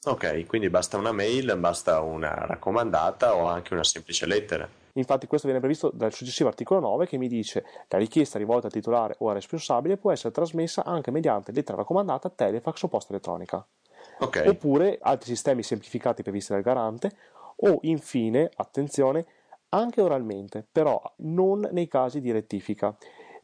Ok, 0.06 0.46
quindi 0.48 0.70
basta 0.70 0.98
una 0.98 1.14
mail, 1.14 1.56
basta 1.58 2.02
una 2.02 2.34
raccomandata 2.46 3.36
o 3.36 3.46
anche 3.46 3.74
una 3.74 3.86
semplice 3.86 4.26
lettera. 4.26 4.68
Infatti 4.94 5.26
questo 5.26 5.48
viene 5.48 5.62
previsto 5.62 5.90
dal 5.92 6.14
successivo 6.14 6.50
articolo 6.50 6.80
9 6.80 7.08
che 7.08 7.18
mi 7.18 7.28
dice 7.28 7.66
la 7.88 7.98
richiesta 7.98 8.38
rivolta 8.38 8.68
al 8.68 8.74
titolare 8.74 9.16
o 9.20 9.30
al 9.30 9.36
responsabile 9.36 9.98
può 9.98 10.12
essere 10.12 10.34
trasmessa 10.34 10.84
anche 10.84 11.10
mediante 11.10 11.52
lettera 11.52 11.78
raccomandata, 11.78 12.30
telefax 12.30 12.84
o 12.84 12.88
posta 12.88 13.12
elettronica. 13.12 13.66
Ok, 14.20 14.44
oppure 14.46 15.00
altri 15.02 15.30
sistemi 15.30 15.64
semplificati 15.64 16.22
previsti 16.22 16.54
dal 16.54 16.62
garante 16.62 17.12
o 17.56 17.80
infine, 17.82 18.52
attenzione, 18.56 19.26
anche 19.70 20.02
oralmente, 20.02 20.66
però 20.70 21.02
non 21.18 21.68
nei 21.72 21.88
casi 21.88 22.22
di 22.22 22.32
rettifica, 22.32 22.96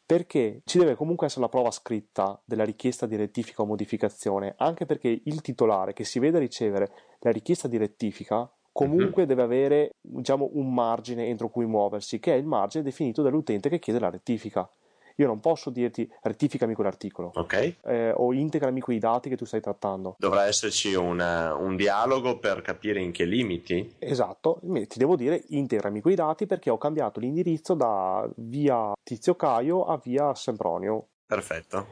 perché 0.06 0.62
ci 0.66 0.78
deve 0.78 0.95
comunque 0.95 1.28
essere 1.28 1.41
la 1.41 1.50
prova 1.50 1.72
scritta 1.72 2.39
della 2.45 2.64
richiesta 2.64 3.06
di 3.06 3.16
rettifica 3.16 3.64
o 3.64 3.66
modificazione, 3.66 4.54
anche 4.58 4.86
perché 4.86 5.22
il 5.24 5.41
titolare 5.41 5.93
che 5.93 6.04
si 6.04 6.20
vede 6.20 6.39
ricevere 6.39 6.91
la 7.20 7.32
richiesta 7.32 7.68
di 7.68 7.78
rettifica 7.78 8.52
comunque 8.72 9.26
deve 9.26 9.41
avere 9.43 9.89
diciamo, 10.01 10.49
un 10.53 10.74
margine 10.74 11.28
entro 11.28 11.49
cui 11.49 11.65
muoversi, 11.65 12.20
che 12.20 12.34
è 12.34 12.38
il 12.38 12.45
margine 12.45 12.84
definito 12.84 13.22
dall'utente 13.22 13.70
che 13.70 13.80
chiede 13.80 13.99
la 13.99 14.09
rettifica. 14.09 14.70
Io 15.15 15.28
non 15.28 15.41
posso 15.41 15.70
dirti 15.70 16.09
rettificami 16.22 16.74
quell'articolo 16.74 17.32
ok. 17.36 17.76
eh, 17.84 18.13
o 18.15 18.32
integrami 18.32 18.80
quei 18.80 18.99
dati 18.99 19.28
che 19.28 19.36
tu 19.36 19.43
stai 19.43 19.59
trattando. 19.59 20.15
Dovrà 20.17 20.45
esserci 20.45 20.93
una- 20.93 21.53
un 21.55 21.76
dialogo 21.76 22.39
per 22.39 22.61
capire 22.61 23.01
in 23.01 23.11
che 23.11 23.26
limiti. 23.26 23.95
Esatto, 23.99 24.61
ti 24.61 24.97
devo 24.97 25.17
dire 25.17 25.43
integrami 25.49 25.99
quei 25.99 26.15
dati 26.15 26.45
perché 26.45 26.70
ho 26.70 26.78
cambiato 26.78 27.20
l'indirizzo 27.20 27.74
da 27.74 28.30
via 28.38 28.93
Tizio 29.03 29.36
Caio 29.36 29.84
a 29.84 29.99
via 30.01 30.34
Sempronio. 30.34 31.07
Perfetto. 31.26 31.88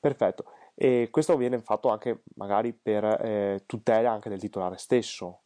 Perfetto. 0.00 0.44
E 0.74 1.08
questo 1.12 1.36
viene 1.36 1.60
fatto 1.60 1.90
anche 1.90 2.22
magari 2.34 2.72
per 2.72 3.04
eh, 3.04 3.62
tutela 3.66 4.10
anche 4.10 4.28
del 4.28 4.40
titolare 4.40 4.78
stesso, 4.78 5.42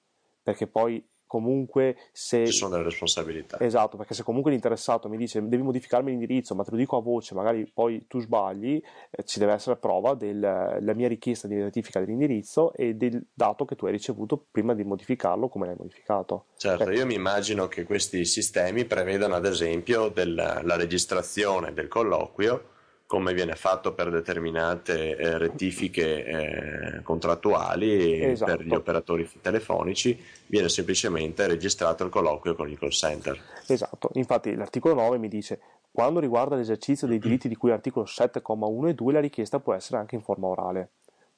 perché 0.49 0.67
poi 0.67 1.07
comunque 1.27 1.97
se... 2.11 2.47
Ci 2.47 2.53
sono 2.53 2.71
delle 2.71 2.85
responsabilità. 2.85 3.61
Esatto, 3.61 3.99
perché 3.99 4.15
se 4.15 4.23
comunque 4.23 4.51
l'interessato 4.51 5.11
mi 5.11 5.19
dice 5.19 5.47
devi 5.47 5.63
modificarmi 5.63 6.09
l'indirizzo, 6.11 6.55
ma 6.55 6.65
te 6.65 6.71
lo 6.71 6.79
dico 6.79 6.97
a 6.97 7.03
voce, 7.03 7.35
magari 7.35 7.71
poi 7.71 8.07
tu 8.09 8.19
sbagli, 8.19 8.81
eh, 9.11 9.25
ci 9.25 9.39
deve 9.39 9.53
essere 9.53 9.77
prova 9.77 10.15
della 10.15 10.95
mia 10.95 11.07
richiesta 11.07 11.47
di 11.47 11.61
rettifica 11.61 12.01
dell'indirizzo 12.01 12.73
e 12.73 12.95
del 12.95 13.23
dato 13.35 13.67
che 13.67 13.77
tu 13.77 13.85
hai 13.85 13.93
ricevuto 13.93 14.47
prima 14.51 14.73
di 14.73 14.85
modificarlo, 14.85 15.49
come 15.49 15.67
l'hai 15.67 15.77
modificato. 15.77 16.47
Certo, 16.57 16.91
io 16.91 17.05
mi 17.05 17.15
immagino 17.15 17.69
che 17.69 17.85
questi 17.85 18.25
sistemi 18.25 18.87
prevedano 18.87 19.35
ad 19.35 19.45
esempio 19.45 20.09
del- 20.09 20.35
la 20.35 20.77
registrazione 20.77 21.75
del 21.75 21.89
colloquio, 21.89 22.77
come 23.09 23.33
viene 23.33 23.55
fatto 23.55 23.95
per 23.95 24.11
determinate 24.11 25.17
eh, 25.17 25.39
rettifiche 25.39 26.25
eh, 26.27 27.03
contrattuali 27.03 28.23
Esatto. 28.23 28.55
per 28.55 28.67
gli 28.67 28.75
operatori 28.75 29.27
telefonici, 29.41 30.23
viene 30.45 30.69
semplicemente 30.69 31.47
registrato 31.47 32.05
il 32.05 32.11
colloquio 32.11 32.55
con 32.55 32.69
il 32.69 32.79
call 32.79 32.91
center. 32.91 33.41
Esatto, 33.67 34.11
infatti 34.13 34.55
l'articolo 34.55 34.93
9 34.93 35.17
mi 35.17 35.29
dice 35.29 35.59
quando 35.91 36.21
riguarda 36.21 36.55
l'esercizio 36.55 37.07
dei 37.07 37.19
diritti 37.19 37.49
di 37.49 37.57
cui 37.57 37.71
l'articolo 37.71 38.05
7,1 38.05 38.89
e 38.89 38.95
2 38.95 39.13
la 39.15 39.21
richiesta 39.21 39.59
può 39.59 39.73
essere 39.73 39.97
anche 39.97 40.15
in 40.15 40.21
forma 40.21 40.49
orale. 40.49 40.91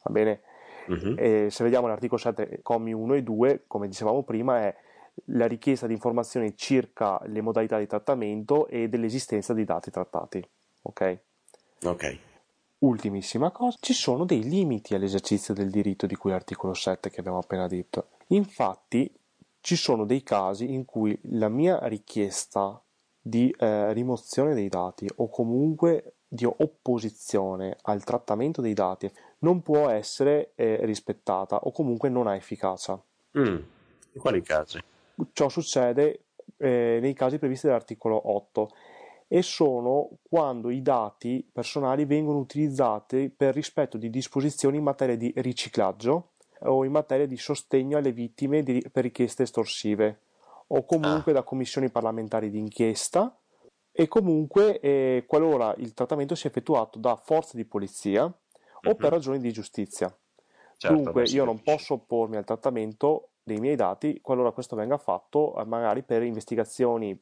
Va 0.03 0.11
bene? 0.11 0.41
E 1.17 1.51
se 1.51 1.63
vediamo 1.63 1.87
l'articolo 1.87 2.21
7, 2.21 2.63
commi 2.65 2.93
1 2.93 3.15
e 3.15 3.23
2, 3.23 3.63
come 3.69 3.87
dicevamo 3.87 4.25
prima, 4.25 4.59
è 4.59 4.77
la 5.27 5.47
richiesta 5.47 5.87
di 5.87 5.93
informazioni 5.93 6.57
circa 6.57 7.21
le 7.27 7.41
modalità 7.43 7.79
di 7.79 7.87
trattamento 7.87 8.67
e 8.67 8.89
dell'esistenza 8.89 9.55
dei 9.55 9.65
dati 9.65 9.93
trattati. 9.93 10.45
Ok? 10.83 11.19
Ok, 11.83 12.19
Ultimissima 12.81 13.51
cosa, 13.51 13.77
ci 13.79 13.93
sono 13.93 14.25
dei 14.25 14.43
limiti 14.43 14.95
all'esercizio 14.95 15.53
del 15.53 15.69
diritto 15.69 16.07
di 16.07 16.15
cui 16.15 16.31
l'articolo 16.31 16.73
7 16.73 17.11
che 17.11 17.21
abbiamo 17.21 17.37
appena 17.37 17.67
detto. 17.67 18.07
Infatti, 18.29 19.13
ci 19.61 19.77
sono 19.77 20.07
dei 20.07 20.23
casi 20.23 20.73
in 20.73 20.87
cui 20.87 21.19
la 21.25 21.51
mia 21.51 21.87
richiesta 21.89 22.81
di 23.21 23.55
eh, 23.59 23.93
rimozione 23.93 24.55
dei 24.55 24.71
dati 24.71 25.07
o 25.17 25.29
comunque 25.29 26.15
di 26.27 26.47
opposizione 26.47 27.77
al 27.83 28.03
trattamento 28.03 28.63
dei 28.63 28.73
dati 28.73 29.13
non 29.41 29.61
può 29.61 29.91
essere 29.91 30.53
eh, 30.55 30.79
rispettata 30.87 31.57
o 31.57 31.73
comunque 31.73 32.09
non 32.09 32.29
ha 32.29 32.35
efficacia. 32.35 32.99
Mm. 33.39 33.57
In 34.13 34.21
quali 34.21 34.41
casi? 34.41 34.83
Ciò 35.35 35.51
succede 35.51 36.23
eh, 36.57 36.99
nei 37.03 37.13
casi 37.13 37.39
previsti 37.39 37.67
dall'articolo 37.67 38.33
8 38.33 38.71
e 39.33 39.43
sono 39.43 40.09
quando 40.29 40.71
i 40.71 40.83
dati 40.83 41.49
personali 41.53 42.05
vengono 42.05 42.39
utilizzati 42.39 43.29
per 43.35 43.55
rispetto 43.55 43.97
di 43.97 44.11
disposizioni 44.11 44.79
in 44.79 44.83
materia 44.83 45.17
di 45.17 45.33
riciclaggio 45.37 46.31
o 46.63 46.85
in 46.85 46.91
materia 46.91 47.27
di 47.27 47.37
sostegno 47.37 47.97
alle 47.97 48.11
vittime 48.11 48.65
di- 48.65 48.85
per 48.91 49.05
richieste 49.05 49.45
estorsive 49.45 50.19
o 50.67 50.85
comunque 50.85 51.33
da 51.33 51.45
commissioni 51.45 51.91
parlamentari 51.91 52.51
di 52.51 52.59
inchiesta 52.59 53.33
e 53.93 54.09
comunque 54.09 54.81
eh, 54.81 55.25
qualora 55.29 55.75
il 55.79 55.95
trattamento 55.95 56.35
sia 56.35 56.51
effettuato 56.51 56.99
da 56.99 57.15
forze 57.15 57.57
di 57.57 57.65
polizia 57.65 58.25
o 58.25 58.33
Mhm. 58.83 58.97
per 58.97 59.11
ragioni 59.13 59.39
di 59.39 59.53
giustizia. 59.53 60.13
Certo, 60.77 60.97
Dunque 60.97 61.23
io 61.25 61.45
non 61.45 61.63
posso 61.63 61.95
oppormi 61.95 62.37
al 62.37 62.45
trattamento 62.45 63.29
dei 63.45 63.59
miei 63.61 63.77
dati 63.77 64.19
qualora 64.21 64.51
questo 64.51 64.75
venga 64.75 64.99
fatto 64.99 65.57
eh, 65.57 65.65
magari 65.65 66.03
per 66.03 66.23
investigazioni 66.25 67.17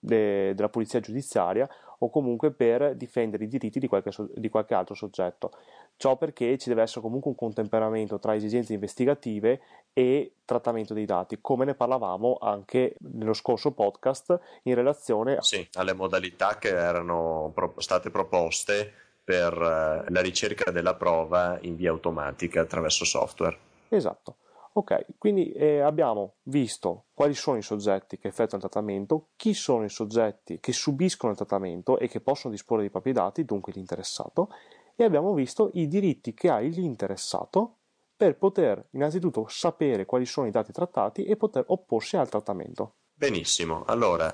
de- 0.00 0.54
della 0.54 0.68
polizia 0.68 0.98
giudiziaria 0.98 1.68
o 2.02 2.10
comunque 2.10 2.50
per 2.50 2.96
difendere 2.96 3.44
i 3.44 3.48
diritti 3.48 3.78
di 3.78 3.86
qualche, 3.86 4.10
so- 4.10 4.30
di 4.34 4.48
qualche, 4.48 4.74
altro 4.74 4.94
soggetto. 4.94 5.52
Ciò 5.96 6.16
perché 6.16 6.56
ci 6.56 6.70
deve 6.70 6.82
essere 6.82 7.02
comunque 7.02 7.30
un 7.30 7.36
contemperamento 7.36 8.18
tra 8.18 8.34
esigenze 8.34 8.72
investigative 8.72 9.60
e 9.92 10.32
trattamento 10.46 10.94
dei 10.94 11.04
dati, 11.04 11.38
come 11.42 11.66
ne 11.66 11.74
parlavamo 11.74 12.38
anche 12.40 12.96
nello 13.00 13.34
scorso 13.34 13.72
podcast 13.72 14.38
in 14.62 14.74
relazione 14.74 15.36
sì, 15.40 15.68
alle 15.74 15.92
modalità 15.92 16.56
che 16.56 16.70
erano 16.70 17.52
pro- 17.54 17.74
state 17.76 18.10
proposte 18.10 18.90
per 19.22 19.52
uh, 19.52 20.10
la 20.10 20.20
ricerca 20.22 20.70
della 20.70 20.94
prova 20.94 21.58
in 21.62 21.76
via 21.76 21.90
automatica 21.90 22.62
attraverso 22.62 23.04
software. 23.04 23.58
Esatto. 23.90 24.36
Ok, 24.72 25.18
quindi 25.18 25.50
eh, 25.50 25.80
abbiamo 25.80 26.36
visto 26.44 27.06
quali 27.12 27.34
sono 27.34 27.56
i 27.56 27.62
soggetti 27.62 28.18
che 28.18 28.28
effettuano 28.28 28.64
il 28.64 28.70
trattamento, 28.70 29.30
chi 29.34 29.52
sono 29.52 29.84
i 29.84 29.88
soggetti 29.88 30.60
che 30.60 30.72
subiscono 30.72 31.32
il 31.32 31.36
trattamento 31.36 31.98
e 31.98 32.06
che 32.06 32.20
possono 32.20 32.52
disporre 32.52 32.82
dei 32.82 32.90
propri 32.90 33.12
dati, 33.12 33.44
dunque 33.44 33.72
l'interessato, 33.74 34.48
e 34.94 35.02
abbiamo 35.02 35.34
visto 35.34 35.70
i 35.74 35.88
diritti 35.88 36.34
che 36.34 36.50
ha 36.50 36.58
l'interessato 36.58 37.78
per 38.16 38.36
poter 38.36 38.86
innanzitutto 38.90 39.46
sapere 39.48 40.04
quali 40.04 40.26
sono 40.26 40.46
i 40.46 40.50
dati 40.50 40.72
trattati 40.72 41.24
e 41.24 41.36
poter 41.36 41.64
opporsi 41.68 42.16
al 42.16 42.28
trattamento. 42.28 42.96
Benissimo, 43.14 43.82
allora 43.86 44.32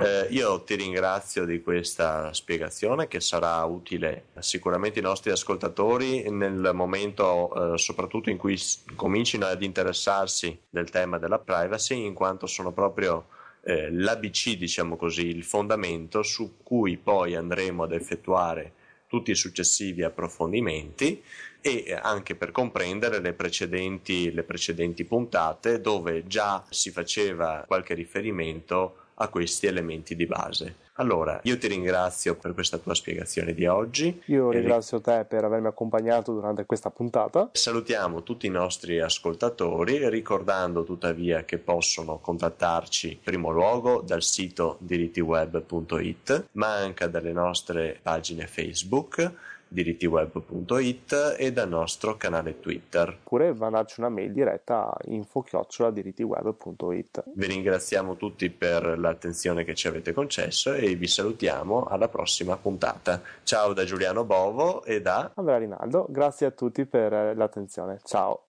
eh, 0.00 0.26
io 0.30 0.62
ti 0.62 0.74
ringrazio 0.74 1.44
di 1.44 1.62
questa 1.62 2.32
spiegazione 2.32 3.08
che 3.08 3.20
sarà 3.20 3.64
utile 3.64 4.26
sicuramente 4.38 4.98
ai 4.98 5.04
nostri 5.04 5.30
ascoltatori 5.30 6.30
nel 6.30 6.70
momento 6.74 7.74
eh, 7.74 7.78
soprattutto 7.78 8.28
in 8.28 8.36
cui 8.36 8.60
comincino 8.94 9.46
ad 9.46 9.62
interessarsi 9.62 10.58
del 10.68 10.90
tema 10.90 11.18
della 11.18 11.38
privacy 11.38 12.04
in 12.04 12.14
quanto 12.14 12.46
sono 12.46 12.70
proprio 12.72 13.28
eh, 13.62 13.90
l'ABC, 13.90 14.56
diciamo 14.56 14.96
così, 14.96 15.26
il 15.26 15.44
fondamento 15.44 16.22
su 16.22 16.58
cui 16.62 16.96
poi 16.96 17.34
andremo 17.34 17.82
ad 17.82 17.92
effettuare 17.92 18.72
tutti 19.08 19.30
i 19.30 19.34
successivi 19.34 20.02
approfondimenti 20.02 21.22
e 21.60 21.98
anche 22.00 22.34
per 22.34 22.52
comprendere 22.52 23.20
le 23.20 23.32
precedenti, 23.32 24.32
le 24.32 24.42
precedenti 24.42 25.04
puntate 25.04 25.80
dove 25.80 26.26
già 26.26 26.64
si 26.68 26.90
faceva 26.90 27.64
qualche 27.66 27.94
riferimento 27.94 29.07
a 29.18 29.28
questi 29.28 29.66
elementi 29.66 30.16
di 30.16 30.26
base. 30.26 30.86
Allora, 30.94 31.38
io 31.44 31.56
ti 31.58 31.68
ringrazio 31.68 32.34
per 32.34 32.54
questa 32.54 32.78
tua 32.78 32.94
spiegazione 32.94 33.54
di 33.54 33.66
oggi. 33.66 34.20
Io 34.26 34.50
ringrazio 34.50 35.00
te 35.00 35.24
per 35.28 35.44
avermi 35.44 35.68
accompagnato 35.68 36.32
durante 36.32 36.66
questa 36.66 36.90
puntata. 36.90 37.50
Salutiamo 37.52 38.24
tutti 38.24 38.46
i 38.46 38.50
nostri 38.50 38.98
ascoltatori, 38.98 40.08
ricordando 40.08 40.82
tuttavia 40.82 41.44
che 41.44 41.58
possono 41.58 42.18
contattarci 42.18 43.12
in 43.12 43.20
primo 43.22 43.50
luogo 43.50 44.02
dal 44.04 44.22
sito 44.22 44.76
dirittiweb.it, 44.80 46.48
ma 46.52 46.74
anche 46.74 47.08
dalle 47.08 47.32
nostre 47.32 47.98
pagine 48.02 48.48
Facebook 48.48 49.32
dirittiweb.it 49.68 51.36
e 51.38 51.52
dal 51.52 51.68
nostro 51.68 52.16
canale 52.16 52.58
Twitter. 52.60 53.18
Oppure 53.22 53.54
mandarci 53.54 54.00
una 54.00 54.08
mail 54.08 54.32
diretta 54.32 54.88
a 54.88 54.96
info-dirittiweb.it. 55.04 57.24
Vi 57.34 57.46
ringraziamo 57.46 58.16
tutti 58.16 58.50
per 58.50 58.98
l'attenzione 58.98 59.64
che 59.64 59.74
ci 59.74 59.86
avete 59.86 60.12
concesso 60.12 60.72
e 60.72 60.94
vi 60.94 61.06
salutiamo 61.06 61.84
alla 61.84 62.08
prossima 62.08 62.56
puntata. 62.56 63.20
Ciao 63.42 63.72
da 63.72 63.84
Giuliano 63.84 64.24
Bovo 64.24 64.84
e 64.84 65.00
da 65.00 65.30
Andrea 65.34 65.58
Rinaldo, 65.58 66.06
grazie 66.08 66.46
a 66.46 66.50
tutti 66.50 66.86
per 66.86 67.36
l'attenzione. 67.36 68.00
Ciao. 68.04 68.42